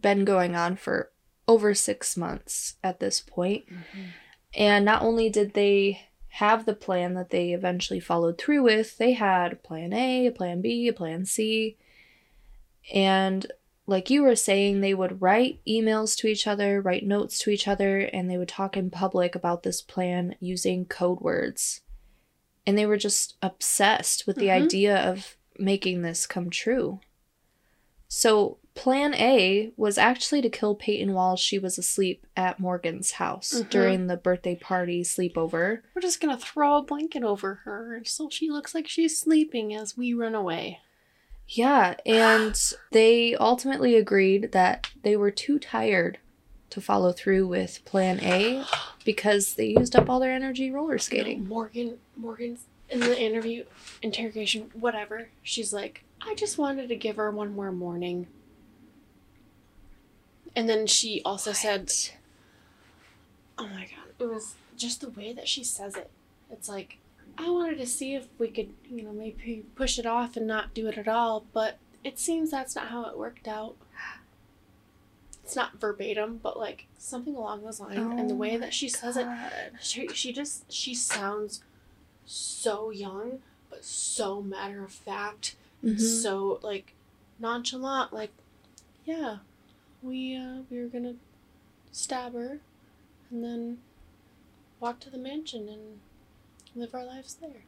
been 0.00 0.24
going 0.24 0.54
on 0.56 0.76
for 0.76 1.10
over 1.48 1.74
six 1.74 2.16
months 2.16 2.74
at 2.82 3.00
this 3.00 3.20
point. 3.20 3.64
And 4.54 4.84
not 4.84 5.02
only 5.02 5.28
did 5.28 5.54
they 5.54 6.08
have 6.28 6.66
the 6.66 6.74
plan 6.74 7.14
that 7.14 7.30
they 7.30 7.52
eventually 7.52 8.00
followed 8.00 8.38
through 8.38 8.62
with, 8.62 8.98
they 8.98 9.12
had 9.12 9.62
plan 9.62 9.92
A, 9.92 10.26
a 10.26 10.32
plan 10.32 10.60
B, 10.60 10.88
a 10.88 10.92
plan 10.92 11.24
C. 11.24 11.76
And 12.92 13.46
like 13.86 14.10
you 14.10 14.22
were 14.22 14.36
saying, 14.36 14.80
they 14.80 14.94
would 14.94 15.22
write 15.22 15.60
emails 15.66 16.16
to 16.18 16.26
each 16.26 16.46
other, 16.46 16.80
write 16.80 17.04
notes 17.06 17.38
to 17.40 17.50
each 17.50 17.68
other, 17.68 18.00
and 18.00 18.28
they 18.28 18.36
would 18.36 18.48
talk 18.48 18.76
in 18.76 18.90
public 18.90 19.34
about 19.34 19.62
this 19.62 19.80
plan 19.80 20.34
using 20.40 20.84
code 20.84 21.20
words. 21.20 21.82
And 22.66 22.76
they 22.76 22.86
were 22.86 22.96
just 22.96 23.36
obsessed 23.42 24.26
with 24.26 24.36
the 24.36 24.48
Mhm. 24.48 24.64
idea 24.64 24.96
of 24.96 25.36
making 25.58 26.02
this 26.02 26.26
come 26.26 26.50
true. 26.50 27.00
So, 28.08 28.58
plan 28.76 29.14
A 29.14 29.72
was 29.76 29.98
actually 29.98 30.42
to 30.42 30.48
kill 30.50 30.74
Payton 30.76 31.12
while 31.14 31.36
she 31.36 31.58
was 31.58 31.78
asleep 31.78 32.26
at 32.36 32.60
Morgan's 32.60 33.12
house 33.12 33.52
Mhm. 33.60 33.70
during 33.70 34.06
the 34.06 34.16
birthday 34.16 34.54
party 34.54 35.02
sleepover. 35.02 35.80
We're 35.94 36.02
just 36.02 36.20
gonna 36.20 36.38
throw 36.38 36.76
a 36.76 36.82
blanket 36.82 37.24
over 37.24 37.54
her 37.64 38.02
so 38.04 38.28
she 38.30 38.50
looks 38.50 38.74
like 38.74 38.86
she's 38.86 39.18
sleeping 39.18 39.74
as 39.74 39.96
we 39.96 40.14
run 40.14 40.34
away. 40.34 40.80
Yeah, 41.48 41.96
and 42.04 42.54
they 42.92 43.34
ultimately 43.36 43.96
agreed 43.96 44.52
that 44.52 44.88
they 45.02 45.16
were 45.16 45.30
too 45.30 45.58
tired 45.58 46.18
to 46.70 46.80
follow 46.80 47.12
through 47.12 47.46
with 47.46 47.84
plan 47.84 48.20
A 48.22 48.64
because 49.04 49.54
they 49.54 49.66
used 49.66 49.96
up 49.96 50.10
all 50.10 50.20
their 50.20 50.32
energy 50.32 50.70
roller 50.70 50.98
skating. 50.98 51.44
No, 51.44 51.48
Morgan, 51.48 51.98
Morgan's 52.16 52.66
in 52.90 53.00
the 53.00 53.20
interview, 53.20 53.64
interrogation, 54.02 54.70
whatever. 54.74 55.28
She's 55.42 55.72
like, 55.72 56.04
I 56.20 56.34
just 56.34 56.58
wanted 56.58 56.88
to 56.88 56.96
give 56.96 57.16
her 57.16 57.30
one 57.30 57.54
more 57.54 57.72
morning. 57.72 58.26
And 60.56 60.68
then 60.68 60.86
she 60.86 61.20
also 61.24 61.52
said, 61.52 61.92
Oh 63.58 63.68
my 63.68 63.82
god, 63.82 64.10
it 64.18 64.24
was 64.26 64.54
just 64.76 65.00
the 65.02 65.10
way 65.10 65.32
that 65.32 65.46
she 65.48 65.62
says 65.62 65.94
it. 65.96 66.10
It's 66.50 66.68
like, 66.68 66.98
I 67.38 67.50
wanted 67.50 67.78
to 67.78 67.86
see 67.86 68.14
if 68.14 68.26
we 68.38 68.48
could, 68.48 68.72
you 68.90 69.02
know, 69.02 69.12
maybe 69.12 69.64
push 69.74 69.98
it 69.98 70.06
off 70.06 70.36
and 70.36 70.46
not 70.46 70.72
do 70.74 70.86
it 70.88 70.96
at 70.98 71.08
all, 71.08 71.44
but 71.52 71.76
it 72.02 72.18
seems 72.18 72.50
that's 72.50 72.74
not 72.74 72.88
how 72.88 73.04
it 73.04 73.18
worked 73.18 73.46
out. 73.46 73.76
It's 75.44 75.54
not 75.54 75.78
verbatim, 75.78 76.40
but 76.42 76.58
like 76.58 76.86
something 76.98 77.36
along 77.36 77.62
those 77.62 77.78
lines. 77.78 77.98
and 77.98 78.28
the 78.30 78.34
Oh 78.34 78.38
way 78.38 78.56
that 78.56 78.74
she 78.74 78.88
says 78.88 79.16
it, 79.16 79.26
she, 79.80 80.08
she 80.08 80.32
just 80.32 80.72
she 80.72 80.92
sounds 80.94 81.62
so 82.24 82.90
young 82.90 83.38
but 83.70 83.84
so 83.84 84.42
matter 84.42 84.82
of 84.82 84.90
fact 84.92 85.54
Mhm. 85.84 86.00
so 86.00 86.58
like 86.62 86.94
nonchalant 87.38 88.12
like 88.12 88.30
yeah 89.04 89.36
we 90.06 90.36
uh 90.36 90.62
we 90.70 90.78
were 90.80 90.86
gonna 90.88 91.14
stab 91.92 92.32
her 92.34 92.60
and 93.30 93.42
then 93.44 93.78
walk 94.80 95.00
to 95.00 95.10
the 95.10 95.18
mansion 95.18 95.68
and 95.68 95.98
live 96.74 96.94
our 96.94 97.04
lives 97.04 97.34
there 97.34 97.64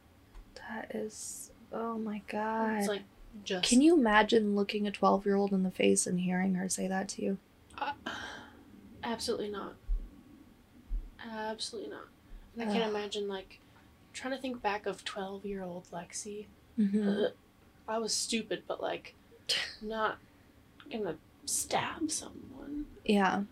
That 0.69 0.95
is, 0.95 1.51
oh 1.73 1.97
my 1.97 2.21
god. 2.27 2.77
it's 2.79 2.87
like 2.87 3.01
just 3.43 3.67
Can 3.69 3.81
you 3.81 3.95
imagine 3.97 4.55
looking 4.55 4.87
a 4.87 4.91
12 4.91 5.25
year 5.25 5.35
old 5.35 5.51
in 5.53 5.63
the 5.63 5.71
face 5.71 6.07
and 6.07 6.19
hearing 6.21 6.55
her 6.55 6.69
say 6.69 6.87
that 6.87 7.07
to 7.09 7.23
you? 7.23 7.37
uh, 7.77 7.91
absolutely 9.03 9.49
not 9.49 9.73
absolutely 11.31 11.89
not 11.91 12.05
and 12.53 12.63
i 12.69 12.71
can't 12.73 12.83
Ugh. 12.85 12.89
imagine 12.95 13.27
like 13.27 13.59
trying 14.13 14.33
to 14.35 14.41
think 14.41 14.61
back 14.61 14.85
of 14.85 15.03
12 15.03 15.45
year 15.45 15.63
old 15.63 15.85
lexi 15.91 16.45
Mm-hmm. 16.79 17.09
Ugh. 17.09 17.31
I 17.89 17.97
was 17.97 18.13
stupid, 18.13 18.63
but 18.67 18.79
like, 18.81 19.15
not 19.81 20.17
gonna 20.91 21.15
stab 21.49 22.11
someone. 22.11 22.85
Yeah. 23.05 23.43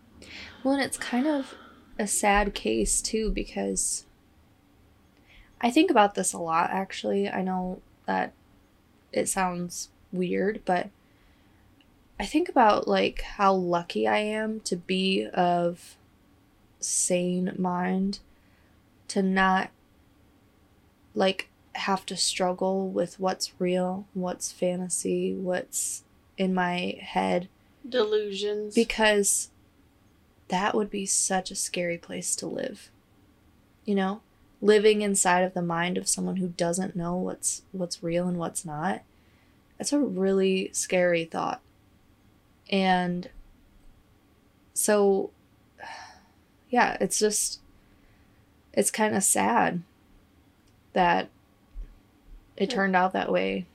Well, 0.64 0.76
and 0.76 0.84
it's 0.84 0.98
kind 0.98 1.28
of 1.28 1.56
a 2.00 2.08
sad 2.08 2.54
case 2.54 3.02
too 3.02 3.32
because 3.32 4.06
I 5.60 5.72
think 5.72 5.90
about 5.90 6.16
this 6.16 6.34
a 6.34 6.38
lot 6.38 6.70
actually. 6.72 7.30
I 7.30 7.42
know 7.42 7.82
that 8.06 8.34
it 9.12 9.28
sounds 9.28 9.90
weird, 10.12 10.62
but 10.66 10.90
I 12.20 12.26
think 12.26 12.50
about 12.50 12.88
like 12.88 13.22
how 13.22 13.54
lucky 13.54 14.08
I 14.08 14.20
am 14.20 14.60
to 14.62 14.76
be 14.76 15.28
of 15.34 15.96
sane 16.80 17.54
mind 17.58 18.20
to 19.08 19.22
not 19.22 19.70
like 21.16 21.50
have 21.74 22.06
to 22.08 22.18
struggle 22.18 22.90
with 22.90 23.20
what's 23.20 23.60
real, 23.60 24.06
what's 24.14 24.52
fantasy, 24.52 25.34
what's 25.34 26.04
in 26.38 26.54
my 26.54 26.98
head 27.02 27.48
Delusions. 27.90 28.74
because 28.76 29.50
that 30.48 30.76
would 30.76 30.90
be 30.90 31.06
such 31.06 31.52
a 31.52 31.56
scary 31.56 31.98
place 31.98 32.36
to 32.38 32.48
live. 32.48 32.90
You 33.86 33.96
know, 33.96 34.22
living 34.62 35.02
inside 35.02 35.42
of 35.42 35.54
the 35.54 35.62
mind 35.62 35.98
of 35.98 36.08
someone 36.08 36.38
who 36.38 36.50
doesn't 36.50 36.96
know 36.96 37.16
what's 37.16 37.62
what's 37.72 38.04
real 38.04 38.28
and 38.28 38.38
what's 38.38 38.66
not. 38.66 39.02
That's 39.78 39.94
a 39.94 40.00
really 40.00 40.70
scary 40.74 41.26
thought. 41.26 41.62
And 42.70 43.30
so 44.74 45.32
yeah, 46.70 46.98
it's 47.00 47.20
just 47.20 47.60
it's 48.74 48.92
kind 48.92 49.16
of 49.16 49.24
sad 49.24 49.82
that 50.94 51.30
it 52.56 52.70
turned 52.70 52.96
out 52.96 53.14
that 53.14 53.32
way 53.32 53.66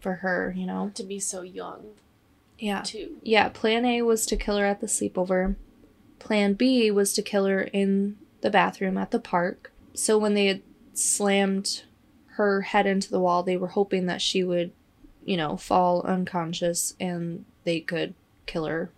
for 0.00 0.16
her, 0.16 0.52
you 0.56 0.66
know. 0.66 0.90
to 0.94 1.02
be 1.02 1.20
so 1.20 1.42
young 1.42 1.94
Yeah. 2.62 2.82
too. 2.82 3.16
Yeah, 3.22 3.48
plan 3.48 3.84
A 3.84 4.02
was 4.02 4.24
to 4.26 4.36
kill 4.36 4.56
her 4.56 4.64
at 4.64 4.80
the 4.80 4.86
sleepover. 4.86 5.56
plan 6.18 6.54
B 6.54 6.90
was 6.90 7.12
to 7.14 7.22
kill 7.22 7.46
her 7.46 7.62
in 7.62 8.16
the 8.42 8.50
bathroom 8.50 8.96
at 8.96 9.10
the 9.10 9.18
park. 9.18 9.72
So 9.94 10.16
when 10.16 10.34
they 10.34 10.46
had 10.46 10.62
slammed 10.94 11.82
her 12.36 12.62
head 12.62 12.86
into 12.86 13.10
the 13.10 13.20
wall, 13.20 13.42
they 13.42 13.56
were 13.56 13.68
hoping 13.68 14.06
that 14.06 14.22
she 14.22 14.44
would, 14.44 14.70
you 15.24 15.36
know, 15.36 15.56
fall 15.56 16.02
unconscious 16.02 16.94
and 17.00 17.44
they 17.64 17.80
could 17.80 18.14
kill 18.46 18.66
her 18.66 18.90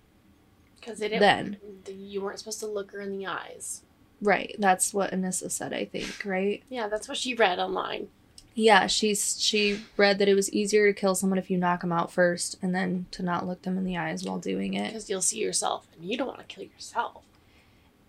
Because 0.79 0.99
they 0.99 1.09
didn't. 1.09 1.57
then. 1.87 1.99
You 1.99 2.21
weren't 2.23 2.39
supposed 2.39 2.61
to 2.61 2.67
look 2.67 2.93
her 2.93 3.01
in 3.01 3.17
the 3.19 3.27
eyes. 3.27 3.83
Right. 4.21 4.55
That's 4.59 4.93
what 4.95 5.11
Anissa 5.13 5.51
said, 5.51 5.73
I 5.73 5.85
think, 5.87 6.25
right? 6.25 6.63
Yeah, 6.69 6.89
that's 6.89 7.09
what 7.09 7.17
she 7.17 7.35
read 7.35 7.59
online. 7.59 8.09
Yeah, 8.55 8.87
she's 8.87 9.41
she 9.41 9.81
read 9.97 10.19
that 10.19 10.29
it 10.29 10.35
was 10.35 10.53
easier 10.53 10.87
to 10.87 10.99
kill 10.99 11.15
someone 11.15 11.39
if 11.39 11.51
you 11.51 11.59
knock 11.59 11.81
them 11.81 11.93
out 11.93 12.13
first 12.13 12.57
and 12.63 12.75
then 12.75 13.07
to 13.11 13.23
not 13.23 13.47
look 13.47 13.63
them 13.63 13.77
in 13.77 13.85
the 13.85 13.97
eyes 13.97 14.25
while 14.25 14.39
doing 14.39 14.75
it. 14.75 14.89
Because 14.89 15.11
you'll 15.11 15.23
see 15.23 15.41
yourself, 15.41 15.87
and 15.97 16.09
you 16.09 16.17
don't 16.17 16.29
want 16.29 16.39
to 16.39 16.47
kill 16.47 16.65
yourself. 16.65 17.25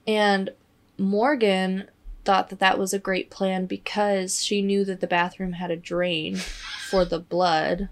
And 0.08 0.52
Morgan 0.98 1.90
thought 2.24 2.50
that 2.50 2.60
that 2.60 2.78
was 2.78 2.94
a 2.94 3.00
great 3.00 3.30
plan 3.30 3.66
because 3.66 4.44
she 4.44 4.62
knew 4.62 4.86
that 4.86 5.00
the 5.00 5.08
bathroom 5.08 5.54
had 5.54 5.72
a 5.72 5.76
drain 5.76 6.36
for 6.36 7.06
the 7.06 7.20
blood, 7.20 7.90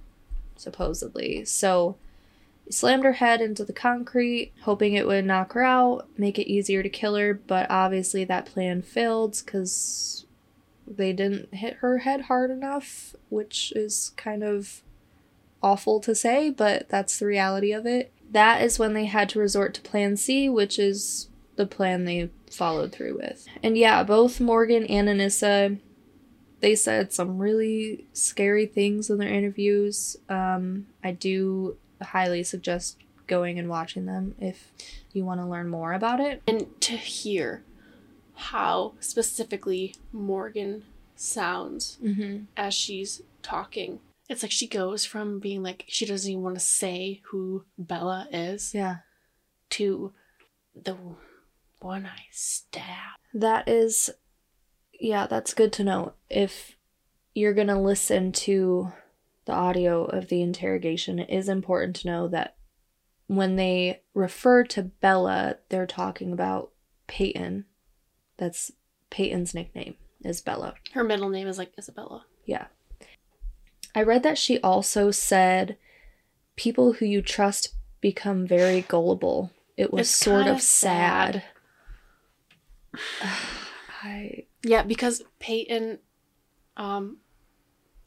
supposedly. 0.55 1.45
So 1.45 1.95
slammed 2.69 3.03
her 3.03 3.13
head 3.13 3.41
into 3.41 3.63
the 3.63 3.73
concrete, 3.73 4.51
hoping 4.61 4.93
it 4.93 5.07
would 5.07 5.25
knock 5.25 5.53
her 5.53 5.63
out, 5.63 6.07
make 6.17 6.39
it 6.39 6.51
easier 6.51 6.83
to 6.83 6.89
kill 6.89 7.15
her. 7.15 7.33
But 7.33 7.69
obviously, 7.69 8.23
that 8.25 8.45
plan 8.45 8.81
failed 8.81 9.41
because 9.43 10.22
they 10.87 11.13
didn't 11.13 11.53
hit 11.53 11.75
her 11.75 11.99
head 11.99 12.21
hard 12.21 12.51
enough, 12.51 13.15
which 13.29 13.71
is 13.75 14.11
kind 14.17 14.43
of 14.43 14.81
awful 15.61 15.99
to 16.01 16.13
say, 16.13 16.49
but 16.49 16.89
that's 16.89 17.17
the 17.17 17.25
reality 17.25 17.71
of 17.71 17.85
it. 17.85 18.11
That 18.29 18.61
is 18.61 18.79
when 18.79 18.93
they 18.93 19.05
had 19.05 19.29
to 19.29 19.39
resort 19.39 19.73
to 19.75 19.81
Plan 19.81 20.17
C, 20.17 20.49
which 20.49 20.77
is 20.77 21.29
the 21.55 21.65
plan 21.65 22.05
they 22.05 22.29
followed 22.51 22.91
through 22.91 23.17
with. 23.17 23.45
And 23.61 23.77
yeah, 23.77 24.03
both 24.03 24.39
Morgan 24.39 24.85
and 24.85 25.07
Anissa, 25.07 25.77
they 26.59 26.75
said 26.75 27.13
some 27.13 27.37
really 27.37 28.05
scary 28.13 28.65
things 28.65 29.09
in 29.09 29.19
their 29.19 29.29
interviews. 29.29 30.17
Um, 30.29 30.87
I 31.03 31.11
do 31.11 31.77
highly 32.01 32.43
suggest 32.43 32.97
going 33.27 33.57
and 33.57 33.69
watching 33.69 34.05
them 34.05 34.35
if 34.39 34.71
you 35.13 35.23
want 35.23 35.39
to 35.41 35.47
learn 35.47 35.69
more 35.69 35.93
about 35.93 36.19
it. 36.19 36.41
And 36.47 36.67
to 36.81 36.97
hear 36.97 37.63
how 38.35 38.93
specifically 38.99 39.95
Morgan 40.11 40.83
sounds 41.15 41.97
Mm-hmm. 42.03 42.45
as 42.57 42.73
she's 42.73 43.21
talking. 43.41 43.99
It's 44.29 44.41
like 44.41 44.51
she 44.51 44.67
goes 44.67 45.05
from 45.05 45.39
being 45.39 45.61
like 45.63 45.85
she 45.87 46.05
doesn't 46.05 46.29
even 46.31 46.43
want 46.43 46.55
to 46.55 46.61
say 46.63 47.21
who 47.25 47.65
Bella 47.77 48.27
is 48.31 48.73
Yeah. 48.73 48.97
to 49.71 50.13
the 50.75 50.97
one 51.79 52.05
I 52.05 52.21
stab. 52.31 53.19
That 53.33 53.67
is, 53.67 54.09
yeah, 54.99 55.27
that's 55.27 55.53
good 55.53 55.73
to 55.73 55.83
know. 55.83 56.13
If 56.29 56.77
you're 57.35 57.53
going 57.53 57.67
to 57.67 57.77
listen 57.79 58.31
to 58.31 58.93
the 59.45 59.51
audio 59.53 60.05
of 60.05 60.29
the 60.29 60.41
interrogation, 60.41 61.19
it 61.19 61.29
is 61.29 61.49
important 61.49 61.97
to 61.97 62.07
know 62.07 62.27
that 62.29 62.55
when 63.27 63.55
they 63.57 64.01
refer 64.13 64.63
to 64.63 64.83
Bella, 64.83 65.57
they're 65.69 65.85
talking 65.87 66.31
about 66.31 66.71
Payton. 67.07 67.65
That's 68.43 68.73
Payton's 69.09 69.53
nickname, 69.53 69.95
is 70.21 70.41
Bella. 70.41 70.73
Her 70.93 71.03
middle 71.05 71.29
name 71.29 71.47
is 71.47 71.57
like 71.57 71.71
Isabella. 71.79 72.25
Yeah. 72.45 72.65
I 73.95 74.03
read 74.03 74.23
that 74.23 74.37
she 74.37 74.59
also 74.59 75.11
said 75.11 75.77
people 76.57 76.91
who 76.93 77.05
you 77.05 77.21
trust 77.21 77.73
become 78.01 78.45
very 78.45 78.81
gullible. 78.81 79.51
It 79.77 79.93
was 79.93 80.09
It's 80.09 80.09
sort 80.09 80.47
of 80.47 80.61
sad. 80.61 81.43
I 84.03 84.43
Yeah, 84.61 84.83
because 84.83 85.23
Payton, 85.39 85.99
um, 86.75 87.19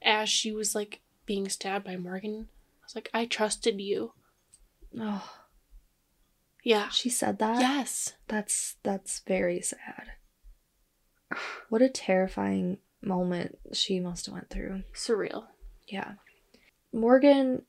as 0.02 0.28
she 0.28 0.52
was 0.52 0.74
like 0.74 1.00
being 1.24 1.48
stabbed 1.48 1.86
by 1.86 1.96
Morgan, 1.96 2.48
I 2.82 2.84
was 2.84 2.94
like, 2.94 3.08
I 3.14 3.24
trusted 3.24 3.80
you. 3.80 4.12
oh, 5.00 5.32
Yeah. 6.62 6.90
she 6.90 7.08
said 7.08 7.38
that. 7.38 7.58
Yes. 7.60 8.12
That's 8.28 8.76
that's 8.82 9.20
very 9.20 9.62
sad. 9.62 10.10
What 11.68 11.82
a 11.82 11.88
terrifying 11.88 12.78
moment 13.02 13.58
she 13.72 14.00
must 14.00 14.26
have 14.26 14.32
went 14.34 14.50
through. 14.50 14.82
Surreal. 14.94 15.46
Yeah. 15.88 16.14
Morgan 16.92 17.62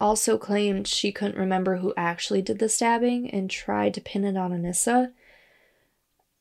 also 0.00 0.38
claimed 0.38 0.86
she 0.86 1.12
couldn't 1.12 1.38
remember 1.38 1.76
who 1.76 1.92
actually 1.96 2.42
did 2.42 2.58
the 2.58 2.68
stabbing 2.68 3.30
and 3.30 3.50
tried 3.50 3.94
to 3.94 4.00
pin 4.00 4.24
it 4.24 4.36
on 4.36 4.52
Anissa. 4.52 5.12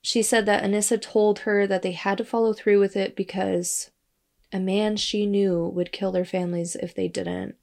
She 0.01 0.21
said 0.21 0.45
that 0.45 0.63
Anissa 0.63 1.01
told 1.01 1.39
her 1.39 1.65
that 1.67 1.81
they 1.81 1.91
had 1.93 2.17
to 2.19 2.25
follow 2.25 2.53
through 2.53 2.79
with 2.79 2.95
it 2.95 3.15
because 3.15 3.91
a 4.53 4.59
man 4.59 4.95
she 4.95 5.25
knew 5.25 5.65
would 5.67 5.91
kill 5.91 6.11
their 6.11 6.25
families 6.25 6.75
if 6.75 6.93
they 6.93 7.07
didn't. 7.07 7.55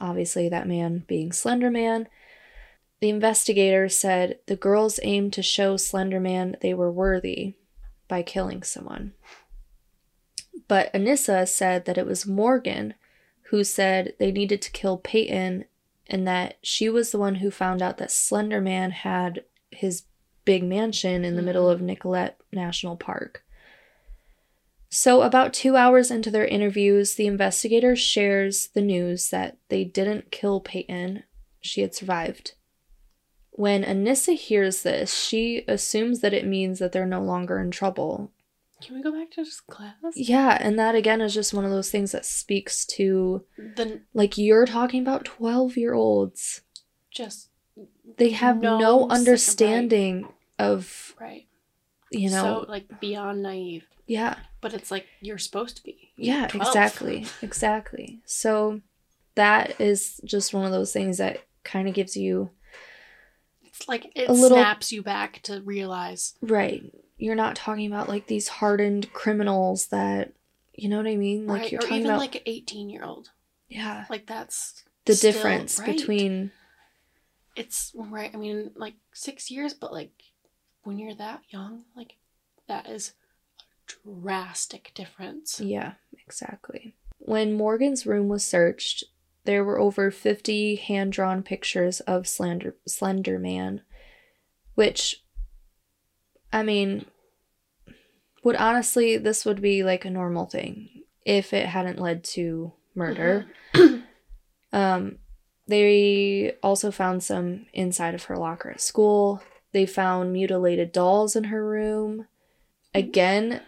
Obviously, 0.00 0.48
that 0.48 0.66
man 0.66 1.04
being 1.06 1.30
Slender 1.30 1.70
Man. 1.70 2.08
The 3.00 3.10
investigator 3.10 3.88
said 3.88 4.38
the 4.46 4.56
girls 4.56 4.98
aimed 5.02 5.32
to 5.34 5.42
show 5.42 5.76
Slender 5.76 6.20
Man 6.20 6.56
they 6.60 6.74
were 6.74 6.90
worthy 6.90 7.54
by 8.10 8.22
killing 8.22 8.62
someone. 8.62 9.14
But 10.68 10.92
Anissa 10.92 11.48
said 11.48 11.86
that 11.86 11.96
it 11.96 12.04
was 12.04 12.26
Morgan 12.26 12.94
who 13.44 13.64
said 13.64 14.14
they 14.18 14.30
needed 14.30 14.60
to 14.62 14.70
kill 14.70 14.98
Payton 14.98 15.64
and 16.06 16.26
that 16.26 16.58
she 16.62 16.88
was 16.88 17.10
the 17.10 17.18
one 17.18 17.36
who 17.36 17.50
found 17.50 17.80
out 17.80 17.96
that 17.98 18.10
Slender 18.10 18.60
Man 18.60 18.90
had 18.90 19.44
his 19.70 20.02
big 20.44 20.64
mansion 20.64 21.24
in 21.24 21.36
the 21.36 21.42
middle 21.42 21.68
of 21.68 21.80
Nicolet 21.80 22.36
National 22.52 22.96
Park. 22.96 23.44
So, 24.88 25.22
about 25.22 25.54
two 25.54 25.76
hours 25.76 26.10
into 26.10 26.32
their 26.32 26.46
interviews, 26.46 27.14
the 27.14 27.28
investigator 27.28 27.94
shares 27.94 28.68
the 28.68 28.80
news 28.80 29.30
that 29.30 29.56
they 29.68 29.84
didn't 29.84 30.32
kill 30.32 30.60
Payton, 30.60 31.22
she 31.60 31.82
had 31.82 31.94
survived. 31.94 32.54
When 33.60 33.82
Anissa 33.84 34.34
hears 34.36 34.82
this, 34.84 35.12
she 35.12 35.64
assumes 35.68 36.20
that 36.20 36.32
it 36.32 36.46
means 36.46 36.78
that 36.78 36.92
they're 36.92 37.04
no 37.04 37.20
longer 37.22 37.60
in 37.60 37.70
trouble 37.70 38.32
Can 38.80 38.96
we 38.96 39.02
go 39.02 39.12
back 39.12 39.30
to 39.32 39.44
just 39.44 39.66
class? 39.66 39.94
yeah, 40.14 40.56
and 40.58 40.78
that 40.78 40.94
again 40.94 41.20
is 41.20 41.34
just 41.34 41.52
one 41.52 41.66
of 41.66 41.70
those 41.70 41.90
things 41.90 42.12
that 42.12 42.24
speaks 42.24 42.86
to 42.96 43.44
The 43.76 44.00
like 44.14 44.38
you're 44.38 44.64
talking 44.66 45.02
about 45.02 45.24
12 45.26 45.76
year 45.76 45.92
olds. 45.92 46.62
just 47.10 47.48
They 48.16 48.30
have 48.30 48.62
no, 48.62 48.78
No 48.78 49.08
understanding 49.10 50.28
of, 50.58 51.14
right. 51.20 51.46
you 52.10 52.30
know, 52.30 52.62
so 52.64 52.66
like 52.66 53.00
beyond 53.00 53.42
naive. 53.42 53.84
yeah, 54.06 54.36
But 54.62 54.72
it's 54.74 54.90
like 54.90 55.06
you're 55.20 55.38
supposed 55.38 55.76
to 55.76 55.82
be. 55.82 56.12
yeah, 56.16 56.46
12. 56.48 56.66
exactly, 56.68 57.26
exactly. 57.42 58.20
So 58.24 58.80
that 59.34 59.78
is 59.80 60.18
just 60.24 60.54
one 60.54 60.64
of 60.64 60.72
those 60.72 60.92
things 60.92 61.18
that 61.18 61.40
kind 61.62 61.88
of 61.88 61.94
gives 61.94 62.16
you, 62.16 62.50
like 63.88 64.12
it 64.14 64.28
A 64.28 64.32
little- 64.32 64.56
snaps 64.58 64.92
you 64.92 65.02
back 65.02 65.42
to 65.42 65.60
realize 65.62 66.34
right, 66.42 66.82
you're 67.18 67.34
not 67.34 67.56
talking 67.56 67.86
about 67.86 68.08
like 68.08 68.26
these 68.26 68.48
hardened 68.48 69.12
criminals 69.12 69.86
that, 69.88 70.32
you 70.74 70.88
know 70.88 70.96
what 70.96 71.06
I 71.06 71.16
mean? 71.16 71.46
Like 71.46 71.62
right 71.62 71.72
you're 71.72 71.78
or 71.80 71.82
talking 71.82 71.98
even 71.98 72.10
about, 72.10 72.20
like 72.20 72.34
an 72.36 72.42
18 72.46 72.90
year 72.90 73.04
old. 73.04 73.30
yeah, 73.68 74.06
Like 74.10 74.26
that's 74.26 74.84
the 75.04 75.14
still 75.14 75.32
difference 75.32 75.78
right. 75.78 75.96
between, 75.96 76.50
it's 77.56 77.92
right. 77.94 78.30
I 78.32 78.36
mean, 78.36 78.70
like 78.76 78.94
six 79.12 79.50
years, 79.50 79.74
but 79.74 79.92
like 79.92 80.12
when 80.82 80.98
you're 80.98 81.14
that 81.16 81.42
young, 81.50 81.82
like 81.96 82.14
that 82.68 82.88
is 82.88 83.12
a 83.58 83.62
drastic 84.20 84.92
difference. 84.94 85.60
Yeah, 85.60 85.94
exactly. 86.24 86.94
When 87.18 87.52
Morgan's 87.52 88.06
room 88.06 88.28
was 88.28 88.44
searched, 88.44 89.04
there 89.50 89.64
were 89.64 89.80
over 89.80 90.12
50 90.12 90.76
hand 90.76 91.12
drawn 91.12 91.42
pictures 91.42 91.98
of 92.02 92.28
Slender, 92.28 92.76
Slender 92.86 93.36
Man, 93.36 93.80
which, 94.76 95.24
I 96.52 96.62
mean, 96.62 97.06
would 98.44 98.54
honestly, 98.54 99.16
this 99.16 99.44
would 99.44 99.60
be 99.60 99.82
like 99.82 100.04
a 100.04 100.10
normal 100.10 100.46
thing 100.46 101.02
if 101.26 101.52
it 101.52 101.66
hadn't 101.66 101.98
led 101.98 102.22
to 102.24 102.74
murder. 102.94 103.46
Um, 104.72 105.18
they 105.66 106.52
also 106.62 106.92
found 106.92 107.24
some 107.24 107.66
inside 107.72 108.14
of 108.14 108.22
her 108.26 108.36
locker 108.36 108.70
at 108.70 108.80
school. 108.80 109.42
They 109.72 109.84
found 109.84 110.32
mutilated 110.32 110.92
dolls 110.92 111.34
in 111.34 111.42
her 111.42 111.68
room. 111.68 112.28
Again, 112.94 113.62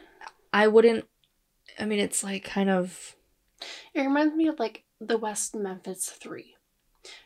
I 0.52 0.68
wouldn't. 0.68 1.08
I 1.80 1.86
mean, 1.86 1.98
it's 1.98 2.22
like 2.22 2.44
kind 2.44 2.70
of. 2.70 3.16
It 3.94 4.02
reminds 4.02 4.36
me 4.36 4.46
of 4.46 4.60
like 4.60 4.84
the 5.06 5.18
West 5.18 5.54
Memphis 5.54 6.06
Three, 6.06 6.54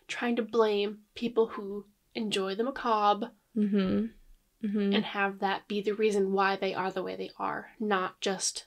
trying 0.08 0.36
to 0.36 0.42
blame 0.42 1.00
people 1.14 1.48
who 1.48 1.86
enjoy 2.14 2.54
the 2.54 2.64
macabre 2.64 3.32
Mm-hmm. 3.56 4.06
Mm-hmm. 4.66 4.92
and 4.94 5.04
have 5.04 5.38
that 5.38 5.66
be 5.68 5.80
the 5.80 5.92
reason 5.92 6.32
why 6.32 6.56
they 6.56 6.74
are 6.74 6.90
the 6.90 7.02
way 7.02 7.16
they 7.16 7.30
are, 7.38 7.70
not 7.80 8.20
just 8.20 8.66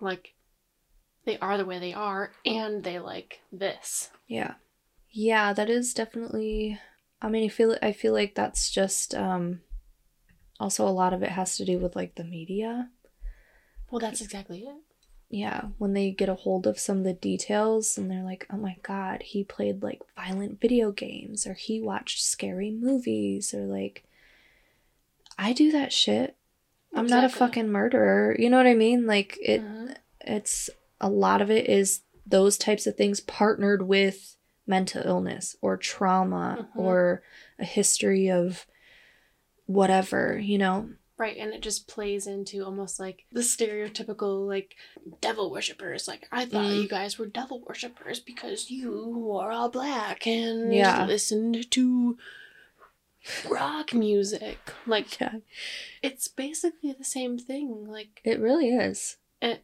like 0.00 0.34
they 1.24 1.38
are 1.38 1.56
the 1.56 1.64
way 1.64 1.78
they 1.78 1.92
are 1.92 2.32
and 2.44 2.82
they 2.84 2.98
like 2.98 3.40
this. 3.52 4.10
Yeah. 4.26 4.54
Yeah, 5.10 5.52
that 5.52 5.68
is 5.68 5.94
definitely 5.94 6.78
I 7.22 7.28
mean, 7.28 7.44
I 7.44 7.48
feel 7.48 7.76
I 7.82 7.92
feel 7.92 8.12
like 8.12 8.34
that's 8.34 8.70
just 8.70 9.14
um 9.14 9.60
also 10.58 10.86
a 10.86 10.90
lot 10.90 11.12
of 11.12 11.22
it 11.22 11.30
has 11.30 11.56
to 11.56 11.64
do 11.64 11.78
with 11.78 11.96
like 11.96 12.14
the 12.14 12.24
media. 12.24 12.90
Well, 13.90 14.00
that's 14.00 14.20
exactly 14.20 14.60
it. 14.60 14.76
Yeah, 15.32 15.68
when 15.78 15.92
they 15.92 16.10
get 16.10 16.28
a 16.28 16.34
hold 16.34 16.66
of 16.66 16.78
some 16.80 16.98
of 16.98 17.04
the 17.04 17.12
details 17.12 17.96
and 17.96 18.10
they're 18.10 18.24
like, 18.24 18.46
"Oh 18.50 18.56
my 18.56 18.76
god, 18.82 19.22
he 19.22 19.44
played 19.44 19.80
like 19.80 20.02
violent 20.16 20.60
video 20.60 20.90
games 20.90 21.46
or 21.46 21.54
he 21.54 21.80
watched 21.80 22.20
scary 22.24 22.72
movies 22.72 23.54
or 23.54 23.60
like 23.60 24.02
I 25.38 25.52
do 25.52 25.70
that 25.72 25.92
shit. 25.92 26.36
I'm 26.92 27.06
not 27.06 27.22
a 27.24 27.28
fucking 27.28 27.68
murderer." 27.70 28.34
You 28.38 28.50
know 28.50 28.56
what 28.56 28.66
I 28.66 28.74
mean? 28.74 29.06
Like 29.06 29.38
it 29.40 29.62
Mhm. 29.62 29.96
it's 30.20 30.68
a 31.00 31.08
lot 31.08 31.40
of 31.40 31.50
it 31.50 31.68
is 31.68 32.00
those 32.26 32.58
types 32.58 32.86
of 32.88 32.96
things 32.96 33.20
partnered 33.20 33.82
with 33.82 34.36
mental 34.66 35.02
illness 35.06 35.56
or 35.60 35.76
trauma 35.76 36.68
Mhm. 36.74 36.80
or 36.80 37.22
a 37.58 37.64
history 37.64 38.28
of 38.30 38.66
whatever, 39.66 40.38
you 40.38 40.58
know? 40.58 40.90
Right, 41.20 41.36
and 41.36 41.52
it 41.52 41.60
just 41.60 41.86
plays 41.86 42.26
into 42.26 42.64
almost 42.64 42.98
like 42.98 43.26
the 43.30 43.42
stereotypical 43.42 44.48
like 44.48 44.74
devil 45.20 45.50
worshippers. 45.50 46.08
Like 46.08 46.26
I 46.32 46.46
thought 46.46 46.64
Mm. 46.70 46.82
you 46.82 46.88
guys 46.88 47.18
were 47.18 47.26
devil 47.26 47.60
worshippers 47.60 48.20
because 48.20 48.70
you 48.70 48.90
wore 49.06 49.52
all 49.52 49.68
black 49.68 50.26
and 50.26 50.74
Yeah. 50.74 51.04
listened 51.04 51.70
to 51.72 52.16
rock 53.50 53.92
music. 53.92 54.58
Like 54.86 55.20
Yeah. 55.20 55.34
it's 56.02 56.26
basically 56.26 56.92
the 56.94 57.04
same 57.04 57.38
thing. 57.38 57.86
Like 57.86 58.22
It 58.24 58.40
really 58.40 58.70
is. 58.70 59.18
It 59.42 59.62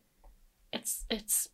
it's 0.74 1.06
it's 1.08 1.48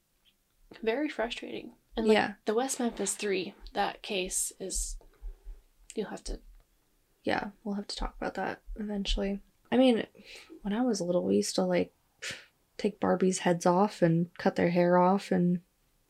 very 0.82 1.08
frustrating. 1.08 1.74
And 1.96 2.08
like 2.08 2.14
Yeah. 2.16 2.32
the 2.44 2.54
West 2.54 2.80
Memphis 2.80 3.14
Three, 3.14 3.54
that 3.72 4.02
case 4.02 4.52
is 4.58 4.96
you'll 5.94 6.08
have 6.10 6.24
to 6.24 6.40
Yeah, 7.22 7.50
we'll 7.62 7.76
have 7.76 7.86
to 7.86 7.94
talk 7.94 8.16
about 8.16 8.34
that 8.34 8.62
eventually. 8.74 9.42
I 9.72 9.78
mean, 9.78 10.06
when 10.60 10.74
I 10.74 10.82
was 10.82 11.00
little, 11.00 11.24
we 11.24 11.36
used 11.36 11.54
to 11.54 11.62
like 11.64 11.94
take 12.76 13.00
Barbie's 13.00 13.38
heads 13.38 13.64
off 13.64 14.02
and 14.02 14.28
cut 14.36 14.54
their 14.54 14.68
hair 14.68 14.98
off 14.98 15.32
and 15.32 15.60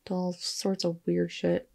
do 0.05 0.15
all 0.15 0.33
sorts 0.33 0.85
of 0.85 0.99
weird 1.07 1.31
shit. 1.31 1.71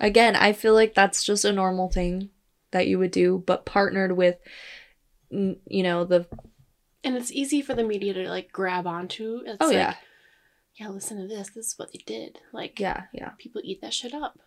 Again, 0.00 0.36
I 0.36 0.52
feel 0.52 0.72
like 0.72 0.94
that's 0.94 1.24
just 1.24 1.44
a 1.44 1.52
normal 1.52 1.88
thing 1.90 2.30
that 2.70 2.86
you 2.86 2.98
would 3.00 3.10
do, 3.10 3.42
but 3.44 3.66
partnered 3.66 4.12
with, 4.12 4.36
you 5.30 5.82
know, 5.82 6.04
the 6.04 6.26
and 7.02 7.16
it's 7.16 7.32
easy 7.32 7.60
for 7.60 7.74
the 7.74 7.84
media 7.84 8.14
to 8.14 8.28
like 8.28 8.52
grab 8.52 8.86
onto. 8.86 9.42
It's 9.44 9.58
oh 9.60 9.66
like, 9.66 9.74
yeah, 9.74 9.94
yeah, 10.76 10.88
listen 10.88 11.20
to 11.20 11.26
this. 11.26 11.50
This 11.50 11.66
is 11.66 11.74
what 11.76 11.92
they 11.92 12.02
did. 12.06 12.38
Like 12.52 12.78
yeah, 12.78 13.04
yeah, 13.12 13.30
people 13.36 13.60
eat 13.64 13.80
that 13.82 13.92
shit 13.92 14.14
up. 14.14 14.38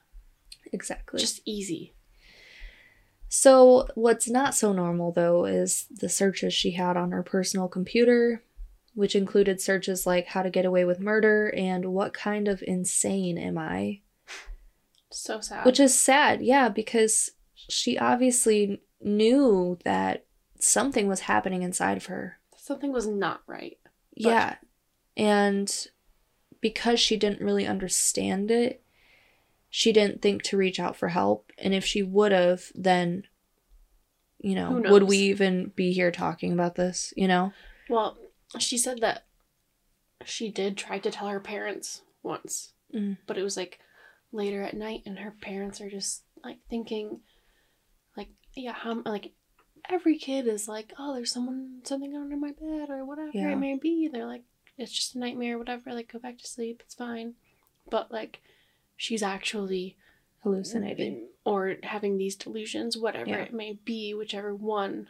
exactly. 0.71 1.19
Just 1.19 1.41
easy. 1.45 1.93
So, 3.29 3.87
what's 3.95 4.29
not 4.29 4.55
so 4.55 4.71
normal 4.73 5.11
though 5.11 5.45
is 5.45 5.87
the 5.89 6.09
searches 6.09 6.53
she 6.53 6.71
had 6.71 6.95
on 6.95 7.11
her 7.11 7.23
personal 7.23 7.67
computer, 7.67 8.43
which 8.93 9.15
included 9.15 9.61
searches 9.61 10.07
like 10.07 10.27
how 10.27 10.41
to 10.43 10.49
get 10.49 10.65
away 10.65 10.85
with 10.85 10.99
murder 10.99 11.53
and 11.55 11.85
what 11.87 12.13
kind 12.13 12.47
of 12.47 12.63
insane 12.65 13.37
am 13.37 13.57
I? 13.57 14.01
So 15.11 15.39
sad. 15.41 15.65
Which 15.65 15.79
is 15.79 15.97
sad, 15.97 16.41
yeah, 16.41 16.69
because 16.69 17.31
she 17.53 17.97
obviously 17.97 18.81
knew 19.01 19.77
that 19.83 20.25
something 20.59 21.07
was 21.07 21.21
happening 21.21 21.63
inside 21.63 21.97
of 21.97 22.07
her. 22.07 22.39
something 22.55 22.91
was 22.91 23.07
not 23.07 23.41
right. 23.47 23.77
Yeah. 24.13 24.55
And 25.15 25.87
because 26.59 26.99
she 26.99 27.17
didn't 27.17 27.41
really 27.41 27.65
understand 27.65 28.51
it, 28.51 28.83
she 29.69 29.91
didn't 29.91 30.21
think 30.21 30.43
to 30.43 30.57
reach 30.57 30.79
out 30.79 30.95
for 30.95 31.09
help. 31.09 31.51
And 31.57 31.73
if 31.73 31.83
she 31.85 32.01
would 32.03 32.31
have, 32.31 32.63
then, 32.75 33.23
you 34.39 34.55
know, 34.55 34.81
would 34.89 35.03
we 35.03 35.17
even 35.17 35.71
be 35.75 35.91
here 35.93 36.11
talking 36.11 36.53
about 36.53 36.75
this, 36.75 37.13
you 37.17 37.27
know? 37.27 37.51
Well, 37.89 38.17
she 38.59 38.77
said 38.77 38.99
that 39.01 39.25
she 40.25 40.49
did 40.49 40.77
try 40.77 40.99
to 40.99 41.11
tell 41.11 41.27
her 41.27 41.39
parents 41.39 42.01
once, 42.23 42.73
Mm. 42.93 43.17
but 43.27 43.37
it 43.37 43.43
was 43.43 43.57
like 43.57 43.79
later 44.31 44.61
at 44.63 44.73
night, 44.73 45.03
and 45.05 45.19
her 45.19 45.31
parents 45.41 45.81
are 45.81 45.89
just 45.89 46.23
like 46.43 46.59
thinking, 46.69 47.19
like, 48.15 48.29
yeah, 48.55 48.73
how 48.73 49.01
like 49.05 49.33
every 49.89 50.17
kid 50.17 50.47
is 50.47 50.67
like, 50.67 50.93
oh, 50.97 51.13
there's 51.13 51.31
someone 51.31 51.81
something 51.83 52.15
under 52.15 52.35
my 52.37 52.51
bed 52.51 52.89
or 52.89 53.05
whatever 53.05 53.31
Yeah. 53.33 53.51
it 53.51 53.55
may 53.57 53.75
be. 53.77 54.07
They're 54.11 54.25
like, 54.25 54.43
it's 54.77 54.91
just 54.91 55.15
a 55.15 55.19
nightmare, 55.19 55.57
whatever. 55.57 55.93
Like, 55.93 56.11
go 56.11 56.19
back 56.19 56.37
to 56.39 56.47
sleep, 56.47 56.81
it's 56.85 56.95
fine. 56.95 57.35
But 57.89 58.11
like, 58.11 58.41
she's 58.97 59.23
actually 59.23 59.95
Hallucinating. 60.43 61.27
or 61.45 61.75
having 61.83 62.17
these 62.17 62.35
delusions, 62.35 62.97
whatever 62.97 63.29
Yeah. 63.29 63.43
it 63.43 63.53
may 63.53 63.73
be, 63.85 64.13
whichever 64.13 64.53
one. 64.53 65.07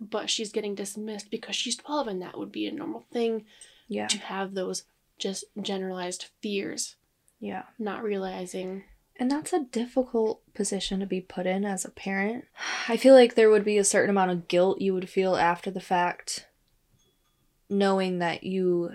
But 0.00 0.30
she's 0.30 0.52
getting 0.52 0.74
dismissed 0.74 1.30
because 1.30 1.56
she's 1.56 1.76
12, 1.76 2.06
and 2.06 2.22
that 2.22 2.38
would 2.38 2.52
be 2.52 2.66
a 2.66 2.72
normal 2.72 3.00
thing 3.12 3.44
Yeah. 3.88 4.06
to 4.06 4.18
have 4.18 4.54
those 4.54 4.84
just 5.18 5.44
generalized 5.60 6.26
fears, 6.40 6.96
Yeah. 7.40 7.64
not 7.78 8.02
realizing. 8.02 8.84
And 9.16 9.30
that's 9.30 9.52
a 9.52 9.64
difficult 9.64 10.40
position 10.54 11.00
to 11.00 11.06
be 11.06 11.20
put 11.20 11.46
in 11.46 11.66
as 11.66 11.84
a 11.84 11.90
parent. 11.90 12.46
I 12.88 12.96
feel 12.96 13.12
like 13.14 13.34
there 13.34 13.50
would 13.50 13.64
be 13.66 13.76
a 13.76 13.84
certain 13.84 14.08
amount 14.08 14.30
of 14.30 14.48
guilt 14.48 14.80
you 14.80 14.94
would 14.94 15.10
feel 15.10 15.36
after 15.36 15.70
the 15.70 15.80
fact, 15.80 16.46
knowing 17.68 18.18
that 18.18 18.42
you 18.44 18.92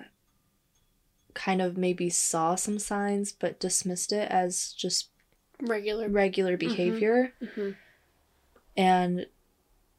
kind 1.36 1.62
of 1.62 1.78
maybe 1.78 2.10
saw 2.10 2.56
some 2.56 2.80
signs 2.80 3.32
but 3.32 3.60
dismissed 3.60 4.12
it 4.12 4.32
as 4.32 4.74
just 4.74 5.10
Regular. 5.62 6.10
regular 6.10 6.58
behavior. 6.58 7.34
Mhm. 7.42 7.76
And 8.76 9.28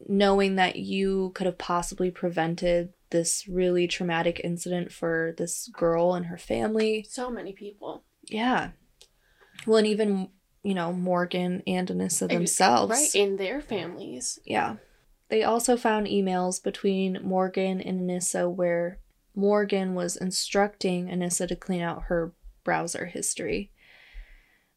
knowing 0.09 0.57
that 0.57 0.77
you 0.77 1.31
could 1.35 1.47
have 1.47 1.59
possibly 1.59 2.11
prevented 2.11 2.93
this 3.11 3.47
really 3.49 3.87
traumatic 3.87 4.41
incident 4.43 4.93
for 4.93 5.35
this 5.39 5.69
girl 5.69 6.15
and 6.15 6.27
her 6.27 6.37
family. 6.37 7.07
So 7.09 7.31
many 7.31 7.53
people. 7.53 8.03
Yeah. 8.25 8.73
Well, 9.67 9.79
and 9.79 9.87
even, 9.87 10.31
you 10.63 10.75
know, 10.75 10.93
Morgan 10.93 11.63
and 11.67 11.89
Anissa 11.89 12.29
themselves. 12.29 12.91
Right, 12.91 13.15
in 13.15 13.37
their 13.37 13.61
families. 13.61 14.39
Yeah. 14.45 14.77
They 15.29 15.43
also 15.43 15.77
found 15.77 16.07
emails 16.09 16.63
between 16.63 17.21
Morgan 17.23 17.81
and 17.81 18.01
Anissa 18.09 18.53
where 18.53 18.99
Morgan 19.37 19.95
was 19.95 20.17
instructing 20.17 21.09
Anissa 21.09 21.47
to 21.47 21.55
clean 21.55 21.83
out 21.83 22.05
her 22.05 22.33
browser 22.65 23.07
history. 23.07 23.71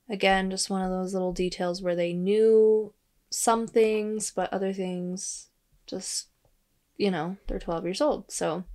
Again, 0.10 0.52
just 0.52 0.70
one 0.70 0.82
of 0.82 0.92
those 0.92 1.14
little 1.14 1.34
details 1.34 1.82
where 1.82 1.96
they 1.96 2.14
knew 2.14 2.94
some 3.30 3.66
things, 3.66 4.32
but 4.36 4.52
other 4.52 4.74
things 4.74 5.48
just, 5.88 6.28
you 6.98 7.10
know, 7.10 7.38
they're 7.48 7.58
12 7.58 7.86
years 7.86 8.02
old. 8.02 8.32
So, 8.32 8.66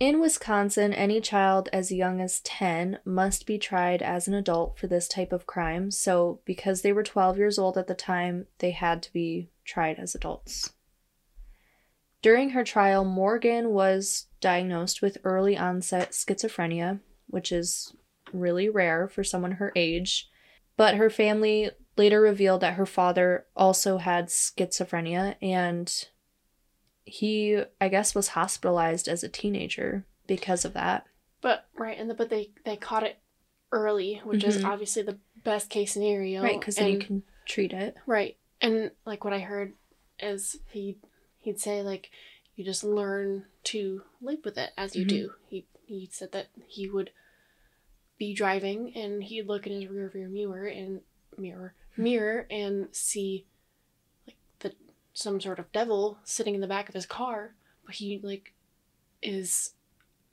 in 0.00 0.18
Wisconsin, 0.20 0.92
any 0.92 1.20
child 1.20 1.68
as 1.72 1.92
young 1.92 2.20
as 2.20 2.40
10 2.40 2.98
must 3.04 3.46
be 3.46 3.58
tried 3.58 4.02
as 4.02 4.26
an 4.26 4.34
adult 4.34 4.78
for 4.78 4.86
this 4.86 5.06
type 5.06 5.32
of 5.32 5.46
crime. 5.46 5.90
So, 5.90 6.40
because 6.44 6.82
they 6.82 6.92
were 6.92 7.04
12 7.04 7.38
years 7.38 7.58
old 7.58 7.76
at 7.76 7.86
the 7.86 7.94
time, 7.94 8.46
they 8.58 8.72
had 8.72 9.02
to 9.04 9.12
be 9.12 9.50
tried 9.64 9.98
as 9.98 10.14
adults. 10.14 10.72
During 12.22 12.50
her 12.50 12.64
trial, 12.64 13.04
Morgan 13.04 13.70
was 13.70 14.26
diagnosed 14.44 15.00
with 15.00 15.16
early 15.24 15.56
onset 15.56 16.10
schizophrenia, 16.12 17.00
which 17.28 17.50
is 17.50 17.94
really 18.32 18.68
rare 18.68 19.08
for 19.08 19.24
someone 19.24 19.52
her 19.52 19.72
age. 19.74 20.28
But 20.76 20.96
her 20.96 21.08
family 21.08 21.70
later 21.96 22.20
revealed 22.20 22.60
that 22.60 22.74
her 22.74 22.84
father 22.86 23.46
also 23.56 23.96
had 23.98 24.26
schizophrenia 24.28 25.36
and 25.40 25.90
he, 27.04 27.62
I 27.80 27.88
guess, 27.88 28.14
was 28.14 28.28
hospitalized 28.28 29.08
as 29.08 29.22
a 29.22 29.28
teenager 29.28 30.04
because 30.26 30.64
of 30.64 30.74
that. 30.74 31.06
But, 31.40 31.66
right, 31.78 31.98
and 31.98 32.08
the, 32.10 32.14
but 32.14 32.28
they, 32.30 32.50
they 32.64 32.76
caught 32.76 33.02
it 33.02 33.18
early, 33.72 34.20
which 34.24 34.44
is 34.44 34.58
Mhm. 34.58 34.64
obviously 34.68 35.02
the 35.02 35.18
best 35.42 35.68
case 35.70 35.92
scenario. 35.92 36.42
Right, 36.42 36.58
because 36.60 36.76
then 36.76 36.92
you 36.92 36.98
can 36.98 37.22
treat 37.46 37.72
it. 37.72 37.96
Right. 38.06 38.36
And 38.60 38.90
like 39.06 39.24
what 39.24 39.32
I 39.34 39.40
heard 39.40 39.74
is 40.18 40.56
he 40.70 40.98
he'd 41.40 41.60
say 41.60 41.82
like 41.82 42.10
you 42.56 42.64
just 42.64 42.84
learn 42.84 43.46
to 43.64 44.02
live 44.20 44.44
with 44.44 44.56
it 44.58 44.72
as 44.76 44.94
you 44.96 45.04
Mhm. 45.04 45.08
do. 45.08 45.34
He 45.48 45.66
he 45.86 46.08
said 46.10 46.32
that 46.32 46.48
he 46.66 46.88
would 46.88 47.10
be 48.16 48.32
driving 48.32 48.94
and 48.96 49.22
he'd 49.24 49.46
look 49.46 49.66
in 49.66 49.72
his 49.72 49.86
rear 49.90 50.08
view 50.08 50.28
mirror 50.28 50.66
and 50.66 51.02
mirror 51.36 51.74
mirror 51.96 52.46
and 52.50 52.88
see 52.94 53.44
like 54.26 54.36
the 54.60 54.74
some 55.12 55.40
sort 55.40 55.58
of 55.58 55.70
devil 55.72 56.18
sitting 56.24 56.54
in 56.54 56.60
the 56.60 56.66
back 56.66 56.88
of 56.88 56.94
his 56.94 57.06
car, 57.06 57.54
but 57.84 57.96
he 57.96 58.18
like 58.22 58.52
is 59.20 59.74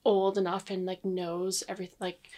old 0.06 0.38
enough 0.38 0.70
and 0.70 0.86
like 0.86 1.04
knows 1.06 1.64
everything 1.68 1.98
like 2.00 2.30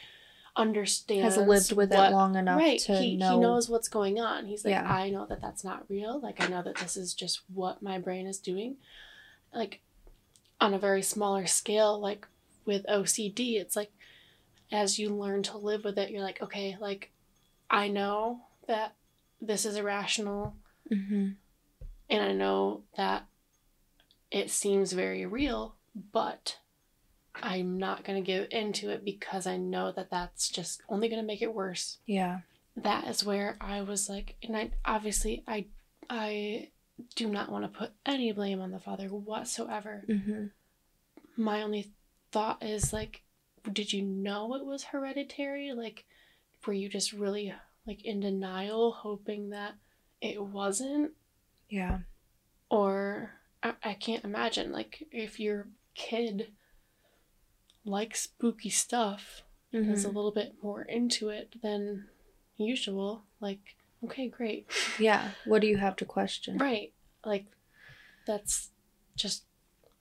understands 0.55 1.35
Has 1.35 1.47
lived 1.47 1.71
with 1.71 1.91
what- 1.91 2.11
it 2.11 2.13
long 2.13 2.35
enough 2.35 2.59
right 2.59 2.79
to 2.81 2.95
he, 2.95 3.15
know. 3.15 3.33
he 3.35 3.39
knows 3.39 3.69
what's 3.69 3.87
going 3.87 4.19
on 4.19 4.45
he's 4.45 4.63
like 4.63 4.73
Yeah. 4.73 4.83
i 4.91 5.09
know 5.09 5.25
that 5.25 5.41
that's 5.41 5.63
not 5.63 5.89
real 5.89 6.19
like 6.19 6.39
i 6.41 6.47
know 6.47 6.61
that 6.61 6.75
this 6.75 6.95
is 6.95 7.13
just 7.15 7.41
what 7.51 7.81
my 7.81 7.97
brain 7.97 8.27
is 8.27 8.37
doing 8.37 8.77
like 9.53 9.79
on 10.59 10.73
a 10.73 10.79
very 10.79 11.01
smaller 11.01 11.45
scale 11.45 11.99
like 11.99 12.27
with 12.65 12.85
ocd 12.87 13.59
it's 13.59 13.75
like 13.75 13.91
as 14.71 14.97
you 14.97 15.09
learn 15.09 15.43
to 15.43 15.57
live 15.57 15.83
with 15.83 15.97
it 15.97 16.09
you're 16.09 16.21
like 16.21 16.41
okay 16.41 16.77
like 16.79 17.11
i 17.69 17.87
know 17.87 18.39
that 18.67 18.95
this 19.41 19.65
is 19.65 19.75
irrational 19.75 20.55
Mm-hmm. 20.91 21.29
And 22.09 22.23
I 22.23 22.33
know 22.33 22.83
that 22.97 23.25
it 24.31 24.49
seems 24.49 24.93
very 24.93 25.25
real, 25.25 25.75
but 26.11 26.57
I'm 27.35 27.77
not 27.77 28.03
going 28.03 28.21
to 28.21 28.25
give 28.25 28.47
into 28.51 28.89
it 28.89 29.03
because 29.03 29.47
I 29.47 29.57
know 29.57 29.91
that 29.91 30.11
that's 30.11 30.49
just 30.49 30.81
only 30.89 31.07
going 31.07 31.21
to 31.21 31.25
make 31.27 31.41
it 31.41 31.53
worse. 31.53 31.97
Yeah. 32.05 32.39
That 32.75 33.07
is 33.07 33.23
where 33.23 33.57
I 33.61 33.81
was 33.81 34.09
like, 34.09 34.35
and 34.43 34.55
I 34.57 34.71
obviously 34.83 35.43
I 35.47 35.65
I 36.09 36.69
do 37.15 37.27
not 37.29 37.51
want 37.51 37.63
to 37.65 37.77
put 37.79 37.91
any 38.05 38.31
blame 38.31 38.61
on 38.61 38.71
the 38.71 38.79
father 38.79 39.07
whatsoever. 39.07 40.03
Mm-hmm. 40.07 40.45
My 41.35 41.61
only 41.61 41.91
thought 42.31 42.63
is 42.63 42.93
like, 42.93 43.23
did 43.71 43.93
you 43.93 44.01
know 44.01 44.55
it 44.55 44.65
was 44.65 44.83
hereditary? 44.85 45.71
Like, 45.73 46.05
were 46.65 46.73
you 46.73 46.89
just 46.89 47.13
really 47.13 47.53
like 47.87 48.03
in 48.05 48.19
denial, 48.19 48.91
hoping 48.91 49.49
that 49.49 49.73
it 50.21 50.41
wasn't? 50.43 51.11
Yeah. 51.69 51.99
or 52.69 53.31
I, 53.63 53.73
I 53.83 53.93
can't 53.95 54.23
imagine 54.23 54.71
like 54.71 55.07
if 55.11 55.39
your 55.39 55.67
kid 55.95 56.51
likes 57.85 58.21
spooky 58.21 58.69
stuff 58.69 59.41
and 59.71 59.91
is 59.91 60.05
a 60.05 60.09
Mhm. 60.09 60.15
little 60.15 60.31
bit 60.31 60.55
more 60.61 60.83
into 60.83 61.29
it 61.29 61.61
than 61.61 62.07
usual 62.57 63.23
like 63.39 63.75
okay 64.03 64.27
great 64.27 64.69
Yeah. 64.99 65.31
What 65.45 65.61
do 65.61 65.67
you 65.67 65.77
have 65.77 65.95
to 65.97 66.05
question? 66.05 66.57
right 66.57 66.93
like 67.25 67.45
that's 68.27 68.69
just 69.15 69.43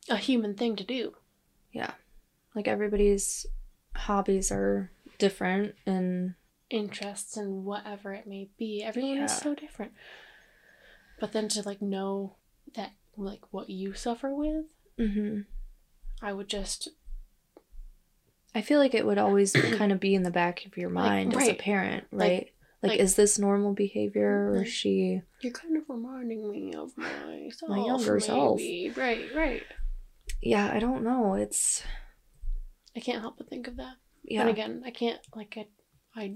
a 0.09 0.16
human 0.16 0.55
thing 0.55 0.76
to 0.76 0.84
do 0.84 1.14
Yeah. 1.72 1.92
Like 2.55 2.68
everybody's 2.68 3.46
hobbies 3.94 4.50
are 4.50 4.90
different 5.18 5.74
and 5.86 6.34
interests 6.70 7.36
and 7.36 7.64
whatever 7.64 8.12
it 8.12 8.26
may 8.26 8.48
be 8.59 8.82
everyone 8.82 9.18
is 9.18 9.36
so 9.36 9.55
different 9.55 9.92
but 11.20 11.32
then 11.32 11.46
to 11.46 11.62
like 11.62 11.82
know 11.82 12.34
that 12.74 12.92
like 13.16 13.42
what 13.50 13.68
you 13.68 13.92
suffer 13.92 14.34
with 14.34 14.64
mm-hmm. 14.98 15.40
i 16.22 16.32
would 16.32 16.48
just 16.48 16.88
I 18.55 18.61
feel 18.61 18.78
like 18.78 18.94
it 18.94 19.07
would 19.07 19.18
always 19.18 19.53
kind 19.76 19.92
of 19.92 20.00
be 20.00 20.14
in 20.14 20.22
the 20.22 20.30
back 20.30 20.66
of 20.66 20.76
your 20.76 20.90
Like, 20.90 21.05
mind 21.05 21.36
as 21.36 21.48
a 21.48 21.55
parent, 21.55 22.05
right? 22.11 22.30
Like, 22.30 22.55
like- 22.91 23.01
is 23.01 23.14
this 23.16 23.39
normal 23.39 23.72
behavior 23.74 24.51
or 24.51 24.57
Like- 24.59 24.66
is 24.66 24.72
she 24.72 25.22
You're 25.41 25.53
kind 25.53 25.76
of 25.76 25.85
reminding 25.89 26.51
me 26.51 26.74
of 26.74 26.97
myself. 26.97 27.68
My 27.70 27.85
younger 27.85 28.18
self. 28.20 28.61
Right, 28.97 29.35
right. 29.35 29.62
Yeah, 30.41 30.70
I 30.72 30.78
don't 30.80 31.03
know. 31.05 31.35
It's 31.35 31.85
I 32.97 33.01
can't 33.01 33.20
help 33.20 33.39
but 33.39 33.49
think 33.49 33.68
of 33.68 33.76
that. 33.76 33.97
yeah. 34.24 34.41
And 34.43 34.51
again, 34.51 34.83
I 34.85 34.91
can't 34.91 35.20
like 35.35 35.57
I, 35.57 35.66
I, 36.20 36.35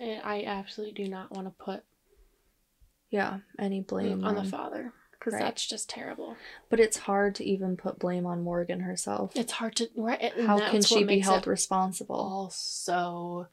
eh, 0.00 0.20
I 0.22 0.44
absolutely 0.44 1.04
do 1.04 1.08
not 1.10 1.30
want 1.32 1.46
to 1.46 1.64
put 1.64 1.84
yeah, 3.10 3.38
any 3.58 3.80
blame 3.80 4.24
on 4.24 4.34
the 4.34 4.44
father 4.44 4.92
because 5.12 5.34
Right. 5.34 5.42
that's 5.42 5.64
just 5.66 5.88
terrible. 5.88 6.36
But 6.68 6.80
it's 6.80 6.96
hard 6.98 7.36
to 7.36 7.44
even 7.44 7.76
put 7.76 7.98
blame 8.00 8.26
on 8.26 8.42
Morgan 8.42 8.80
herself. 8.80 9.32
It's 9.36 9.52
hard 9.52 9.76
to 9.76 9.88
right. 9.96 10.32
How 10.40 10.58
can 10.70 10.82
she 10.82 11.04
be 11.04 11.20
held 11.20 11.46
responsible? 11.46 12.16
Also, 12.16 13.46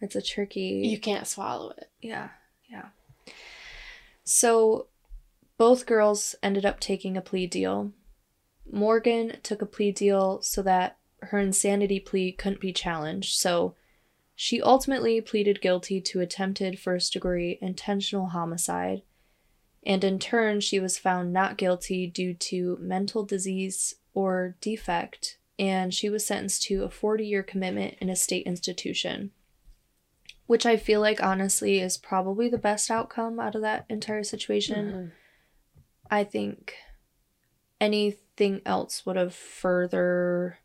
It's 0.00 0.16
a 0.16 0.22
tricky 0.22 0.82
you 0.84 0.98
can't 0.98 1.26
swallow 1.26 1.70
it. 1.70 1.90
Yeah, 2.00 2.30
yeah. 2.70 2.86
So 4.24 4.86
both 5.58 5.86
girls 5.86 6.34
ended 6.42 6.64
up 6.64 6.80
taking 6.80 7.16
a 7.16 7.20
plea 7.20 7.46
deal. 7.46 7.92
Morgan 8.70 9.38
took 9.42 9.60
a 9.60 9.66
plea 9.66 9.92
deal 9.92 10.40
so 10.42 10.62
that 10.62 10.96
her 11.22 11.38
insanity 11.38 12.00
plea 12.00 12.32
couldn't 12.32 12.60
be 12.60 12.72
challenged. 12.72 13.38
So 13.38 13.74
she 14.34 14.62
ultimately 14.62 15.20
pleaded 15.20 15.60
guilty 15.60 16.00
to 16.00 16.20
attempted 16.20 16.78
first 16.78 17.12
degree 17.12 17.58
intentional 17.60 18.28
homicide. 18.28 19.02
And 19.82 20.02
in 20.02 20.18
turn, 20.18 20.60
she 20.60 20.80
was 20.80 20.98
found 20.98 21.32
not 21.32 21.58
guilty 21.58 22.06
due 22.06 22.32
to 22.34 22.78
mental 22.80 23.24
disease 23.24 23.96
or 24.14 24.56
defect, 24.60 25.38
and 25.58 25.92
she 25.92 26.08
was 26.08 26.26
sentenced 26.26 26.62
to 26.64 26.84
a 26.84 26.90
40 26.90 27.26
year 27.26 27.42
commitment 27.42 27.96
in 28.00 28.08
a 28.08 28.16
state 28.16 28.46
institution 28.46 29.32
which 30.50 30.66
I 30.66 30.76
feel 30.76 31.00
like 31.00 31.22
honestly 31.22 31.78
is 31.78 31.96
probably 31.96 32.48
the 32.48 32.58
best 32.58 32.90
outcome 32.90 33.38
out 33.38 33.54
of 33.54 33.62
that 33.62 33.86
entire 33.88 34.24
situation. 34.24 34.92
Mhm. 34.92 35.12
I 36.10 36.24
think 36.24 36.74
anything 37.80 38.60
else 38.66 39.06
would 39.06 39.14
have 39.14 39.32
further 39.32 40.58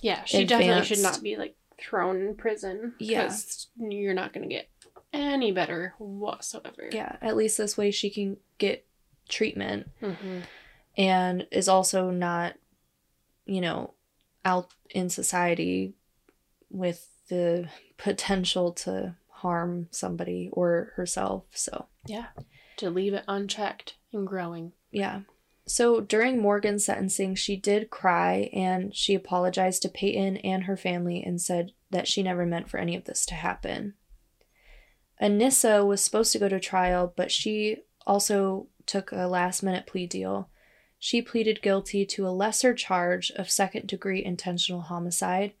Yeah, 0.00 0.24
she 0.24 0.44
definitely 0.44 0.84
should 0.84 0.98
not 0.98 1.22
be 1.22 1.36
like 1.36 1.56
thrown 1.78 2.20
in 2.20 2.34
prison. 2.36 2.94
Yeah. 2.98 3.28
'cause 3.28 3.68
you're 3.78 4.12
not 4.12 4.34
gonna 4.34 4.46
get 4.46 4.68
any 5.10 5.52
better 5.52 5.94
whatsoever. 5.96 6.90
yeah, 6.92 7.16
at 7.22 7.34
least 7.34 7.56
this 7.56 7.78
way 7.78 7.90
she 7.90 8.10
can 8.10 8.36
get 8.58 8.86
treatment 9.26 9.88
hmm 10.00 10.40
and 10.98 11.48
is 11.50 11.66
also 11.66 12.10
not 12.10 12.58
you 13.46 13.62
know 13.62 13.94
out 14.44 14.74
in 14.90 15.08
society 15.08 15.94
with 16.68 17.11
the 17.32 17.66
potential 17.96 18.72
to 18.72 19.16
harm 19.28 19.88
somebody 19.90 20.50
or 20.52 20.92
herself. 20.96 21.44
So, 21.54 21.86
Yeah. 22.06 22.26
To 22.76 22.90
leave 22.90 23.14
it 23.14 23.24
unchecked 23.26 23.96
and 24.12 24.26
growing. 24.26 24.72
Yeah. 24.90 25.20
So 25.66 26.00
during 26.00 26.42
Morgan's 26.42 26.84
sentencing, 26.84 27.36
she 27.36 27.56
did 27.56 27.88
cry 27.88 28.50
and 28.52 28.94
she 28.94 29.14
apologized 29.14 29.80
to 29.82 29.88
Payton 29.88 30.38
and 30.38 30.64
her 30.64 30.76
family 30.76 31.22
and 31.22 31.40
said 31.40 31.72
that 31.90 32.06
she 32.06 32.22
never 32.22 32.44
meant 32.44 32.68
for 32.68 32.78
any 32.78 32.94
of 32.96 33.04
this 33.04 33.24
to 33.26 33.34
happen. 33.34 33.94
Anissa 35.22 35.86
was 35.86 36.02
supposed 36.02 36.32
to 36.32 36.38
go 36.38 36.48
to 36.48 36.60
trial, 36.60 37.14
but 37.16 37.30
she 37.30 37.78
also 38.06 38.66
took 38.84 39.10
a 39.12 39.26
last 39.26 39.62
minute 39.62 39.86
plea 39.86 40.06
deal. 40.06 40.50
She 40.98 41.22
pleaded 41.22 41.62
guilty 41.62 42.04
to 42.06 42.26
a 42.26 42.30
lesser 42.30 42.74
charge 42.74 43.30
of 43.36 43.50
second 43.50 43.86
degree 43.86 44.22
intentional 44.22 44.82
homicide, 44.82 45.52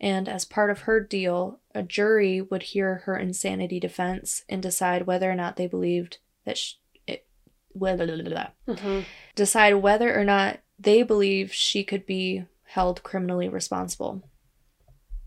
and 0.00 0.28
as 0.28 0.44
part 0.44 0.70
of 0.70 0.80
her 0.80 1.00
deal, 1.00 1.60
a 1.74 1.82
jury 1.82 2.40
would 2.40 2.62
hear 2.62 3.02
her 3.04 3.16
insanity 3.16 3.80
defense 3.80 4.44
and 4.48 4.62
decide 4.62 5.06
whether 5.06 5.30
or 5.30 5.34
not 5.34 5.56
they 5.56 5.66
believed 5.66 6.18
that 6.44 6.58
sh 6.58 6.74
it, 7.06 7.26
whether, 7.72 8.06
hmm 8.66 9.00
decide 9.34 9.74
whether 9.74 10.18
or 10.18 10.24
not 10.24 10.58
they 10.78 11.02
believe 11.02 11.52
she 11.52 11.84
could 11.84 12.04
be 12.06 12.44
held 12.64 13.02
criminally 13.02 13.48
responsible. 13.48 14.22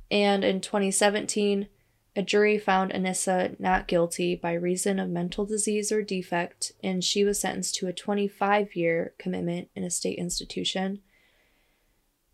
And 0.09 0.43
in 0.43 0.59
2017, 0.59 1.67
a 2.15 2.22
jury 2.22 2.57
found 2.57 2.91
Anissa 2.91 3.57
not 3.57 3.88
guilty 3.88 4.36
by 4.36 4.51
reason 4.53 4.99
of 4.99 5.09
mental 5.09 5.45
disease 5.45 5.91
or 5.91 6.01
defect, 6.01 6.74
and 6.84 7.03
she 7.03 7.24
was 7.24 7.39
sentenced 7.39 7.76
to 7.76 7.88
a 7.88 7.93
25 7.93 8.76
year 8.76 9.13
commitment 9.17 9.69
in 9.76 9.84
a 9.84 9.89
state 9.89 10.17
institution. 10.17 10.99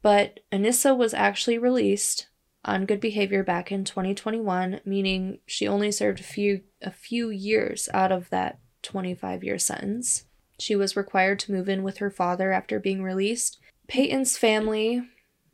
But 0.08 0.40
Anissa 0.54 0.96
was 0.96 1.14
actually 1.14 1.58
released 1.58 2.28
on 2.64 2.86
good 2.86 3.02
behavior 3.02 3.44
back 3.44 3.74
in 3.74 3.84
2021, 3.84 4.80
meaning 4.86 5.40
she 5.46 5.68
only 5.68 5.92
served 5.92 6.22
a 6.22 6.24
few 6.24 6.62
a 6.82 6.92
few 6.92 7.30
years 7.30 7.90
out 7.94 8.14
of 8.14 8.30
that 8.30 8.58
25 8.84 9.44
year 9.44 9.60
sentence. 9.60 10.24
She 10.60 10.78
was 10.78 10.96
required 10.96 11.40
to 11.40 11.52
move 11.52 11.68
in 11.68 11.84
with 11.84 11.98
her 11.98 12.10
father 12.10 12.54
after 12.54 12.80
being 12.80 13.04
released. 13.04 13.60
Payton's 13.90 14.38
family 14.38 15.02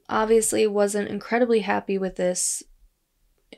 obviously 0.08 0.68
wasn't 0.68 1.10
incredibly 1.10 1.62
happy 1.62 1.98
with 1.98 2.18
this. 2.18 2.62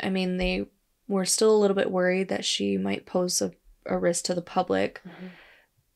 I 0.01 0.09
mean, 0.09 0.37
they 0.37 0.67
were 1.09 1.25
still 1.25 1.53
a 1.53 1.59
little 1.59 1.75
bit 1.75 1.91
worried 1.91 2.29
that 2.29 2.45
she 2.45 2.77
might 2.77 3.05
pose 3.05 3.41
a, 3.41 3.51
a 3.85 3.99
risk 3.99 4.23
to 4.25 4.33
the 4.33 4.41
public, 4.41 5.01
Mhm. 5.05 5.31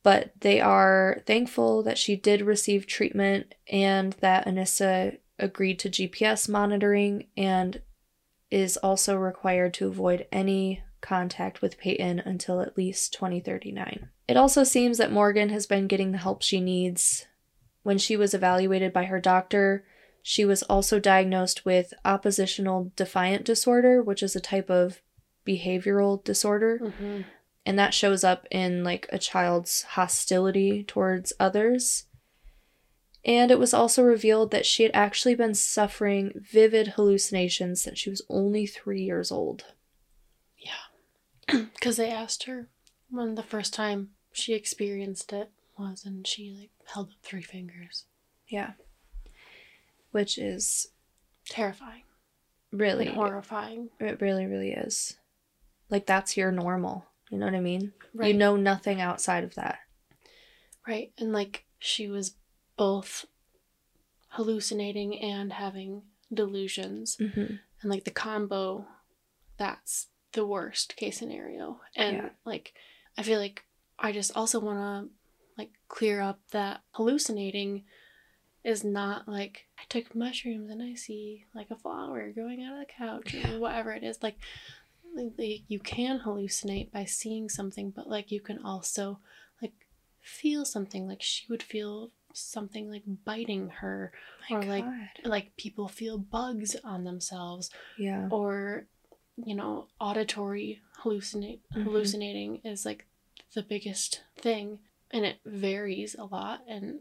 But 0.09 0.31
they 0.39 0.59
are 0.59 1.21
thankful 1.27 1.83
that 1.83 1.99
she 1.99 2.15
did 2.15 2.41
receive 2.41 2.87
treatment 2.87 3.53
and 3.71 4.13
that 4.21 4.47
Anissa 4.47 5.19
agreed 5.37 5.77
to 5.77 5.89
GPS 5.91 6.49
monitoring 6.49 7.27
and 7.37 7.79
is 8.49 8.75
also 8.77 9.15
required 9.15 9.75
to 9.75 9.87
avoid 9.87 10.25
any 10.31 10.81
contact 10.99 11.61
with 11.61 11.77
Payton 11.77 12.21
until 12.21 12.59
at 12.59 12.75
least 12.75 13.13
2039. 13.13 14.09
It 14.27 14.35
also 14.35 14.63
seems 14.63 14.97
that 14.97 15.11
Morgan 15.11 15.49
has 15.49 15.67
been 15.67 15.85
getting 15.85 16.11
the 16.11 16.17
help 16.17 16.41
she 16.41 16.59
needs. 16.59 17.27
When 17.83 17.99
she 17.99 18.17
was 18.17 18.33
evaluated 18.33 18.91
by 18.91 19.03
her 19.03 19.19
doctor, 19.19 19.85
she 20.23 20.43
was 20.43 20.63
also 20.63 20.99
diagnosed 20.99 21.65
with 21.65 21.93
oppositional 22.03 22.91
defiant 22.95 23.45
disorder, 23.45 24.01
which 24.01 24.23
is 24.23 24.35
a 24.35 24.41
type 24.41 24.71
of 24.71 25.03
behavioral 25.45 26.23
disorder 26.23 26.77
hmm 26.97 27.21
and 27.65 27.77
that 27.77 27.93
shows 27.93 28.23
up 28.23 28.47
in 28.51 28.83
like 28.83 29.07
a 29.11 29.19
child's 29.19 29.83
hostility 29.83 30.83
towards 30.83 31.33
others. 31.39 32.05
And 33.25 33.51
it 33.51 33.59
was 33.59 33.73
also 33.73 34.01
revealed 34.01 34.51
that 34.51 34.65
she 34.65 34.83
had 34.83 34.91
actually 34.93 35.35
been 35.35 35.53
suffering 35.53 36.31
vivid 36.35 36.89
hallucinations 36.89 37.81
since 37.81 37.99
she 37.99 38.09
was 38.09 38.21
only 38.29 38.65
three 38.65 39.01
years 39.01 39.31
old. 39.31 39.65
Yeah. 40.57 41.65
Because 41.73 41.97
they 41.97 42.09
asked 42.09 42.43
her 42.43 42.69
when 43.09 43.35
the 43.35 43.43
first 43.43 43.73
time 43.73 44.09
she 44.31 44.53
experienced 44.53 45.33
it 45.33 45.49
was, 45.77 46.05
and 46.05 46.25
she 46.25 46.55
like 46.57 46.69
held 46.93 47.09
up 47.09 47.15
three 47.23 47.41
fingers. 47.41 48.05
Yeah. 48.47 48.71
Which 50.11 50.37
is 50.37 50.87
Terrifying 51.47 52.03
really, 52.71 53.07
horrifying. 53.07 53.89
it 53.99 54.21
really, 54.21 54.45
really 54.45 54.71
is. 54.71 55.17
Like, 55.89 56.05
that's 56.05 56.37
your 56.37 56.51
normal. 56.51 57.05
You 57.29 57.37
know 57.37 57.45
what 57.45 57.55
I 57.55 57.59
mean? 57.59 57.93
Right. 58.13 58.29
You 58.29 58.33
know 58.33 58.55
nothing 58.55 59.01
outside 59.01 59.43
of 59.43 59.55
that. 59.55 59.79
Right. 60.87 61.11
And 61.17 61.31
like 61.31 61.65
she 61.79 62.07
was 62.07 62.35
both 62.77 63.25
hallucinating 64.29 65.19
and 65.19 65.53
having 65.53 66.03
delusions. 66.33 67.17
Mm-hmm. 67.19 67.55
And 67.81 67.89
like 67.91 68.03
the 68.03 68.11
combo, 68.11 68.85
that's 69.57 70.07
the 70.33 70.45
worst 70.45 70.95
case 70.95 71.17
scenario. 71.19 71.79
And 71.95 72.17
Yeah. 72.17 72.29
like, 72.45 72.73
I 73.17 73.23
feel 73.23 73.39
like 73.39 73.65
I 73.97 74.11
just 74.11 74.35
also 74.35 74.59
want 74.59 74.77
to 74.79 75.13
like 75.57 75.71
clear 75.87 76.21
up 76.21 76.39
that 76.51 76.81
hallucinating 76.91 77.83
is 78.63 78.83
not 78.83 79.27
like 79.27 79.67
I 79.77 79.83
took 79.89 80.13
mushrooms 80.15 80.69
and 80.69 80.81
I 80.81 80.93
see 80.93 81.45
like 81.55 81.71
a 81.71 81.75
flower 81.75 82.31
growing 82.31 82.63
out 82.63 82.73
of 82.73 82.79
the 82.79 82.85
couch 82.93 83.33
Yeah. 83.33 83.53
or 83.53 83.59
whatever 83.59 83.91
it 83.93 84.03
is. 84.03 84.21
Like, 84.21 84.37
like, 85.15 85.63
you 85.67 85.79
can 85.79 86.19
hallucinate 86.19 86.91
by 86.91 87.05
seeing 87.05 87.49
something, 87.49 87.91
but 87.91 88.09
like 88.09 88.31
you 88.31 88.41
can 88.41 88.59
also 88.63 89.19
like 89.61 89.73
feel 90.21 90.65
something. 90.65 91.07
Like 91.07 91.21
she 91.21 91.45
would 91.49 91.63
feel 91.63 92.11
something 92.33 92.89
like 92.89 93.03
biting 93.25 93.69
her, 93.69 94.11
or 94.51 94.61
like 94.63 94.85
like 95.23 95.55
people 95.57 95.87
feel 95.87 96.17
bugs 96.17 96.75
on 96.83 97.03
themselves 97.03 97.69
yeah. 97.97 98.27
or 98.29 98.85
you 99.35 99.55
know 99.55 99.87
auditory 99.99 100.81
hallucinate 101.03 101.59
Mhm. 101.75 101.83
hallucinating 101.83 102.61
is 102.63 102.85
like 102.85 103.05
the 103.55 103.63
biggest 103.63 104.21
thing 104.37 104.79
and 105.11 105.25
it 105.25 105.39
varies 105.45 106.15
a 106.15 106.25
lot 106.25 106.61
and 106.67 106.99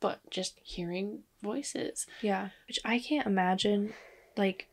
but 0.00 0.20
just 0.30 0.60
hearing 0.62 1.22
voices 1.42 2.06
Yeah. 2.20 2.50
Which 2.66 2.78
I 2.84 2.98
can't 2.98 3.26
imagine. 3.26 3.94
Like, 4.36 4.68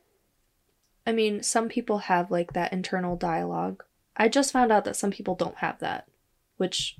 I 1.06 1.12
mean, 1.12 1.42
some 1.42 1.68
people 1.68 1.98
have 1.98 2.30
like 2.30 2.52
that 2.52 2.72
internal 2.72 3.16
dialogue. 3.16 3.84
I 4.16 4.28
just 4.28 4.52
found 4.52 4.72
out 4.72 4.84
that 4.84 4.96
some 4.96 5.10
people 5.10 5.34
don't 5.34 5.56
have 5.58 5.78
that, 5.78 6.08
which 6.56 6.96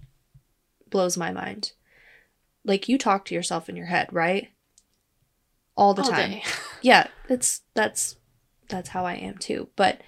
blows 0.91 1.17
my 1.17 1.33
mind. 1.33 1.73
Like, 2.65 2.89
you 2.89 2.99
talk 2.99 3.25
to 3.27 3.35
yourself 3.35 3.69
in 3.69 3.77
your 3.77 3.87
head, 3.87 4.09
right? 4.13 4.51
All 5.77 5.95
the 5.95 6.03
all 6.03 6.11
time. 6.11 6.41
Yeah, 6.83 7.09
it's 7.29 7.63
that's 7.75 8.17
that's 8.69 8.91
how 8.91 9.07
I 9.07 9.15
am 9.15 9.39
too. 9.39 9.69
But 9.77 10.03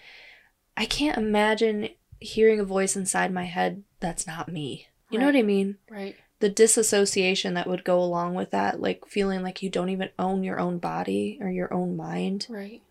I 0.77 0.85
can't 0.85 1.17
imagine 1.17 1.89
hearing 2.21 2.61
a 2.61 2.65
voice 2.65 2.95
inside 2.95 3.33
my 3.33 3.45
head 3.45 3.83
that's 4.01 4.27
not 4.27 4.53
me. 4.53 4.87
You 5.11 5.19
know 5.19 5.27
what 5.27 5.35
I 5.35 5.43
mean? 5.43 5.79
right 5.91 6.15
the 6.41 6.49
disassociation 6.49 7.55
that 7.55 7.67
would 7.67 7.85
go 7.85 8.01
along 8.01 8.35
with 8.35 8.51
that, 8.53 8.81
like 8.81 9.07
feeling 9.07 9.43
like 9.43 9.63
you 9.63 9.71
don't 9.71 9.89
even 9.89 10.11
own 10.19 10.45
your 10.45 10.61
own 10.61 10.79
body 10.79 11.39
or 11.41 11.51
your 11.51 11.73
own 11.75 11.97
mind. 11.97 12.47
right 12.49 12.83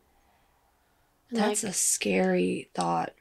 That's 1.32 1.64
like, 1.64 1.72
a 1.72 1.76
scary 1.76 2.70
thought. 2.74 3.14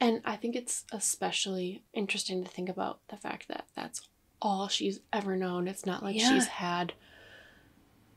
and 0.00 0.20
i 0.24 0.36
think 0.36 0.56
it's 0.56 0.84
especially 0.92 1.82
interesting 1.92 2.42
to 2.44 2.50
think 2.50 2.68
about 2.68 2.98
the 3.08 3.16
fact 3.16 3.46
that 3.48 3.66
that's 3.76 4.08
all 4.42 4.68
she's 4.68 5.00
ever 5.12 5.36
known 5.36 5.68
it's 5.68 5.86
not 5.86 6.02
like 6.02 6.18
Yeah. 6.18 6.30
she's 6.30 6.46
had 6.46 6.92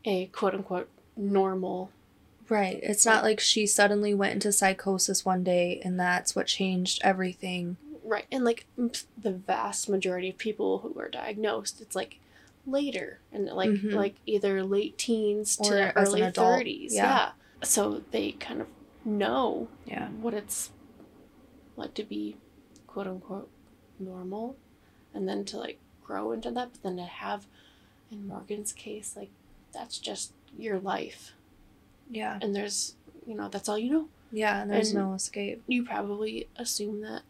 a 0.05 0.27
quote 0.27 0.53
unquote 0.53 0.89
normal 1.15 1.91
Right. 2.49 2.79
It's 2.81 3.05
not 3.05 3.25
like 3.25 3.41
she 3.41 3.67
suddenly 3.67 4.13
went 4.13 4.35
into 4.35 4.53
psychosis 4.53 5.25
one 5.25 5.43
day 5.43 5.81
and 5.83 5.99
that's 5.99 6.33
what 6.33 6.47
changed 6.47 7.01
everything. 7.03 7.75
Right. 8.05 8.23
And 8.31 8.45
like 8.45 8.65
the 8.77 9.31
vast 9.31 9.89
majority 9.89 10.29
of 10.29 10.37
people 10.37 10.79
who 10.79 10.97
are 10.97 11.09
diagnosed, 11.09 11.81
it's 11.81 11.93
like 11.93 12.19
later 12.65 13.19
and 13.33 13.47
like 13.47 13.71
Mhm. 13.71 13.91
like 13.95 14.15
either 14.25 14.63
late 14.63 14.97
teens 14.97 15.57
to 15.57 15.91
early 15.97 16.21
30s. 16.21 16.93
yeah. 16.93 17.03
Yeah. 17.03 17.31
So 17.63 18.01
they 18.11 18.31
kind 18.31 18.61
of 18.61 18.67
know 19.07 19.67
Yeah. 19.85 20.09
what 20.09 20.33
it's 20.33 20.71
like 21.75 21.93
to 21.95 22.03
be 22.03 22.35
quote 22.85 23.07
unquote 23.07 23.49
normal 23.99 24.55
and 25.13 25.27
then 25.27 25.45
to 25.45 25.57
like 25.57 25.79
grow 26.03 26.31
into 26.31 26.51
that, 26.51 26.73
but 26.73 26.83
then 26.83 26.97
to 26.97 27.03
have 27.03 27.47
in 28.11 28.27
Morgan's 28.27 28.71
case, 28.73 29.15
like 29.15 29.29
that's 29.73 29.97
just 29.97 30.33
your 30.57 30.79
life. 30.79 31.33
Yeah. 32.09 32.37
And 32.41 32.55
there's 32.55 32.95
you 33.25 33.35
know, 33.35 33.49
that's 33.49 33.67
all 33.67 33.77
you 33.77 33.91
know. 33.91 34.07
Yeah. 34.31 34.61
And 34.61 34.71
there's 34.71 34.91
And- 34.91 34.99
no 34.99 35.13
escape. 35.13 35.63
You 35.67 35.83
probably 35.85 36.47
assume 36.57 37.01
that 37.01 37.21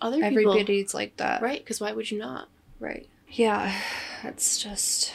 other 0.00 0.16
people 0.16 0.26
Everybody's 0.52 0.94
like 0.94 1.16
that. 1.18 1.42
Right, 1.42 1.60
because 1.60 1.80
why 1.80 1.92
would 1.92 2.10
you 2.10 2.18
not? 2.18 2.48
Right. 2.78 3.08
Yeah. 3.28 3.72
It's 4.22 4.58
just, 4.62 5.12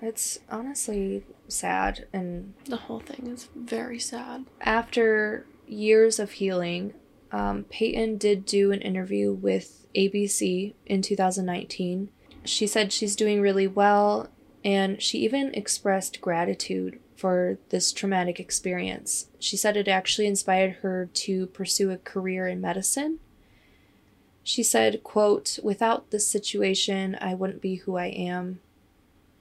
it's 0.00 0.38
honestly 0.48 1.24
sad 1.48 2.06
and 2.12 2.54
The 2.64 2.76
whole 2.76 3.00
thing 3.00 3.26
is 3.28 3.48
very 3.54 3.98
sad. 3.98 4.46
after 4.60 5.46
years 5.66 6.18
of 6.18 6.32
healing, 6.32 6.94
um, 7.32 7.64
Payton 7.64 8.18
did 8.18 8.44
do 8.46 8.72
an 8.72 8.80
interview 8.80 9.32
with 9.32 9.86
ABC 9.94 10.74
in 10.86 11.02
2019. 11.02 12.10
She 12.44 12.66
said 12.66 12.92
she's 12.92 13.16
doing 13.16 13.40
really 13.40 13.66
well, 13.66 14.28
and 14.64 15.02
she 15.02 15.18
even 15.18 15.52
expressed 15.54 16.20
gratitude 16.20 17.00
for 17.16 17.58
this 17.70 17.92
traumatic 17.92 18.38
experience. 18.38 19.28
She 19.38 19.56
said 19.56 19.76
it 19.76 19.88
actually 19.88 20.26
inspired 20.26 20.76
her 20.82 21.08
to 21.12 21.46
pursue 21.46 21.90
a 21.90 21.96
career 21.96 22.46
in 22.46 22.60
medicine. 22.60 23.18
She 24.44 24.62
said, 24.62 25.02
quote, 25.02 25.58
without 25.62 26.10
this 26.10 26.28
situation, 26.28 27.16
I 27.20 27.34
wouldn't 27.34 27.60
be 27.62 27.76
who 27.76 27.96
I 27.96 28.06
am. 28.06 28.60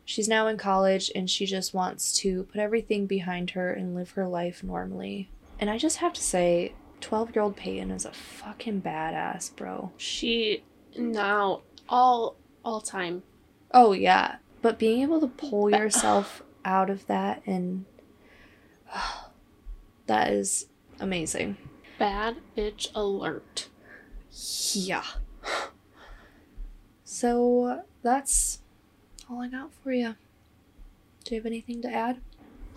She's 0.05 0.27
now 0.27 0.47
in 0.47 0.57
college 0.57 1.11
and 1.15 1.27
she 1.29 1.47
just 1.47 1.73
wants 1.73 2.15
to 2.19 2.43
put 2.43 2.61
everything 2.61 3.07
behind 3.07 3.51
her 3.51 3.73
and 3.73 3.95
live 3.95 4.11
her 4.11 4.27
life 4.27 4.63
normally. 4.63 5.29
And 5.59 5.69
I 5.69 5.79
just 5.79 5.97
have 5.97 6.13
to 6.13 6.21
say, 6.21 6.73
12 7.01 7.35
year 7.35 7.43
old 7.43 7.55
Payton 7.55 7.91
is 7.91 8.05
a 8.05 8.11
fucking 8.11 8.81
badass, 8.81 9.55
bro. 9.55 9.91
She 9.97 10.63
now 10.95 11.61
all 11.89 12.35
all 12.63 12.81
time. 12.81 13.23
Oh, 13.71 13.91
yeah. 13.93 14.37
But 14.61 14.79
being 14.79 15.01
able 15.01 15.19
to 15.21 15.27
pull 15.27 15.69
yourself 15.69 16.43
out 16.65 16.89
of 16.89 17.05
that 17.07 17.41
and. 17.45 17.85
that 20.05 20.31
is 20.31 20.67
amazing. 20.99 21.57
Bad 21.97 22.37
bitch 22.55 22.89
alert. 22.93 23.69
Yeah. 24.73 25.03
So 27.07 27.83
that's 28.01 28.59
all 29.29 29.41
I 29.41 29.47
got 29.47 29.71
for 29.83 29.91
you. 29.91 30.15
Do 31.23 31.35
you 31.35 31.41
have 31.41 31.45
anything 31.45 31.81
to 31.81 31.89
add? 31.91 32.21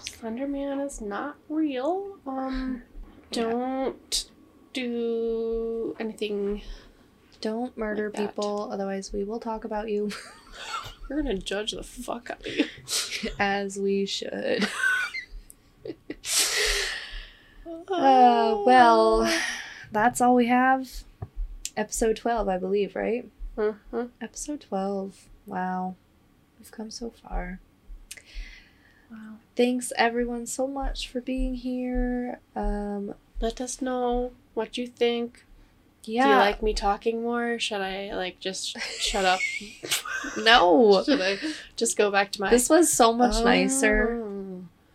Slenderman 0.00 0.84
is 0.86 1.00
not 1.00 1.36
real. 1.48 2.18
Um 2.26 2.82
don't 3.30 4.30
do 4.72 5.96
anything 5.98 6.62
Don't 7.40 7.76
murder 7.76 8.10
Like 8.14 8.28
people, 8.28 8.68
otherwise, 8.72 9.12
we 9.12 9.24
will 9.24 9.40
talk 9.40 9.64
about 9.64 9.88
you 9.88 10.10
we're 11.08 11.16
gonna 11.22 11.36
judge 11.38 11.72
the 11.72 11.82
fuck 11.82 12.30
out 12.30 12.40
of 12.40 12.46
you. 12.56 12.64
as 13.38 13.78
we 13.78 14.06
should. 14.06 14.68
Uh, 17.90 18.62
well, 18.66 19.30
that's 19.90 20.20
all 20.20 20.34
we 20.34 20.46
have. 20.46 21.04
Episode 21.76 22.16
12, 22.16 22.46
I 22.48 22.58
believe, 22.58 22.94
right? 22.94 23.26
Mhm. 23.56 24.10
Episode 24.20 24.60
12. 24.60 25.28
Wow. 25.46 25.94
We've 26.58 26.70
come 26.70 26.90
so 26.90 27.10
far. 27.10 27.60
Wow. 29.10 29.36
Thanks 29.56 29.92
everyone 29.96 30.46
so 30.46 30.66
much 30.66 31.08
for 31.08 31.20
being 31.20 31.54
here. 31.54 32.40
Um 32.54 33.14
Let 33.40 33.60
us 33.60 33.80
know 33.80 34.32
what 34.54 34.76
you 34.76 34.86
think. 34.86 35.44
yeah. 36.04 36.24
Do 36.24 36.28
you 36.30 36.36
like 36.36 36.62
me 36.62 36.74
talking 36.74 37.22
more? 37.22 37.58
Should 37.58 37.80
I 37.80 38.12
like 38.14 38.40
just 38.40 38.78
shut 39.00 39.24
up? 39.24 39.40
no. 40.38 41.02
Should 41.04 41.20
I 41.20 41.38
just 41.76 41.96
go 41.96 42.10
back 42.10 42.32
to 42.32 42.40
my 42.40 42.50
This 42.50 42.68
was 42.68 42.92
so 42.92 43.12
much 43.12 43.42
nicer. 43.44 44.20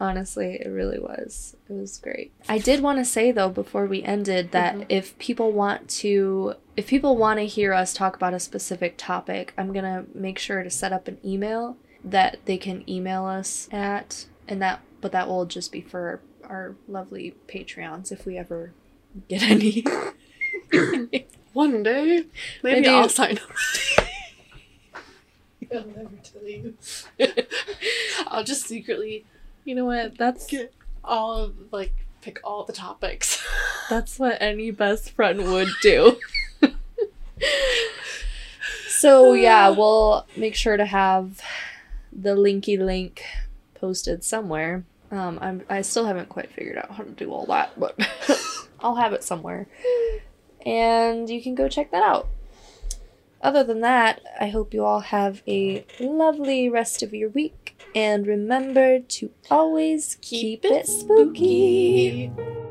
Honestly, 0.03 0.55
it 0.59 0.67
really 0.67 0.99
was. 0.99 1.55
It 1.69 1.73
was 1.73 1.97
great. 1.97 2.33
I 2.49 2.57
did 2.57 2.81
want 2.81 2.99
to 2.99 3.05
say 3.05 3.31
though 3.31 3.47
before 3.47 3.85
we 3.85 4.03
ended 4.03 4.51
that 4.51 4.75
Mhm. 4.75 4.85
if 4.89 5.17
people 5.17 5.53
want 5.53 5.87
to 6.01 6.55
if 6.75 6.87
people 6.87 7.15
want 7.15 7.39
to 7.39 7.45
hear 7.45 7.71
us 7.71 7.93
talk 7.93 8.15
about 8.17 8.33
a 8.33 8.39
specific 8.39 8.95
topic, 8.97 9.53
I'm 9.57 9.71
going 9.71 9.85
to 9.85 10.05
make 10.13 10.39
sure 10.39 10.61
to 10.61 10.69
set 10.69 10.91
up 10.91 11.07
an 11.07 11.19
email 11.23 11.77
that 12.03 12.39
they 12.43 12.57
can 12.57 12.83
email 12.89 13.23
us 13.25 13.69
at 13.71 14.25
and 14.45 14.61
that 14.61 14.81
but 14.99 15.13
that 15.13 15.29
will 15.29 15.45
just 15.45 15.71
be 15.71 15.79
for 15.79 16.19
our 16.43 16.75
lovely 16.89 17.35
Patreons 17.47 18.11
if 18.11 18.25
we 18.25 18.37
ever 18.37 18.73
get 19.29 19.41
any. 19.49 19.85
One 21.53 21.81
day, 21.83 22.25
maybe, 22.61 22.81
Maybe- 22.81 22.87
I'll 22.89 23.07
sign 23.07 23.37
up. 23.37 24.05
I'll 25.73 25.85
never 25.85 26.09
tell 26.23 26.43
you. 26.47 26.75
I'll 28.27 28.43
just 28.43 28.65
secretly, 28.67 29.25
you 29.65 29.75
know 29.75 29.85
what? 29.85 30.17
That's 30.17 30.47
get 30.47 30.73
all 31.03 31.35
of, 31.35 31.53
like 31.71 31.93
pick 32.21 32.39
all 32.43 32.63
the 32.63 32.73
topics. 32.73 33.43
That's 33.89 34.19
what 34.19 34.41
any 34.41 34.71
best 34.71 35.11
friend 35.11 35.51
would 35.51 35.69
do. 35.81 36.17
so 38.87 39.33
yeah, 39.33 39.69
we'll 39.69 40.25
make 40.35 40.55
sure 40.55 40.77
to 40.77 40.85
have 40.85 41.41
the 42.11 42.35
linky 42.35 42.77
link 42.79 43.23
posted 43.75 44.23
somewhere. 44.23 44.85
Um, 45.11 45.37
I'm 45.41 45.61
I 45.69 45.81
still 45.81 46.05
haven't 46.05 46.29
quite 46.29 46.51
figured 46.51 46.77
out 46.77 46.91
how 46.91 47.03
to 47.03 47.11
do 47.11 47.31
all 47.31 47.45
that, 47.47 47.79
but 47.79 47.99
I'll 48.79 48.95
have 48.95 49.13
it 49.13 49.23
somewhere. 49.23 49.67
and 50.65 51.29
you 51.29 51.41
can 51.41 51.55
go 51.55 51.67
check 51.67 51.91
that 51.91 52.03
out. 52.03 52.29
Other 53.41 53.63
than 53.63 53.81
that, 53.81 54.21
I 54.39 54.47
hope 54.47 54.73
you 54.73 54.85
all 54.85 55.01
have 55.01 55.43
a 55.45 55.85
lovely 55.99 56.69
rest 56.69 57.03
of 57.03 57.13
your 57.13 57.29
week 57.29 57.62
and 57.95 58.25
remember 58.27 58.99
to 58.99 59.31
always 59.49 60.17
keep, 60.21 60.65
it 60.65 60.87
spooky. 60.87 62.31
spooky. 62.35 62.62